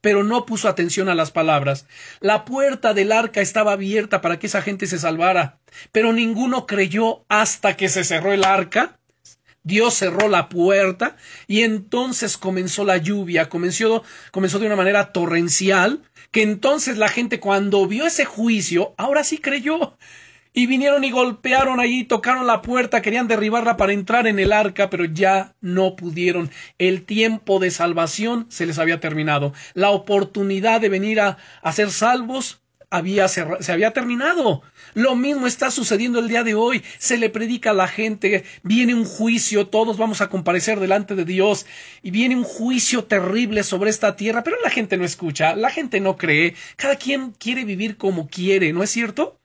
pero 0.00 0.24
no 0.24 0.44
puso 0.44 0.68
atención 0.68 1.08
a 1.08 1.14
las 1.14 1.30
palabras. 1.30 1.86
La 2.20 2.44
puerta 2.44 2.92
del 2.92 3.10
arca 3.10 3.40
estaba 3.40 3.72
abierta 3.72 4.20
para 4.20 4.38
que 4.38 4.48
esa 4.48 4.60
gente 4.60 4.86
se 4.86 4.98
salvara, 4.98 5.60
pero 5.92 6.12
ninguno 6.12 6.66
creyó 6.66 7.24
hasta 7.28 7.76
que 7.76 7.88
se 7.88 8.04
cerró 8.04 8.32
el 8.32 8.44
arca. 8.44 8.98
Dios 9.64 9.94
cerró 9.94 10.28
la 10.28 10.50
puerta 10.50 11.16
y 11.46 11.62
entonces 11.62 12.36
comenzó 12.36 12.84
la 12.84 12.98
lluvia, 12.98 13.48
comenzó, 13.48 14.04
de 14.32 14.66
una 14.66 14.76
manera 14.76 15.10
torrencial, 15.10 16.02
que 16.30 16.42
entonces 16.42 16.98
la 16.98 17.08
gente 17.08 17.40
cuando 17.40 17.86
vio 17.86 18.06
ese 18.06 18.26
juicio, 18.26 18.94
ahora 18.98 19.24
sí 19.24 19.38
creyó 19.38 19.96
y 20.52 20.66
vinieron 20.66 21.02
y 21.02 21.10
golpearon 21.10 21.80
allí, 21.80 22.04
tocaron 22.04 22.46
la 22.46 22.60
puerta, 22.60 23.00
querían 23.00 23.26
derribarla 23.26 23.78
para 23.78 23.94
entrar 23.94 24.26
en 24.26 24.38
el 24.38 24.52
arca, 24.52 24.90
pero 24.90 25.06
ya 25.06 25.54
no 25.62 25.96
pudieron. 25.96 26.50
El 26.78 27.04
tiempo 27.04 27.58
de 27.58 27.70
salvación 27.70 28.46
se 28.50 28.66
les 28.66 28.78
había 28.78 29.00
terminado. 29.00 29.54
La 29.72 29.90
oportunidad 29.90 30.80
de 30.80 30.90
venir 30.90 31.20
a, 31.20 31.38
a 31.62 31.72
ser 31.72 31.90
salvos 31.90 32.63
había 32.90 33.28
se 33.28 33.42
había 33.72 33.92
terminado. 33.92 34.62
Lo 34.94 35.16
mismo 35.16 35.46
está 35.46 35.70
sucediendo 35.70 36.18
el 36.18 36.28
día 36.28 36.44
de 36.44 36.54
hoy. 36.54 36.82
Se 36.98 37.18
le 37.18 37.30
predica 37.30 37.70
a 37.70 37.74
la 37.74 37.88
gente, 37.88 38.44
viene 38.62 38.94
un 38.94 39.04
juicio, 39.04 39.66
todos 39.68 39.96
vamos 39.98 40.20
a 40.20 40.28
comparecer 40.30 40.80
delante 40.80 41.14
de 41.14 41.24
Dios 41.24 41.66
y 42.02 42.10
viene 42.10 42.36
un 42.36 42.44
juicio 42.44 43.04
terrible 43.04 43.62
sobre 43.62 43.90
esta 43.90 44.16
tierra, 44.16 44.42
pero 44.42 44.56
la 44.62 44.70
gente 44.70 44.96
no 44.96 45.04
escucha, 45.04 45.56
la 45.56 45.70
gente 45.70 46.00
no 46.00 46.16
cree, 46.16 46.54
cada 46.76 46.96
quien 46.96 47.32
quiere 47.32 47.64
vivir 47.64 47.96
como 47.96 48.28
quiere, 48.28 48.72
¿no 48.72 48.82
es 48.82 48.90
cierto? 48.90 49.40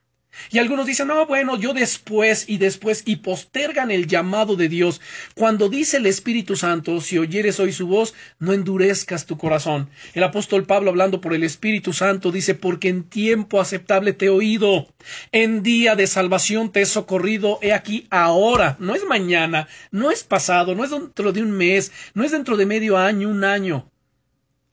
Y 0.52 0.60
algunos 0.60 0.86
dicen, 0.86 1.08
no, 1.08 1.26
bueno, 1.26 1.58
yo 1.58 1.74
después 1.74 2.46
y 2.48 2.58
después 2.58 3.04
y 3.06 3.18
postergan 3.18 3.92
el 3.92 4.08
llamado 4.08 4.56
de 4.56 4.70
Dios. 4.70 5.02
Cuando 5.36 5.70
dice 5.70 5.98
el 5.98 6.06
Espíritu 6.06 6.56
Santo, 6.56 7.02
si 7.02 7.18
oyeres 7.18 7.60
hoy 7.60 7.72
su 7.72 7.88
voz, 7.88 8.14
no 8.40 8.54
endurezcas 8.54 9.26
tu 9.26 9.38
corazón. 9.38 9.90
El 10.14 10.24
apóstol 10.24 10.66
Pablo 10.66 10.90
hablando 10.90 11.22
por 11.22 11.34
el 11.34 11.44
Espíritu 11.44 11.94
Santo 11.94 12.32
dice, 12.32 12.56
porque 12.56 12.90
en 12.90 13.04
tiempo 13.04 13.60
aceptable 13.60 14.14
te 14.14 14.26
he 14.26 14.30
oído, 14.30 14.88
en 15.32 15.64
día 15.64 15.96
de 15.96 16.08
salvación 16.08 16.72
te 16.72 16.82
he 16.82 16.86
socorrido, 16.86 17.60
he 17.62 17.74
aquí 17.74 18.08
ahora, 18.10 18.78
no 18.80 18.96
es 18.96 19.06
mañana, 19.06 19.68
no 19.92 20.12
es 20.12 20.24
pasado, 20.24 20.76
no 20.76 20.84
es 20.84 20.92
dentro 20.92 21.32
de 21.32 21.42
un 21.42 21.52
mes, 21.52 21.92
no 22.14 22.24
es 22.24 22.32
dentro 22.32 22.58
de 22.58 22.66
medio 22.66 22.98
año, 22.98 23.30
un 23.30 23.44
año. 23.44 23.90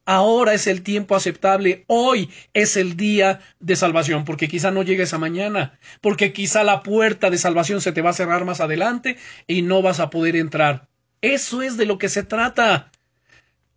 Ahora 0.09 0.55
es 0.55 0.69
el 0.69 0.83
tiempo 0.83 1.17
aceptable, 1.17 1.85
hoy 1.89 2.31
es 2.55 2.77
el 2.77 2.97
día 2.97 3.41
de 3.59 3.75
salvación, 3.75 4.25
porque 4.25 4.47
quizá 4.47 4.71
no 4.71 4.85
llegues 4.85 5.13
a 5.13 5.19
mañana, 5.19 5.81
porque 6.01 6.33
quizá 6.33 6.63
la 6.63 6.85
puerta 6.85 7.29
de 7.29 7.39
salvación 7.39 7.81
se 7.81 7.91
te 7.91 8.03
va 8.03 8.11
a 8.11 8.13
cerrar 8.15 8.45
más 8.45 8.61
adelante 8.61 9.17
y 9.49 9.63
no 9.63 9.83
vas 9.83 9.99
a 9.99 10.09
poder 10.09 10.37
entrar. 10.37 10.87
Eso 11.23 11.61
es 11.61 11.77
de 11.77 11.87
lo 11.87 11.99
que 11.99 12.09
se 12.09 12.23
trata. 12.23 12.93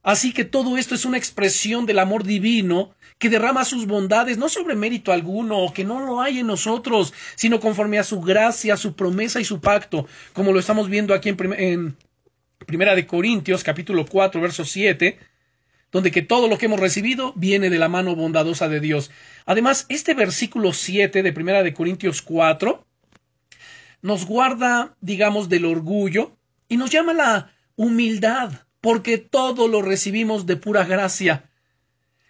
Así 0.04 0.32
que 0.32 0.46
todo 0.46 0.78
esto 0.78 0.94
es 0.94 1.04
una 1.04 1.18
expresión 1.18 1.88
del 1.88 1.98
amor 1.98 2.24
divino 2.24 2.94
que 3.18 3.30
derrama 3.30 3.66
sus 3.66 3.88
bondades 3.88 4.38
no 4.38 4.50
sobre 4.50 4.76
mérito 4.76 5.12
alguno 5.12 5.58
o 5.58 5.74
que 5.74 5.84
no 5.84 6.00
lo 6.00 6.22
hay 6.22 6.40
en 6.40 6.48
nosotros, 6.48 7.12
sino 7.36 7.60
conforme 7.60 7.98
a 7.98 8.04
su 8.04 8.22
gracia, 8.22 8.78
su 8.78 8.94
promesa 8.96 9.42
y 9.42 9.46
su 9.46 9.60
pacto, 9.60 10.08
como 10.34 10.54
lo 10.54 10.60
estamos 10.60 10.90
viendo 10.90 11.16
aquí 11.16 11.30
en, 11.30 11.54
en 11.54 11.98
Primera 12.66 12.94
de 12.94 13.08
Corintios 13.08 13.64
capítulo 13.64 14.06
4 14.06 14.40
verso 14.40 14.64
7, 14.64 15.18
donde 15.92 16.12
que 16.12 16.22
todo 16.22 16.48
lo 16.48 16.58
que 16.58 16.68
hemos 16.68 16.80
recibido 16.80 17.34
viene 17.36 17.70
de 17.70 17.80
la 17.80 17.90
mano 17.90 18.16
bondadosa 18.16 18.70
de 18.70 18.80
Dios. 18.80 19.12
Además, 19.46 19.86
este 19.90 20.14
versículo 20.14 20.74
7 20.74 21.24
de 21.24 21.34
Primera 21.34 21.64
de 21.64 21.74
Corintios 21.74 22.22
4 22.22 22.86
nos 24.02 24.26
guarda, 24.26 24.96
digamos, 25.02 25.50
del 25.50 25.66
orgullo 25.66 26.38
y 26.68 26.78
nos 26.78 26.92
llama 26.92 27.14
la 27.14 27.52
humildad, 27.76 28.52
porque 28.82 29.18
todo 29.18 29.68
lo 29.68 29.82
recibimos 29.82 30.46
de 30.46 30.56
pura 30.56 30.86
gracia. 30.86 31.50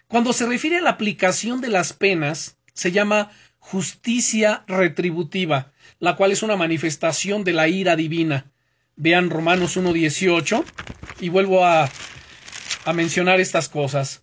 Cuando 0.08 0.32
se 0.32 0.46
refiere 0.46 0.78
a 0.78 0.82
la 0.82 0.90
aplicación 0.90 1.60
de 1.60 1.68
las 1.68 1.92
penas, 1.92 2.56
se 2.72 2.90
llama 2.90 3.30
justicia 3.58 4.64
retributiva, 4.66 5.72
la 5.98 6.16
cual 6.16 6.32
es 6.32 6.42
una 6.42 6.56
manifestación 6.56 7.44
de 7.44 7.52
la 7.52 7.68
ira 7.68 7.94
divina. 7.94 8.50
Vean 8.96 9.30
Romanos 9.30 9.76
1.18 9.76 10.64
y 11.20 11.28
vuelvo 11.28 11.64
a 11.64 11.88
a 12.84 12.92
mencionar 12.92 13.40
estas 13.40 13.68
cosas. 13.68 14.22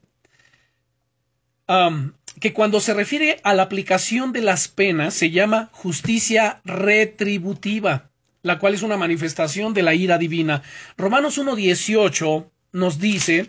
que 2.39 2.54
cuando 2.54 2.80
se 2.80 2.93
refiere 2.93 3.41
a 3.43 3.54
la 3.54 3.64
aplicación 3.64 4.32
de 4.32 4.41
las 4.41 4.68
penas 4.68 5.14
se 5.14 5.32
llama 5.32 5.70
justicia 5.74 6.62
retributiva, 6.64 8.10
la 8.41 8.58
cual 8.60 8.74
es 8.74 8.84
una 8.84 8.95
manifestación 8.95 9.74
de 9.74 9.84
la 9.84 9.93
ira 9.93 10.18
divina. 10.18 10.62
Romanos 10.98 11.38
1.18 11.38 12.50
nos 12.72 13.00
dice, 13.00 13.48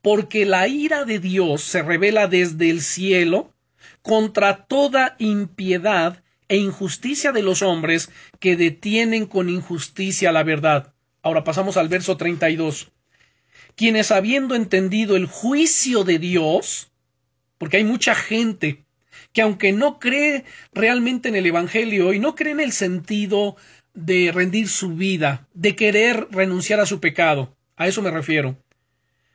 porque 0.00 0.46
la 0.46 0.68
ira 0.68 1.04
de 1.04 1.18
Dios 1.18 1.62
se 1.62 1.82
revela 1.82 2.28
desde 2.28 2.70
el 2.70 2.80
cielo 2.80 3.52
contra 4.02 4.64
toda 4.64 5.16
impiedad 5.18 6.22
e 6.48 6.56
injusticia 6.56 7.32
de 7.32 7.42
los 7.42 7.62
hombres 7.62 8.10
que 8.40 8.56
detienen 8.56 9.26
con 9.26 9.48
injusticia 9.48 10.32
la 10.32 10.42
verdad. 10.42 10.92
Ahora 11.22 11.44
pasamos 11.44 11.76
al 11.76 11.88
verso 11.88 12.16
32 12.16 12.92
quienes 13.76 14.10
habiendo 14.10 14.54
entendido 14.54 15.16
el 15.16 15.26
juicio 15.26 16.04
de 16.04 16.18
Dios, 16.18 16.90
porque 17.58 17.78
hay 17.78 17.84
mucha 17.84 18.14
gente 18.14 18.84
que 19.32 19.42
aunque 19.42 19.72
no 19.72 19.98
cree 19.98 20.44
realmente 20.74 21.28
en 21.28 21.36
el 21.36 21.46
Evangelio 21.46 22.12
y 22.12 22.18
no 22.18 22.34
cree 22.34 22.52
en 22.52 22.60
el 22.60 22.72
sentido 22.72 23.56
de 23.94 24.30
rendir 24.32 24.68
su 24.68 24.90
vida, 24.90 25.46
de 25.54 25.76
querer 25.76 26.28
renunciar 26.30 26.80
a 26.80 26.86
su 26.86 27.00
pecado, 27.00 27.56
a 27.76 27.86
eso 27.88 28.02
me 28.02 28.10
refiero. 28.10 28.56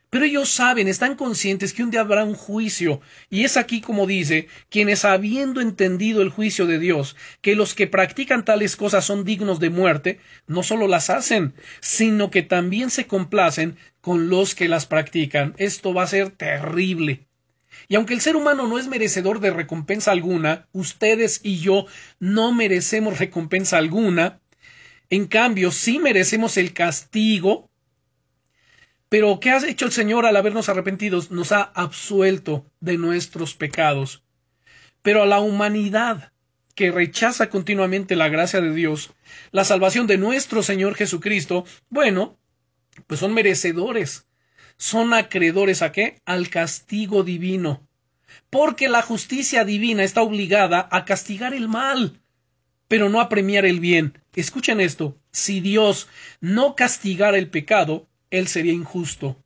Pero 0.09 0.23
ellos 0.23 0.49
saben, 0.49 0.87
están 0.87 1.15
conscientes 1.15 1.73
que 1.73 1.83
un 1.83 1.91
día 1.91 1.99
habrá 1.99 2.23
un 2.23 2.33
juicio, 2.33 3.01
y 3.29 3.43
es 3.43 3.57
aquí 3.57 3.81
como 3.81 4.07
dice, 4.07 4.47
quienes 4.69 5.03
habiendo 5.03 5.59
entendido 5.59 6.21
el 6.21 6.29
juicio 6.29 6.65
de 6.65 6.79
Dios, 6.79 7.17
que 7.41 7.55
los 7.55 7.75
que 7.75 7.87
practican 7.87 8.45
tales 8.45 8.77
cosas 8.77 9.03
son 9.03 9.25
dignos 9.25 9.59
de 9.59 9.69
muerte, 9.69 10.19
no 10.47 10.63
solo 10.63 10.87
las 10.87 11.09
hacen, 11.09 11.53
sino 11.81 12.31
que 12.31 12.41
también 12.41 12.89
se 12.89 13.05
complacen 13.05 13.75
con 14.07 14.29
los 14.29 14.55
que 14.55 14.69
las 14.69 14.85
practican. 14.85 15.53
Esto 15.57 15.93
va 15.93 16.03
a 16.03 16.07
ser 16.07 16.29
terrible. 16.29 17.27
Y 17.89 17.95
aunque 17.95 18.13
el 18.13 18.21
ser 18.21 18.37
humano 18.37 18.65
no 18.65 18.79
es 18.79 18.87
merecedor 18.87 19.41
de 19.41 19.51
recompensa 19.51 20.11
alguna, 20.11 20.65
ustedes 20.71 21.41
y 21.43 21.59
yo 21.59 21.87
no 22.17 22.53
merecemos 22.53 23.19
recompensa 23.19 23.77
alguna, 23.77 24.39
en 25.09 25.27
cambio 25.27 25.73
sí 25.73 25.99
merecemos 25.99 26.55
el 26.55 26.71
castigo 26.71 27.69
pero 29.09 29.41
¿qué 29.41 29.51
ha 29.51 29.67
hecho 29.67 29.85
el 29.85 29.91
Señor 29.91 30.25
al 30.25 30.37
habernos 30.37 30.69
arrepentidos? 30.69 31.29
Nos 31.29 31.51
ha 31.51 31.63
absuelto 31.63 32.65
de 32.79 32.97
nuestros 32.97 33.55
pecados. 33.55 34.23
Pero 35.01 35.23
a 35.23 35.25
la 35.25 35.39
humanidad 35.39 36.31
que 36.75 36.91
rechaza 36.91 37.49
continuamente 37.49 38.15
la 38.15 38.29
gracia 38.29 38.61
de 38.61 38.73
Dios, 38.73 39.11
la 39.51 39.65
salvación 39.65 40.07
de 40.07 40.17
nuestro 40.17 40.63
Señor 40.63 40.95
Jesucristo, 40.95 41.65
bueno, 41.89 42.37
pues 43.05 43.19
son 43.19 43.33
merecedores, 43.33 44.27
son 44.77 45.13
acreedores 45.13 45.81
a 45.81 45.91
qué? 45.91 46.21
Al 46.25 46.49
castigo 46.49 47.23
divino. 47.23 47.87
Porque 48.49 48.87
la 48.87 49.01
justicia 49.01 49.65
divina 49.65 50.03
está 50.03 50.21
obligada 50.21 50.87
a 50.91 51.05
castigar 51.05 51.53
el 51.53 51.67
mal, 51.67 52.21
pero 52.87 53.09
no 53.09 53.19
a 53.19 53.29
premiar 53.29 53.65
el 53.65 53.79
bien. 53.79 54.17
Escuchen 54.33 54.79
esto, 54.79 55.17
si 55.31 55.59
Dios 55.59 56.07
no 56.39 56.75
castigara 56.75 57.37
el 57.37 57.49
pecado, 57.49 58.07
él 58.29 58.47
sería 58.47 58.73
injusto. 58.73 59.43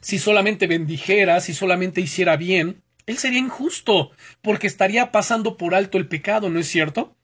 Si 0.00 0.18
solamente 0.18 0.66
bendijera, 0.66 1.40
si 1.40 1.52
solamente 1.52 2.00
hiciera 2.00 2.36
bien, 2.36 2.82
él 3.06 3.18
sería 3.18 3.38
injusto, 3.38 4.12
porque 4.40 4.66
estaría 4.66 5.12
pasando 5.12 5.56
por 5.56 5.74
alto 5.74 5.98
el 5.98 6.08
pecado, 6.08 6.48
¿no 6.48 6.58
es 6.58 6.68
cierto? 6.68 7.16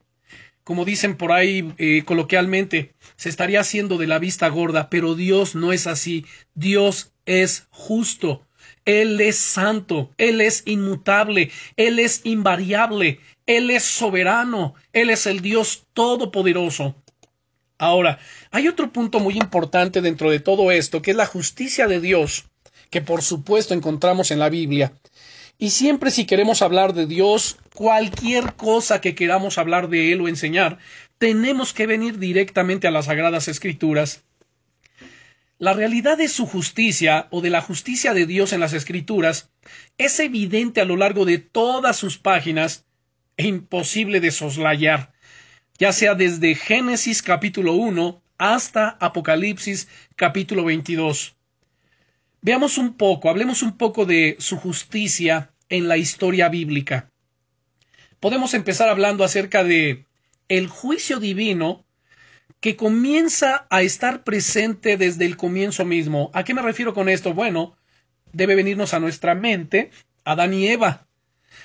Como 0.66 0.84
dicen 0.84 1.16
por 1.16 1.30
ahí 1.30 1.72
eh, 1.78 2.02
coloquialmente, 2.04 2.92
se 3.14 3.28
estaría 3.28 3.60
haciendo 3.60 3.98
de 3.98 4.08
la 4.08 4.18
vista 4.18 4.48
gorda, 4.48 4.90
pero 4.90 5.14
Dios 5.14 5.54
no 5.54 5.72
es 5.72 5.86
así. 5.86 6.26
Dios 6.56 7.12
es 7.24 7.68
justo. 7.70 8.44
Él 8.84 9.20
es 9.20 9.36
santo, 9.36 10.10
Él 10.18 10.40
es 10.40 10.64
inmutable, 10.66 11.52
Él 11.76 12.00
es 12.00 12.22
invariable, 12.24 13.20
Él 13.46 13.70
es 13.70 13.84
soberano, 13.84 14.74
Él 14.92 15.10
es 15.10 15.28
el 15.28 15.40
Dios 15.40 15.86
todopoderoso. 15.92 16.96
Ahora, 17.78 18.18
hay 18.50 18.66
otro 18.66 18.92
punto 18.92 19.20
muy 19.20 19.34
importante 19.34 20.00
dentro 20.00 20.32
de 20.32 20.40
todo 20.40 20.72
esto, 20.72 21.00
que 21.00 21.12
es 21.12 21.16
la 21.16 21.26
justicia 21.26 21.86
de 21.86 22.00
Dios, 22.00 22.46
que 22.90 23.02
por 23.02 23.22
supuesto 23.22 23.72
encontramos 23.72 24.32
en 24.32 24.40
la 24.40 24.48
Biblia. 24.48 24.92
Y 25.58 25.70
siempre 25.70 26.10
si 26.10 26.26
queremos 26.26 26.62
hablar 26.62 26.92
de 26.92 27.06
Dios, 27.06 27.58
cualquier 27.74 28.54
cosa 28.54 29.00
que 29.00 29.14
queramos 29.14 29.58
hablar 29.58 29.88
de 29.88 30.12
Él 30.12 30.20
o 30.20 30.28
enseñar, 30.28 30.78
tenemos 31.18 31.72
que 31.72 31.86
venir 31.86 32.18
directamente 32.18 32.86
a 32.86 32.90
las 32.90 33.06
Sagradas 33.06 33.48
Escrituras. 33.48 34.22
La 35.58 35.72
realidad 35.72 36.18
de 36.18 36.28
su 36.28 36.46
justicia 36.46 37.28
o 37.30 37.40
de 37.40 37.48
la 37.48 37.62
justicia 37.62 38.12
de 38.12 38.26
Dios 38.26 38.52
en 38.52 38.60
las 38.60 38.74
Escrituras 38.74 39.50
es 39.96 40.20
evidente 40.20 40.82
a 40.82 40.84
lo 40.84 40.96
largo 40.96 41.24
de 41.24 41.38
todas 41.38 41.96
sus 41.96 42.18
páginas 42.18 42.84
e 43.38 43.46
imposible 43.46 44.20
de 44.20 44.30
soslayar 44.30 45.16
ya 45.78 45.92
sea 45.92 46.14
desde 46.14 46.54
Génesis 46.54 47.22
capítulo 47.22 47.74
1 47.74 48.22
hasta 48.38 48.96
Apocalipsis 49.00 49.88
capítulo 50.14 50.64
22. 50.64 51.36
Veamos 52.46 52.78
un 52.78 52.96
poco, 52.96 53.28
hablemos 53.28 53.64
un 53.64 53.76
poco 53.76 54.06
de 54.06 54.36
su 54.38 54.56
justicia 54.56 55.50
en 55.68 55.88
la 55.88 55.96
historia 55.96 56.48
bíblica. 56.48 57.10
Podemos 58.20 58.54
empezar 58.54 58.88
hablando 58.88 59.24
acerca 59.24 59.64
de 59.64 60.06
el 60.46 60.68
juicio 60.68 61.18
divino 61.18 61.84
que 62.60 62.76
comienza 62.76 63.66
a 63.68 63.82
estar 63.82 64.22
presente 64.22 64.96
desde 64.96 65.26
el 65.26 65.36
comienzo 65.36 65.84
mismo. 65.84 66.30
¿A 66.34 66.44
qué 66.44 66.54
me 66.54 66.62
refiero 66.62 66.94
con 66.94 67.08
esto? 67.08 67.34
Bueno, 67.34 67.76
debe 68.32 68.54
venirnos 68.54 68.94
a 68.94 69.00
nuestra 69.00 69.34
mente 69.34 69.90
Adán 70.24 70.54
y 70.54 70.68
Eva. 70.68 71.08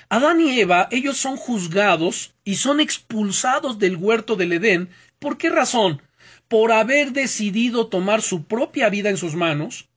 Adán 0.08 0.40
y 0.40 0.58
Eva, 0.58 0.88
ellos 0.90 1.16
son 1.16 1.36
juzgados 1.36 2.34
y 2.42 2.56
son 2.56 2.80
expulsados 2.80 3.78
del 3.78 3.94
huerto 3.94 4.34
del 4.34 4.54
Edén. 4.54 4.88
¿Por 5.20 5.38
qué 5.38 5.48
razón? 5.48 6.02
Por 6.48 6.72
haber 6.72 7.12
decidido 7.12 7.86
tomar 7.86 8.20
su 8.20 8.46
propia 8.46 8.88
vida 8.88 9.10
en 9.10 9.16
sus 9.16 9.36
manos 9.36 9.88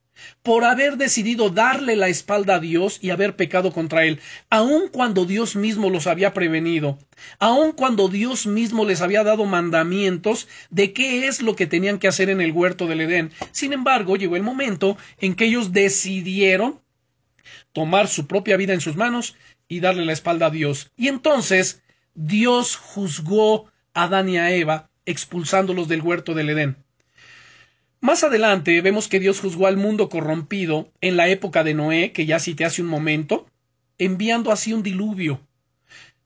por 0.44 0.64
haber 0.64 0.98
decidido 0.98 1.50
darle 1.50 1.96
la 1.96 2.08
espalda 2.08 2.56
a 2.56 2.60
Dios 2.60 3.00
y 3.02 3.10
haber 3.10 3.36
pecado 3.36 3.72
contra 3.72 4.06
Él, 4.06 4.20
aun 4.50 4.90
cuando 4.90 5.26
Dios 5.26 5.56
mismo 5.56 5.90
los 5.90 6.08
había 6.08 6.34
prevenido, 6.34 6.98
aun 7.40 7.72
cuando 7.72 8.08
Dios 8.08 8.48
mismo 8.48 8.86
les 8.86 9.02
había 9.02 9.24
dado 9.24 9.46
mandamientos 9.46 10.48
de 10.70 10.94
qué 10.94 11.28
es 11.28 11.42
lo 11.42 11.56
que 11.56 11.68
tenían 11.68 12.00
que 12.00 12.08
hacer 12.08 12.30
en 12.30 12.42
el 12.42 12.52
huerto 12.52 12.88
del 12.88 13.02
Edén. 13.02 13.32
Sin 13.52 13.74
embargo, 13.74 14.16
llegó 14.16 14.36
el 14.36 14.44
momento 14.44 14.98
en 15.20 15.36
que 15.36 15.46
ellos 15.46 15.74
decidieron 15.74 16.82
tomar 17.74 18.08
su 18.08 18.28
propia 18.28 18.58
vida 18.58 18.74
en 18.74 18.82
sus 18.82 18.96
manos 18.96 19.36
y 19.68 19.80
darle 19.80 20.06
la 20.06 20.14
espalda 20.14 20.48
a 20.48 20.52
Dios. 20.52 20.92
Y 20.96 21.08
entonces 21.08 21.84
Dios 22.14 22.76
juzgó 22.76 23.72
a 23.94 24.04
Adán 24.04 24.30
y 24.30 24.38
a 24.38 24.52
Eva, 24.52 24.90
expulsándolos 25.06 25.88
del 25.88 26.02
huerto 26.02 26.34
del 26.34 26.50
Edén. 26.50 26.85
Más 28.06 28.24
adelante 28.24 28.80
vemos 28.82 29.08
que 29.08 29.20
Dios 29.20 29.40
juzgó 29.40 29.66
al 29.66 29.78
mundo 29.78 30.10
corrompido 30.10 30.92
en 31.02 31.18
la 31.18 31.28
época 31.28 31.64
de 31.64 31.74
Noé, 31.74 32.12
que 32.12 32.28
ya 32.28 32.38
cité 32.38 32.64
hace 32.64 32.84
un 32.84 32.88
momento, 32.88 33.48
enviando 33.98 34.52
así 34.52 34.74
un 34.74 34.84
diluvio. 34.84 35.42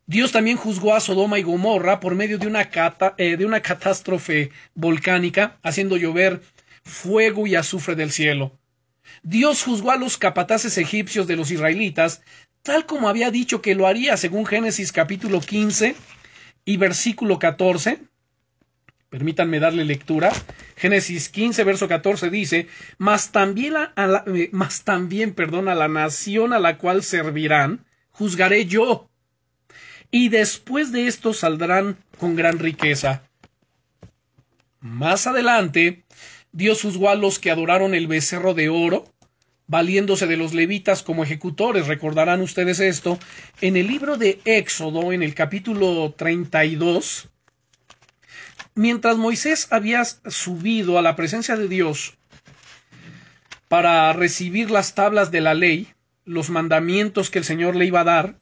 Dios 0.05 0.33
también 0.33 0.57
juzgó 0.57 0.93
a 0.93 0.99
Sodoma 0.99 1.39
y 1.39 1.43
Gomorra 1.43 2.01
por 2.01 2.15
medio 2.15 2.37
de 2.37 2.47
una, 2.47 2.69
eh, 3.15 3.37
de 3.37 3.45
una 3.45 3.61
catástrofe 3.61 4.51
volcánica, 4.75 5.57
haciendo 5.63 5.95
llover 5.95 6.41
fuego 6.83 7.47
y 7.47 7.55
azufre 7.55 7.95
del 7.95 8.11
cielo. 8.11 8.51
Dios 9.23 9.63
juzgó 9.63 9.91
a 9.91 9.95
los 9.95 10.17
capataces 10.17 10.77
egipcios 10.77 11.27
de 11.27 11.37
los 11.37 11.49
israelitas, 11.49 12.21
tal 12.61 12.85
como 12.87 13.07
había 13.07 13.31
dicho 13.31 13.61
que 13.61 13.73
lo 13.73 13.87
haría 13.87 14.17
según 14.17 14.45
Génesis 14.45 14.91
capítulo 14.91 15.39
15 15.39 15.95
y 16.65 16.75
versículo 16.75 17.39
14, 17.39 17.99
Permítanme 19.09 19.59
darle 19.59 19.85
lectura. 19.85 20.31
Génesis 20.75 21.29
15, 21.29 21.63
verso 21.63 21.87
14 21.87 22.29
dice, 22.29 22.67
mas 22.97 23.31
también, 23.31 23.73
la, 23.73 23.93
eh, 24.27 24.51
también, 24.83 25.33
perdón, 25.33 25.67
a 25.67 25.75
la 25.75 25.87
nación 25.87 26.53
a 26.53 26.59
la 26.59 26.77
cual 26.77 27.03
servirán, 27.03 27.85
juzgaré 28.11 28.65
yo. 28.65 29.09
Y 30.11 30.29
después 30.29 30.91
de 30.91 31.07
esto 31.07 31.33
saldrán 31.33 31.97
con 32.19 32.35
gran 32.35 32.59
riqueza. 32.59 33.23
Más 34.79 35.27
adelante, 35.27 36.03
Dios 36.51 36.81
juzgó 36.81 37.09
a 37.09 37.15
los 37.15 37.39
que 37.39 37.51
adoraron 37.51 37.93
el 37.93 38.07
becerro 38.07 38.53
de 38.53 38.69
oro, 38.69 39.05
valiéndose 39.67 40.25
de 40.25 40.37
los 40.37 40.53
levitas 40.53 41.03
como 41.03 41.23
ejecutores. 41.23 41.87
Recordarán 41.87 42.41
ustedes 42.41 42.79
esto. 42.79 43.19
En 43.61 43.75
el 43.75 43.87
libro 43.87 44.17
de 44.17 44.39
Éxodo, 44.45 45.11
en 45.11 45.21
el 45.21 45.35
capítulo 45.35 46.13
32, 46.17 47.28
mientras 48.79 49.17
Moisés 49.17 49.67
había 49.71 50.05
subido 50.05 50.97
a 50.97 51.01
la 51.01 51.17
presencia 51.17 51.57
de 51.57 51.67
Dios 51.67 52.17
para 53.67 54.13
recibir 54.13 54.71
las 54.71 54.95
tablas 54.95 55.31
de 55.31 55.41
la 55.41 55.53
ley, 55.53 55.89
los 56.23 56.49
mandamientos 56.49 57.29
que 57.29 57.39
el 57.39 57.43
Señor 57.43 57.75
le 57.75 57.87
iba 57.87 57.99
a 57.99 58.05
dar, 58.05 58.39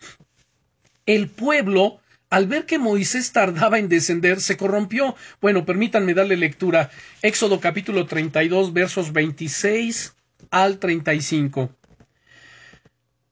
el 1.07 1.27
pueblo, 1.27 1.99
al 2.29 2.45
ver 2.45 2.67
que 2.67 2.77
Moisés 2.77 3.31
tardaba 3.31 3.79
en 3.79 3.89
descender, 3.89 4.39
se 4.39 4.57
corrompió. 4.57 5.15
Bueno, 5.41 5.65
permítanme 5.65 6.13
darle 6.13 6.37
lectura. 6.37 6.91
Éxodo 7.23 7.59
capítulo 7.59 8.05
32, 8.05 8.73
versos 8.73 9.13
26 9.13 10.13
al 10.51 10.77
35. 10.77 11.71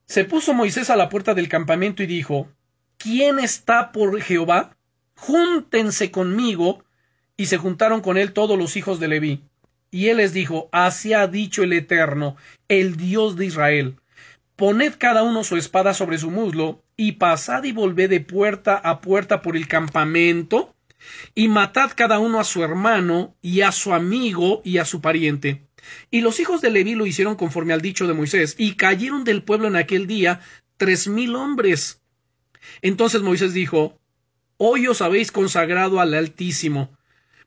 Se 0.08 0.26
puso 0.26 0.56
Moisés 0.56 0.90
a 0.90 0.96
la 0.96 1.10
puerta 1.10 1.36
del 1.36 1.50
campamento 1.50 2.02
y 2.02 2.08
dijo, 2.08 2.50
¿Quién 2.98 3.38
está 3.38 3.92
por 3.92 4.20
Jehová? 4.22 4.76
Júntense 5.18 6.10
conmigo 6.10 6.85
y 7.38 7.48
se 7.48 7.58
juntaron 7.58 8.02
con 8.02 8.18
él 8.18 8.34
todos 8.34 8.58
los 8.58 8.76
hijos 8.78 9.00
de 9.00 9.08
Leví. 9.08 9.44
Y 9.92 10.10
él 10.10 10.18
les 10.18 10.34
dijo, 10.34 10.70
Así 10.72 11.14
ha 11.14 11.28
dicho 11.28 11.64
el 11.64 11.74
Eterno, 11.74 12.36
el 12.68 12.98
Dios 12.98 13.36
de 13.36 13.46
Israel. 13.46 13.96
Poned 14.56 14.94
cada 14.98 15.24
uno 15.24 15.44
su 15.44 15.58
espada 15.58 15.94
sobre 15.94 16.18
su 16.18 16.32
muslo, 16.32 16.84
y 16.98 17.14
pasad 17.14 17.64
y 17.64 17.72
volved 17.72 18.10
de 18.10 18.22
puerta 18.22 18.78
a 18.78 19.02
puerta 19.02 19.42
por 19.42 19.58
el 19.58 19.68
campamento, 19.68 20.74
y 21.34 21.50
matad 21.50 21.92
cada 21.96 22.20
uno 22.20 22.40
a 22.40 22.46
su 22.46 22.64
hermano, 22.64 23.36
y 23.42 23.62
a 23.62 23.72
su 23.72 23.94
amigo, 23.94 24.62
y 24.64 24.78
a 24.78 24.86
su 24.86 25.02
pariente. 25.02 25.66
Y 26.10 26.22
los 26.22 26.40
hijos 26.40 26.62
de 26.62 26.72
Leví 26.72 26.96
lo 26.96 27.06
hicieron 27.06 27.36
conforme 27.36 27.74
al 27.74 27.82
dicho 27.82 28.08
de 28.08 28.14
Moisés, 28.14 28.56
y 28.58 28.76
cayeron 28.76 29.24
del 29.24 29.44
pueblo 29.44 29.68
en 29.68 29.76
aquel 29.76 30.08
día 30.08 30.40
tres 30.78 31.08
mil 31.08 31.36
hombres. 31.36 32.02
Entonces 32.82 33.22
Moisés 33.22 33.54
dijo, 33.54 34.00
Hoy 34.58 34.88
os 34.88 35.02
habéis 35.02 35.32
consagrado 35.32 36.00
al 36.00 36.14
Altísimo, 36.14 36.98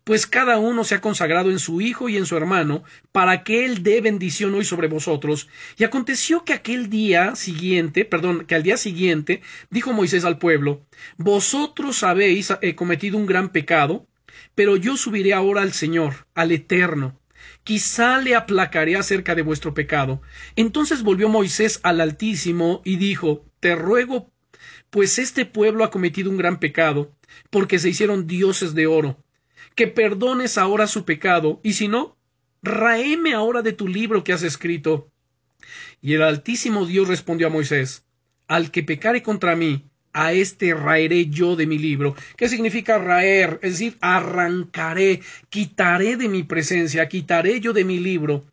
pues 0.09 0.27
cada 0.27 0.57
uno 0.57 0.85
se 0.85 0.95
ha 0.95 1.03
consagrado 1.03 1.51
en 1.51 1.59
su 1.59 1.83
hijo 1.83 2.09
y 2.09 2.17
en 2.17 2.25
su 2.25 2.35
hermano, 2.35 2.83
para 3.13 3.45
que 3.45 3.67
él 3.67 3.83
dé 3.83 4.01
bendición 4.01 4.55
hoy 4.55 4.65
sobre 4.65 4.89
vosotros. 4.89 5.51
Y 5.77 5.85
aconteció 5.85 6.47
que 6.47 6.55
aquel 6.55 6.89
día 6.89 7.37
siguiente, 7.37 8.07
perdón, 8.07 8.47
que 8.47 8.55
al 8.55 8.63
día 8.63 8.79
siguiente, 8.79 9.43
dijo 9.69 9.93
Moisés 9.93 10.25
al 10.25 10.39
pueblo, 10.39 10.81
Vosotros 11.19 12.03
habéis 12.05 12.51
eh, 12.63 12.75
cometido 12.75 13.19
un 13.19 13.27
gran 13.27 13.51
pecado, 13.51 14.07
pero 14.55 14.79
yo 14.79 14.97
subiré 14.97 15.35
ahora 15.35 15.61
al 15.61 15.75
Señor, 15.75 16.27
al 16.35 16.53
Eterno. 16.53 17.21
Quizá 17.63 18.17
le 18.17 18.35
aplacaré 18.35 18.97
acerca 18.97 19.35
de 19.35 19.43
vuestro 19.43 19.75
pecado. 19.75 20.23
Entonces 20.57 21.03
volvió 21.03 21.29
Moisés 21.29 21.81
al 21.83 22.01
Altísimo 22.01 22.81
y 22.83 22.97
dijo, 22.97 23.45
Te 23.61 23.75
ruego, 23.75 24.33
pues 24.89 25.19
este 25.19 25.45
pueblo 25.45 25.85
ha 25.85 25.91
cometido 25.91 26.31
un 26.31 26.39
gran 26.39 26.61
pecado, 26.61 27.13
porque 27.51 27.79
se 27.79 27.91
hicieron 27.91 28.27
dioses 28.27 28.75
de 28.75 28.87
oro 28.87 29.23
que 29.79 29.87
perdones 29.87 30.59
ahora 30.59 30.89
su 30.89 31.05
pecado, 31.05 31.61
y 31.63 31.75
si 31.75 31.87
no, 31.87 32.17
raeme 32.65 33.33
ahora 33.33 33.63
de 33.63 33.73
tu 33.73 33.87
libro 33.87 34.25
que 34.25 34.33
has 34.33 34.43
escrito. 34.43 35.09
Y 36.03 36.15
el 36.15 36.23
Altísimo 36.25 36.85
Dios 36.85 37.07
respondió 37.07 37.47
a 37.47 37.51
Moisés, 37.51 38.05
al 38.49 38.73
que 38.73 38.83
pecare 38.83 39.23
contra 39.23 39.55
mí, 39.55 39.85
a 40.13 40.33
este 40.33 40.75
raeré 40.75 41.27
yo 41.27 41.55
de 41.55 41.69
mi 41.69 41.79
libro. 41.79 42.17
¿Qué 42.37 42.49
significa 42.49 42.99
raer? 42.99 43.61
Es 43.63 43.75
decir, 43.75 43.97
arrancaré, 44.01 45.21
quitaré 45.49 46.17
de 46.17 46.29
mi 46.29 46.43
presencia, 46.43 47.09
quitaré 47.09 47.61
yo 47.61 47.73
de 47.73 47.85
mi 47.85 48.01
libro. 48.01 48.45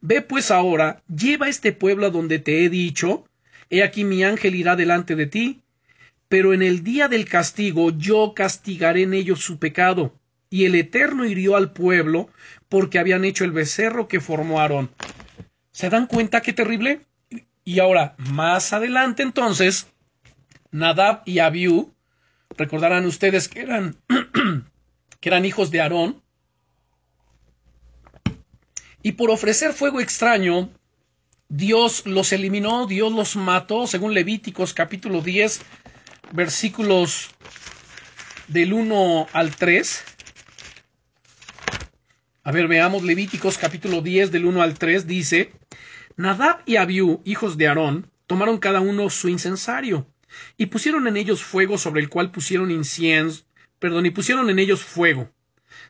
Ve 0.00 0.22
pues 0.22 0.50
ahora, 0.50 1.02
lleva 1.14 1.50
este 1.50 1.72
pueblo 1.72 2.06
a 2.06 2.10
donde 2.10 2.38
te 2.38 2.64
he 2.64 2.70
dicho, 2.70 3.26
he 3.68 3.82
aquí 3.82 4.04
mi 4.04 4.24
ángel 4.24 4.54
irá 4.54 4.76
delante 4.76 5.14
de 5.14 5.26
ti, 5.26 5.60
pero 6.30 6.54
en 6.54 6.62
el 6.62 6.82
día 6.82 7.08
del 7.08 7.26
castigo 7.26 7.90
yo 7.90 8.32
castigaré 8.34 9.02
en 9.02 9.12
ellos 9.12 9.40
su 9.40 9.58
pecado, 9.58 10.14
y 10.50 10.64
el 10.64 10.74
Eterno 10.74 11.24
hirió 11.24 11.56
al 11.56 11.72
pueblo 11.72 12.28
porque 12.68 12.98
habían 12.98 13.24
hecho 13.24 13.44
el 13.44 13.52
becerro 13.52 14.08
que 14.08 14.20
formó 14.20 14.60
Aarón. 14.60 14.90
¿Se 15.70 15.88
dan 15.88 16.06
cuenta 16.06 16.42
qué 16.42 16.52
terrible? 16.52 17.06
Y 17.64 17.78
ahora, 17.78 18.16
más 18.18 18.72
adelante 18.72 19.22
entonces, 19.22 19.86
Nadab 20.72 21.22
y 21.24 21.38
Abiú, 21.38 21.94
recordarán 22.56 23.06
ustedes 23.06 23.48
que 23.48 23.60
eran, 23.60 23.96
que 25.20 25.28
eran 25.28 25.44
hijos 25.44 25.70
de 25.70 25.80
Aarón, 25.80 26.22
y 29.02 29.12
por 29.12 29.30
ofrecer 29.30 29.72
fuego 29.72 30.00
extraño, 30.00 30.68
Dios 31.48 32.06
los 32.06 32.32
eliminó, 32.32 32.86
Dios 32.86 33.12
los 33.12 33.34
mató, 33.34 33.86
según 33.86 34.12
Levíticos 34.12 34.74
capítulo 34.74 35.22
10, 35.22 35.62
versículos 36.32 37.30
del 38.48 38.72
1 38.72 39.28
al 39.32 39.56
3. 39.56 40.04
A 42.42 42.52
ver, 42.52 42.68
veamos 42.68 43.02
Levíticos 43.02 43.58
capítulo 43.58 44.00
10 44.00 44.32
del 44.32 44.46
1 44.46 44.62
al 44.62 44.78
3 44.78 45.06
dice, 45.06 45.52
Nadab 46.16 46.62
y 46.64 46.76
Abiú, 46.76 47.20
hijos 47.26 47.58
de 47.58 47.68
Aarón, 47.68 48.10
tomaron 48.26 48.56
cada 48.56 48.80
uno 48.80 49.10
su 49.10 49.28
incensario 49.28 50.06
y 50.56 50.66
pusieron 50.66 51.06
en 51.06 51.18
ellos 51.18 51.44
fuego 51.44 51.76
sobre 51.76 52.00
el 52.00 52.08
cual 52.08 52.30
pusieron 52.30 52.70
incienso, 52.70 53.44
perdón, 53.78 54.06
y 54.06 54.10
pusieron 54.10 54.48
en 54.48 54.58
ellos 54.58 54.82
fuego, 54.82 55.30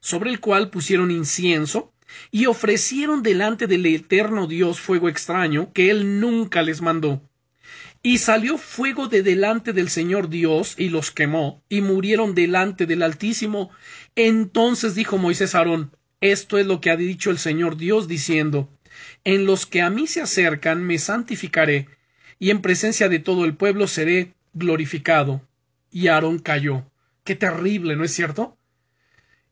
sobre 0.01 0.31
el 0.31 0.41
cual 0.41 0.71
pusieron 0.71 1.13
incienso, 1.13 1.93
y 2.33 2.47
ofrecieron 2.47 3.23
delante 3.23 3.69
del 3.69 3.87
eterno 3.87 4.49
Dios 4.49 4.81
fuego 4.81 5.09
extraño 5.09 5.73
que 5.73 5.89
él 5.89 6.19
nunca 6.19 6.63
les 6.63 6.81
mandó. 6.83 7.23
Y 8.03 8.19
salió 8.19 8.59
fuego 8.59 9.07
de 9.07 9.23
delante 9.23 9.73
del 9.73 9.89
Señor 9.89 10.29
Dios 10.29 10.75
y 10.77 10.89
los 10.89 11.13
quemó, 11.13 11.63
y 11.69 11.81
murieron 11.81 12.35
delante 12.35 12.87
del 12.87 13.03
Altísimo. 13.03 13.71
Entonces 14.17 14.97
dijo 14.97 15.17
Moisés 15.17 15.55
a 15.55 15.59
Aarón, 15.59 15.93
esto 16.21 16.59
es 16.59 16.67
lo 16.67 16.81
que 16.81 16.91
ha 16.91 16.97
dicho 16.97 17.31
el 17.31 17.39
Señor 17.39 17.77
Dios 17.77 18.09
diciendo, 18.09 18.69
En 19.25 19.47
los 19.47 19.67
que 19.67 19.83
a 19.83 19.91
mí 19.91 20.07
se 20.07 20.21
acercan 20.21 20.85
me 20.85 20.99
santificaré, 20.99 21.89
y 22.39 22.51
en 22.51 22.63
presencia 22.63 23.09
de 23.09 23.19
todo 23.19 23.45
el 23.45 23.55
pueblo 23.55 23.87
seré 23.87 24.35
glorificado. 24.53 25.47
Y 25.91 26.09
Aarón 26.09 26.39
cayó. 26.39 26.85
Qué 27.25 27.35
terrible, 27.35 27.97
¿no 27.97 28.05
es 28.05 28.13
cierto? 28.13 28.57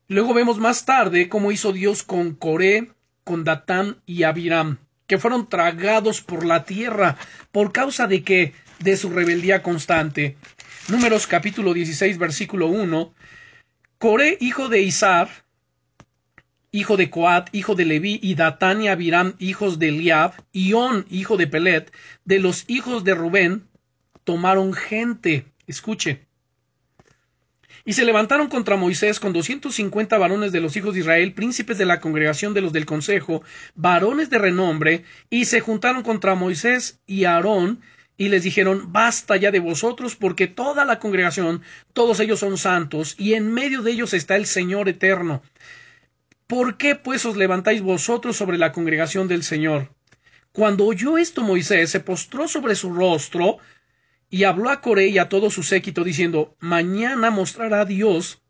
Luego 0.07 0.33
vemos 0.33 0.57
más 0.57 0.85
tarde 0.85 1.29
cómo 1.29 1.51
hizo 1.51 1.71
Dios 1.71 2.03
con 2.03 2.33
Coré, 2.33 2.91
con 3.23 3.43
Datán 3.43 4.01
y 4.07 4.23
Abiram, 4.23 4.79
que 5.05 5.19
fueron 5.19 5.49
tragados 5.49 6.21
por 6.21 6.45
la 6.45 6.65
tierra, 6.65 7.17
por 7.51 7.71
causa 7.71 8.07
de 8.07 8.23
que 8.23 8.53
de 8.79 8.97
su 8.97 9.11
rebeldía 9.11 9.61
constante. 9.61 10.35
Números 10.87 11.27
capítulo 11.27 11.73
16 11.73 12.17
versículo 12.17 12.67
1. 12.67 13.13
Coré, 13.99 14.37
hijo 14.39 14.69
de 14.69 14.81
Isar, 14.81 15.29
hijo 16.71 16.97
de 16.97 17.09
Coat, 17.09 17.49
hijo 17.51 17.75
de 17.75 17.85
Leví, 17.85 18.19
y 18.21 18.35
Datán 18.35 18.81
y 18.81 18.87
Abiram, 18.87 19.33
hijos 19.39 19.79
de 19.79 19.89
Eliab, 19.89 20.33
y 20.51 20.73
On, 20.73 21.05
hijo 21.09 21.37
de 21.37 21.47
Pelet, 21.47 21.91
de 22.25 22.39
los 22.39 22.65
hijos 22.67 23.03
de 23.03 23.15
Rubén, 23.15 23.67
tomaron 24.23 24.73
gente. 24.73 25.45
Escuche. 25.67 26.27
Y 27.85 27.93
se 27.93 28.05
levantaron 28.05 28.49
contra 28.49 28.75
Moisés 28.75 29.19
con 29.19 29.33
doscientos 29.33 29.75
cincuenta 29.75 30.17
varones 30.17 30.51
de 30.51 30.61
los 30.61 30.75
hijos 30.75 30.93
de 30.93 30.99
Israel, 30.99 31.33
príncipes 31.33 31.77
de 31.77 31.85
la 31.85 31.99
congregación 31.99 32.53
de 32.53 32.61
los 32.61 32.73
del 32.73 32.85
consejo, 32.85 33.41
varones 33.75 34.29
de 34.29 34.37
renombre, 34.37 35.05
y 35.29 35.45
se 35.45 35.61
juntaron 35.61 36.03
contra 36.03 36.35
Moisés 36.35 36.99
y 37.07 37.23
Aarón, 37.23 37.81
y 38.17 38.29
les 38.29 38.43
dijeron 38.43 38.91
Basta 38.91 39.37
ya 39.37 39.49
de 39.49 39.59
vosotros, 39.59 40.15
porque 40.15 40.47
toda 40.47 40.85
la 40.85 40.99
congregación, 40.99 41.61
todos 41.93 42.19
ellos 42.19 42.39
son 42.39 42.57
santos, 42.57 43.15
y 43.17 43.33
en 43.33 43.51
medio 43.51 43.81
de 43.81 43.91
ellos 43.91 44.13
está 44.13 44.35
el 44.35 44.45
Señor 44.45 44.89
eterno. 44.89 45.41
¿Por 46.49 46.77
qué 46.77 46.95
pues 46.95 47.25
os 47.25 47.37
levantáis 47.37 47.83
vosotros 47.83 48.35
sobre 48.35 48.57
la 48.57 48.71
congregación 48.71 49.27
del 49.27 49.43
Señor? 49.43 49.93
Cuando 50.51 50.87
oyó 50.87 51.19
esto 51.19 51.43
Moisés 51.43 51.91
se 51.91 51.99
postró 51.99 52.47
sobre 52.47 52.73
su 52.73 52.91
rostro 52.91 53.59
y 54.31 54.45
habló 54.45 54.71
a 54.71 54.81
Coré 54.81 55.09
y 55.09 55.19
a 55.19 55.29
todo 55.29 55.51
su 55.51 55.61
séquito 55.61 56.03
diciendo 56.03 56.55
Mañana 56.59 57.29
mostrará 57.29 57.85
Dios 57.85 58.41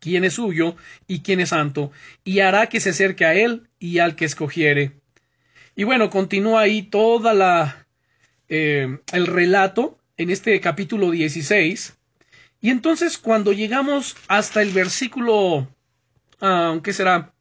quién 0.00 0.24
es 0.24 0.34
suyo 0.34 0.76
y 1.06 1.20
quién 1.20 1.40
es 1.40 1.48
santo, 1.48 1.92
y 2.24 2.40
hará 2.40 2.66
que 2.66 2.78
se 2.78 2.90
acerque 2.90 3.24
a 3.24 3.32
él 3.34 3.70
y 3.78 4.00
al 4.00 4.16
que 4.16 4.26
escogiere. 4.26 5.00
Y 5.74 5.84
bueno, 5.84 6.10
continúa 6.10 6.60
ahí 6.60 6.82
toda 6.82 7.32
la 7.32 7.86
eh, 8.50 8.98
el 9.14 9.26
relato 9.26 9.98
en 10.18 10.28
este 10.28 10.60
capítulo 10.60 11.10
16. 11.10 11.96
Y 12.60 12.68
entonces 12.68 13.16
cuando 13.16 13.54
llegamos 13.54 14.14
hasta 14.28 14.60
el 14.60 14.72
versículo, 14.72 15.74
aunque 16.40 16.92
será 16.92 17.32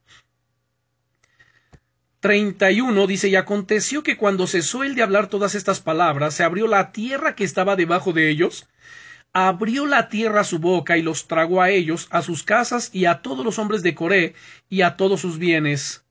31, 2.19 3.07
dice, 3.07 3.29
y 3.29 3.35
aconteció 3.35 4.03
que 4.03 4.17
cuando 4.17 4.45
cesó 4.45 4.83
el 4.83 4.95
de 4.95 5.03
hablar 5.03 5.27
todas 5.27 5.55
estas 5.55 5.79
palabras, 5.79 6.33
se 6.33 6.43
abrió 6.43 6.67
la 6.67 6.91
tierra 6.91 7.33
que 7.35 7.45
estaba 7.45 7.77
debajo 7.77 8.11
de 8.11 8.29
ellos, 8.29 8.67
abrió 9.31 9.85
la 9.85 10.09
tierra 10.09 10.43
su 10.43 10.59
boca 10.59 10.97
y 10.97 11.01
los 11.01 11.27
tragó 11.27 11.61
a 11.61 11.69
ellos, 11.69 12.07
a 12.11 12.21
sus 12.21 12.43
casas 12.43 12.89
y 12.93 13.05
a 13.05 13.21
todos 13.21 13.45
los 13.45 13.57
hombres 13.57 13.83
de 13.83 13.95
Coré 13.95 14.33
y 14.69 14.81
a 14.81 14.97
todos 14.97 15.21
sus 15.21 15.37
bienes. 15.37 16.03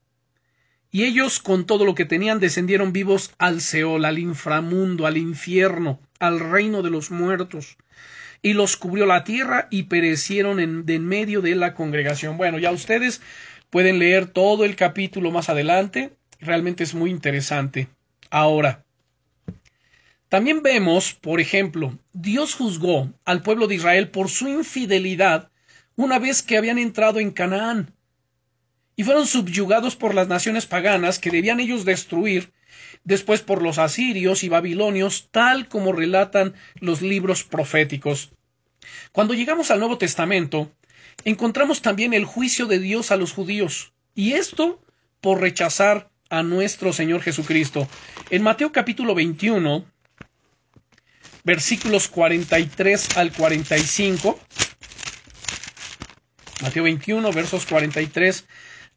Y 0.90 1.04
ellos 1.04 1.40
con 1.40 1.66
todo 1.66 1.84
lo 1.84 1.94
que 1.94 2.06
tenían 2.06 2.40
descendieron 2.40 2.94
vivos 2.94 3.34
al 3.38 3.60
Seol, 3.60 4.06
al 4.06 4.18
inframundo, 4.18 5.06
al 5.06 5.18
infierno, 5.18 6.00
al 6.18 6.40
reino 6.40 6.82
de 6.82 6.90
los 6.90 7.10
muertos. 7.10 7.76
Y 8.42 8.52
los 8.52 8.76
cubrió 8.76 9.06
la 9.06 9.24
tierra 9.24 9.68
y 9.70 9.84
perecieron 9.84 10.60
en, 10.60 10.86
de 10.86 10.94
en 10.94 11.06
medio 11.06 11.40
de 11.40 11.54
la 11.54 11.74
congregación. 11.74 12.36
Bueno, 12.36 12.58
ya 12.58 12.70
ustedes 12.70 13.20
pueden 13.70 13.98
leer 13.98 14.26
todo 14.26 14.64
el 14.64 14.76
capítulo 14.76 15.30
más 15.30 15.48
adelante. 15.48 16.12
Realmente 16.40 16.84
es 16.84 16.94
muy 16.94 17.10
interesante. 17.10 17.88
Ahora, 18.30 18.84
también 20.28 20.62
vemos, 20.62 21.14
por 21.14 21.40
ejemplo, 21.40 21.98
Dios 22.12 22.54
juzgó 22.54 23.12
al 23.24 23.42
pueblo 23.42 23.66
de 23.66 23.76
Israel 23.76 24.10
por 24.10 24.28
su 24.28 24.46
infidelidad 24.46 25.50
una 25.96 26.18
vez 26.18 26.42
que 26.42 26.58
habían 26.58 26.78
entrado 26.78 27.18
en 27.18 27.30
Canaán 27.30 27.94
y 28.94 29.04
fueron 29.04 29.26
subyugados 29.26 29.96
por 29.96 30.14
las 30.14 30.28
naciones 30.28 30.66
paganas 30.66 31.18
que 31.18 31.30
debían 31.30 31.60
ellos 31.60 31.84
destruir 31.84 32.52
después 33.04 33.40
por 33.42 33.62
los 33.62 33.78
asirios 33.78 34.44
y 34.44 34.48
babilonios, 34.48 35.28
tal 35.30 35.68
como 35.68 35.92
relatan 35.92 36.54
los 36.80 37.02
libros 37.02 37.44
proféticos. 37.44 38.30
Cuando 39.12 39.34
llegamos 39.34 39.70
al 39.70 39.78
Nuevo 39.78 39.98
Testamento, 39.98 40.70
encontramos 41.24 41.82
también 41.82 42.14
el 42.14 42.24
juicio 42.24 42.66
de 42.66 42.78
Dios 42.78 43.10
a 43.10 43.16
los 43.16 43.32
judíos, 43.32 43.92
y 44.14 44.32
esto 44.32 44.80
por 45.20 45.40
rechazar 45.40 46.10
a 46.30 46.42
nuestro 46.42 46.92
Señor 46.92 47.22
Jesucristo. 47.22 47.88
En 48.30 48.42
Mateo 48.42 48.72
capítulo 48.72 49.14
21, 49.14 49.84
versículos 51.44 52.08
43 52.08 53.16
al 53.16 53.32
45, 53.32 54.38
Mateo 56.60 56.82
21, 56.82 57.32
versos 57.32 57.66
43 57.66 58.44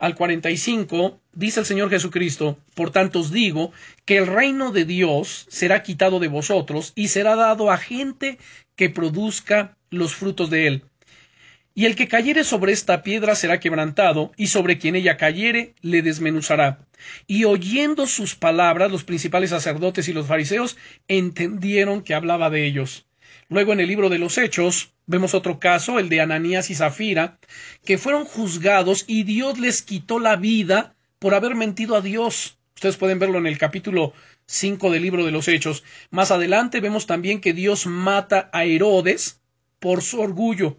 al 0.01 0.15
45, 0.15 1.21
dice 1.31 1.59
el 1.59 1.65
Señor 1.67 1.91
Jesucristo, 1.91 2.57
Por 2.73 2.89
tanto 2.89 3.19
os 3.19 3.31
digo 3.31 3.71
que 4.03 4.17
el 4.17 4.25
reino 4.25 4.71
de 4.71 4.83
Dios 4.83 5.45
será 5.47 5.83
quitado 5.83 6.19
de 6.19 6.27
vosotros 6.27 6.91
y 6.95 7.09
será 7.09 7.35
dado 7.35 7.69
a 7.69 7.77
gente 7.77 8.39
que 8.75 8.89
produzca 8.89 9.77
los 9.91 10.15
frutos 10.15 10.49
de 10.49 10.65
él. 10.65 10.83
Y 11.75 11.85
el 11.85 11.95
que 11.95 12.07
cayere 12.07 12.43
sobre 12.43 12.73
esta 12.73 13.03
piedra 13.03 13.35
será 13.35 13.59
quebrantado, 13.59 14.31
y 14.37 14.47
sobre 14.47 14.79
quien 14.79 14.95
ella 14.95 15.17
cayere 15.17 15.75
le 15.81 16.01
desmenuzará. 16.01 16.79
Y 17.27 17.45
oyendo 17.45 18.07
sus 18.07 18.35
palabras, 18.35 18.91
los 18.91 19.03
principales 19.03 19.51
sacerdotes 19.51 20.07
y 20.07 20.13
los 20.13 20.25
fariseos 20.25 20.77
entendieron 21.07 22.01
que 22.01 22.15
hablaba 22.15 22.49
de 22.49 22.65
ellos. 22.65 23.05
Luego 23.49 23.73
en 23.73 23.79
el 23.79 23.87
libro 23.87 24.09
de 24.09 24.19
los 24.19 24.37
Hechos 24.37 24.93
vemos 25.05 25.33
otro 25.33 25.59
caso, 25.59 25.99
el 25.99 26.09
de 26.09 26.21
Ananías 26.21 26.69
y 26.69 26.75
Zafira, 26.75 27.37
que 27.85 27.97
fueron 27.97 28.25
juzgados 28.25 29.03
y 29.07 29.23
Dios 29.23 29.59
les 29.59 29.81
quitó 29.81 30.19
la 30.19 30.35
vida 30.35 30.95
por 31.19 31.35
haber 31.35 31.55
mentido 31.55 31.95
a 31.95 32.01
Dios. 32.01 32.57
Ustedes 32.75 32.97
pueden 32.97 33.19
verlo 33.19 33.37
en 33.37 33.47
el 33.47 33.57
capítulo 33.57 34.13
5 34.47 34.91
del 34.91 35.03
libro 35.03 35.25
de 35.25 35.31
los 35.31 35.47
Hechos. 35.47 35.83
Más 36.09 36.31
adelante 36.31 36.79
vemos 36.79 37.05
también 37.05 37.41
que 37.41 37.53
Dios 37.53 37.85
mata 37.85 38.49
a 38.53 38.65
Herodes 38.65 39.39
por 39.79 40.01
su 40.01 40.19
orgullo, 40.19 40.77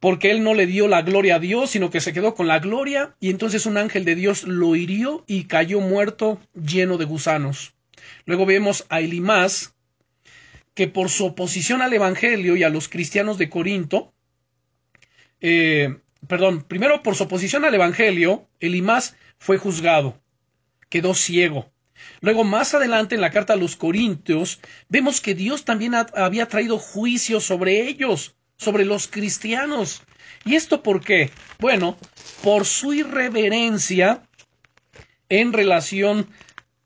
porque 0.00 0.30
él 0.30 0.42
no 0.42 0.54
le 0.54 0.66
dio 0.66 0.88
la 0.88 1.02
gloria 1.02 1.36
a 1.36 1.40
Dios, 1.40 1.70
sino 1.70 1.90
que 1.90 2.00
se 2.00 2.12
quedó 2.12 2.34
con 2.34 2.46
la 2.46 2.58
gloria, 2.58 3.16
y 3.20 3.30
entonces 3.30 3.66
un 3.66 3.76
ángel 3.76 4.04
de 4.04 4.14
Dios 4.14 4.44
lo 4.44 4.76
hirió 4.76 5.24
y 5.26 5.44
cayó 5.44 5.80
muerto 5.80 6.40
lleno 6.54 6.98
de 6.98 7.04
gusanos. 7.04 7.74
Luego 8.24 8.46
vemos 8.46 8.86
a 8.88 9.00
Elimás, 9.00 9.74
que 10.78 10.86
por 10.86 11.10
su 11.10 11.26
oposición 11.26 11.82
al 11.82 11.92
Evangelio 11.92 12.54
y 12.54 12.62
a 12.62 12.68
los 12.68 12.88
cristianos 12.88 13.36
de 13.36 13.50
Corinto, 13.50 14.14
eh, 15.40 15.98
perdón, 16.28 16.62
primero 16.62 17.02
por 17.02 17.16
su 17.16 17.24
oposición 17.24 17.64
al 17.64 17.74
Evangelio, 17.74 18.46
Elimás 18.60 19.16
fue 19.40 19.58
juzgado, 19.58 20.22
quedó 20.88 21.14
ciego. 21.14 21.72
Luego, 22.20 22.44
más 22.44 22.74
adelante 22.74 23.16
en 23.16 23.20
la 23.20 23.32
carta 23.32 23.54
a 23.54 23.56
los 23.56 23.74
Corintios, 23.74 24.60
vemos 24.88 25.20
que 25.20 25.34
Dios 25.34 25.64
también 25.64 25.96
había 25.96 26.46
traído 26.46 26.78
juicio 26.78 27.40
sobre 27.40 27.88
ellos, 27.88 28.36
sobre 28.56 28.84
los 28.84 29.08
cristianos. 29.08 30.02
¿Y 30.44 30.54
esto 30.54 30.84
por 30.84 31.00
qué? 31.00 31.32
Bueno, 31.58 31.98
por 32.44 32.66
su 32.66 32.94
irreverencia 32.94 34.22
en 35.28 35.52
relación 35.52 36.28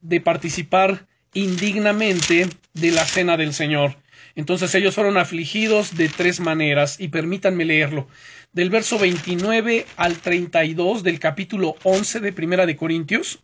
de 0.01 0.23
participar 0.23 1.07
indignamente 1.35 2.49
de 2.75 2.91
la 2.91 3.05
cena 3.05 3.37
del 3.37 3.53
Señor. 3.53 3.97
Entonces 4.35 4.75
ellos 4.75 4.95
fueron 4.95 5.19
afligidos 5.19 5.97
de 5.97 6.09
tres 6.09 6.41
maneras, 6.41 6.99
y 6.99 7.09
permítanme 7.09 7.65
leerlo. 7.65 8.09
Del 8.53 8.71
verso 8.71 8.99
29 8.99 9.87
al 9.97 10.19
32 10.19 11.03
del 11.03 11.19
capítulo 11.19 11.77
11 11.83 12.21
de 12.21 12.33
Primera 12.33 12.67
de 12.67 12.77
Corintios. 12.77 13.43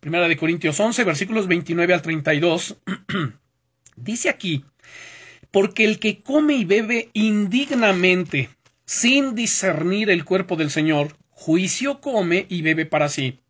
Primera 0.00 0.28
de 0.28 0.36
Corintios 0.36 0.78
11, 0.78 1.04
versículos 1.04 1.46
29 1.46 1.94
al 1.94 2.02
32. 2.02 2.76
dice 3.96 4.28
aquí, 4.28 4.64
porque 5.50 5.84
el 5.84 5.98
que 5.98 6.22
come 6.22 6.54
y 6.54 6.64
bebe 6.64 7.10
indignamente, 7.12 8.50
sin 8.84 9.34
discernir 9.34 10.10
el 10.10 10.24
cuerpo 10.24 10.56
del 10.56 10.70
Señor, 10.70 11.16
juicio 11.30 12.00
come 12.00 12.46
y 12.48 12.62
bebe 12.62 12.86
para 12.86 13.08
sí 13.08 13.40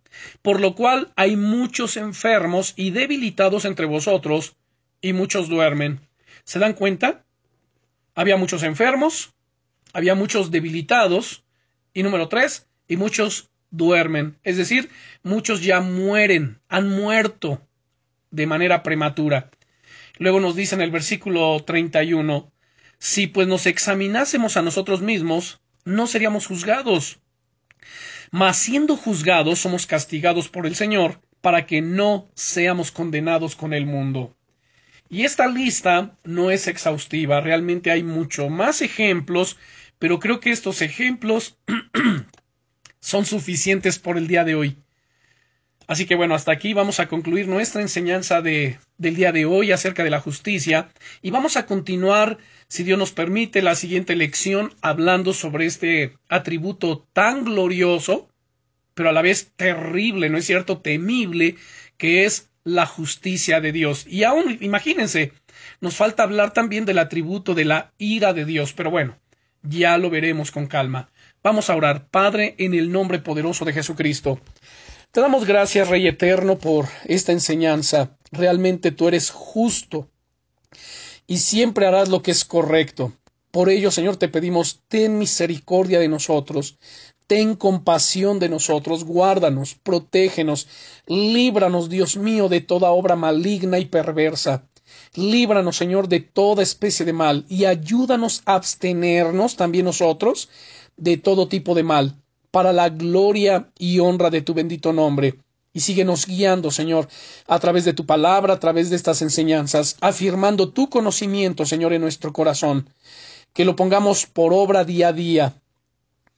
por 0.43 0.61
lo 0.61 0.75
cual 0.75 1.13
hay 1.17 1.37
muchos 1.37 1.97
enfermos 1.97 2.73
y 2.77 2.91
debilitados 2.91 3.65
entre 3.65 3.87
vosotros, 3.87 4.57
y 5.01 5.13
muchos 5.13 5.49
duermen. 5.49 6.01
¿Se 6.45 6.59
dan 6.59 6.75
cuenta? 6.75 7.25
Había 8.15 8.37
muchos 8.37 8.63
enfermos, 8.63 9.33
había 9.93 10.15
muchos 10.15 10.51
debilitados, 10.51 11.45
y 11.95 12.03
número 12.03 12.29
tres, 12.29 12.69
y 12.89 12.97
muchos 12.97 13.51
duermen. 13.71 14.39
Es 14.43 14.57
decir, 14.57 14.91
muchos 15.23 15.63
ya 15.63 15.81
mueren, 15.81 16.61
han 16.69 16.89
muerto 16.89 17.67
de 18.31 18.47
manera 18.47 18.83
prematura. 18.83 19.51
Luego 20.19 20.41
nos 20.41 20.55
dice 20.55 20.75
en 20.75 20.83
el 20.83 20.91
versículo 20.91 21.63
31, 21.65 22.53
si 22.99 23.27
pues 23.27 23.49
nos 23.49 23.67
examinásemos 23.67 24.57
a 24.57 24.63
nosotros 24.63 25.01
mismos, 25.01 25.61
no 25.85 26.07
seríamos 26.07 26.47
juzgados 26.47 27.21
mas 28.31 28.57
siendo 28.57 28.97
juzgados 28.97 29.59
somos 29.59 29.87
castigados 29.87 30.49
por 30.49 30.67
el 30.67 30.75
Señor 30.75 31.21
para 31.41 31.67
que 31.67 31.81
no 31.81 32.29
seamos 32.35 32.91
condenados 32.91 33.57
con 33.57 33.73
el 33.73 33.87
mundo. 33.87 34.37
Y 35.09 35.25
esta 35.25 35.49
lista 35.49 36.17
no 36.23 36.51
es 36.51 36.69
exhaustiva, 36.69 37.41
realmente 37.41 37.91
hay 37.91 38.03
mucho 38.03 38.49
más 38.49 38.81
ejemplos, 38.81 39.57
pero 39.99 40.21
creo 40.21 40.39
que 40.39 40.51
estos 40.51 40.83
ejemplos 40.83 41.59
son 43.01 43.27
suficientes 43.27 43.99
por 43.99 44.17
el 44.17 44.29
día 44.29 44.45
de 44.45 44.55
hoy. 44.55 44.77
Así 45.91 46.07
que 46.07 46.15
bueno, 46.15 46.37
hasta 46.37 46.53
aquí 46.53 46.73
vamos 46.73 47.01
a 47.01 47.09
concluir 47.09 47.49
nuestra 47.49 47.83
enseñanza 47.83 48.43
de, 48.43 48.79
del 48.97 49.17
día 49.17 49.33
de 49.33 49.45
hoy 49.45 49.73
acerca 49.73 50.05
de 50.05 50.11
la 50.11 50.21
justicia 50.21 50.89
y 51.21 51.33
vamos 51.33 51.57
a 51.57 51.67
continuar, 51.67 52.39
si 52.69 52.85
Dios 52.85 52.97
nos 52.97 53.11
permite, 53.11 53.61
la 53.61 53.75
siguiente 53.75 54.15
lección 54.15 54.73
hablando 54.83 55.33
sobre 55.33 55.67
este 55.67 56.17
atributo 56.29 57.09
tan 57.13 57.45
glorioso, 57.45 58.29
pero 58.95 59.09
a 59.09 59.13
la 59.13 59.21
vez 59.21 59.51
terrible, 59.57 60.31
¿no 60.31 60.39
es 60.39 60.47
cierto? 60.47 60.79
Temible, 60.79 61.57
que 61.97 62.25
es 62.25 62.51
la 62.63 62.87
justicia 62.87 63.61
de 63.61 63.73
Dios. 63.73 64.07
Y 64.07 64.23
aún, 64.23 64.59
imagínense, 64.61 65.33
nos 65.81 65.97
falta 65.97 66.23
hablar 66.23 66.53
también 66.53 66.85
del 66.85 67.01
atributo 67.01 67.57
de 67.57 67.65
la 67.65 67.91
ira 67.99 68.33
de 68.33 68.45
Dios, 68.45 68.75
pero 68.75 68.93
bueno, 68.93 69.19
ya 69.65 69.99
lo 69.99 70.09
veremos 70.09 70.53
con 70.53 70.69
calma. 70.69 71.11
Vamos 71.43 71.69
a 71.69 71.75
orar, 71.75 72.07
Padre, 72.07 72.55
en 72.59 72.75
el 72.75 72.93
nombre 72.93 73.19
poderoso 73.19 73.65
de 73.65 73.73
Jesucristo. 73.73 74.41
Te 75.13 75.21
damos 75.21 75.45
gracias, 75.45 75.89
Rey 75.89 76.07
Eterno, 76.07 76.57
por 76.57 76.87
esta 77.05 77.33
enseñanza. 77.33 78.17
Realmente 78.31 78.93
tú 78.93 79.09
eres 79.09 79.31
justo 79.31 80.09
y 81.27 81.39
siempre 81.39 81.85
harás 81.85 82.09
lo 82.09 82.23
que 82.23 82.31
es 82.31 82.45
correcto. 82.45 83.13
Por 83.51 83.71
ello, 83.71 83.91
Señor, 83.91 84.19
te 84.19 84.29
pedimos, 84.29 84.83
ten 84.87 85.19
misericordia 85.19 85.99
de 85.99 86.07
nosotros, 86.07 86.79
ten 87.27 87.57
compasión 87.57 88.39
de 88.39 88.51
nosotros, 88.51 89.03
guárdanos, 89.03 89.75
protégenos, 89.75 90.69
líbranos, 91.09 91.89
Dios 91.89 92.17
mío, 92.17 92.49
de 92.49 92.61
toda 92.61 92.93
obra 92.93 93.17
maligna 93.17 93.81
y 93.81 93.87
perversa. 93.87 94.69
Líbranos, 95.17 95.77
Señor, 95.77 96.07
de 96.07 96.21
toda 96.21 96.63
especie 96.63 97.05
de 97.05 97.15
mal 97.15 97.45
y 97.49 97.65
ayúdanos 97.65 98.43
a 98.47 98.55
abstenernos 98.55 99.57
también 99.57 99.87
nosotros 99.87 100.49
de 100.97 101.17
todo 101.17 101.49
tipo 101.49 101.75
de 101.75 101.83
mal 101.83 102.15
para 102.51 102.73
la 102.73 102.89
gloria 102.89 103.71
y 103.79 103.99
honra 103.99 104.31
de 104.31 104.43
tu 104.43 104.55
bendito 104.55 104.93
nombre. 104.93 105.35
Y 105.73 105.81
síguenos 105.81 106.27
guiando, 106.27 106.71
Señor, 106.71 107.09
a 107.47 107.59
través 107.61 107.85
de 107.85 107.93
tu 107.93 108.05
palabra, 108.05 108.55
a 108.55 108.61
través 108.61 108.91
de 108.91 108.97
estas 108.97 109.23
enseñanzas, 109.23 109.97
afirmando 110.01 110.71
tu 110.71 110.89
conocimiento, 110.91 111.65
Señor, 111.65 111.93
en 111.93 112.03
nuestro 112.03 112.33
corazón. 112.33 112.91
Que 113.53 113.65
lo 113.65 113.77
pongamos 113.77 114.27
por 114.27 114.53
obra 114.53 114.85
día 114.85 115.09
a 115.09 115.13
día 115.13 115.55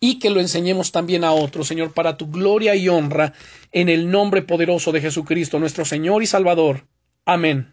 y 0.01 0.19
que 0.19 0.31
lo 0.31 0.41
enseñemos 0.41 0.93
también 0.93 1.25
a 1.25 1.33
otros, 1.33 1.69
Señor, 1.69 1.93
para 1.93 2.17
tu 2.17 2.27
gloria 2.27 2.75
y 2.75 2.89
honra, 2.89 3.35
en 3.71 3.89
el 3.89 4.11
nombre 4.11 4.43
poderoso 4.43 4.91
de 4.91 5.01
Jesucristo, 5.01 5.61
nuestro 5.61 5.85
Señor 5.85 6.23
y 6.23 6.27
Salvador. 6.27 6.87
Amén. 7.25 7.72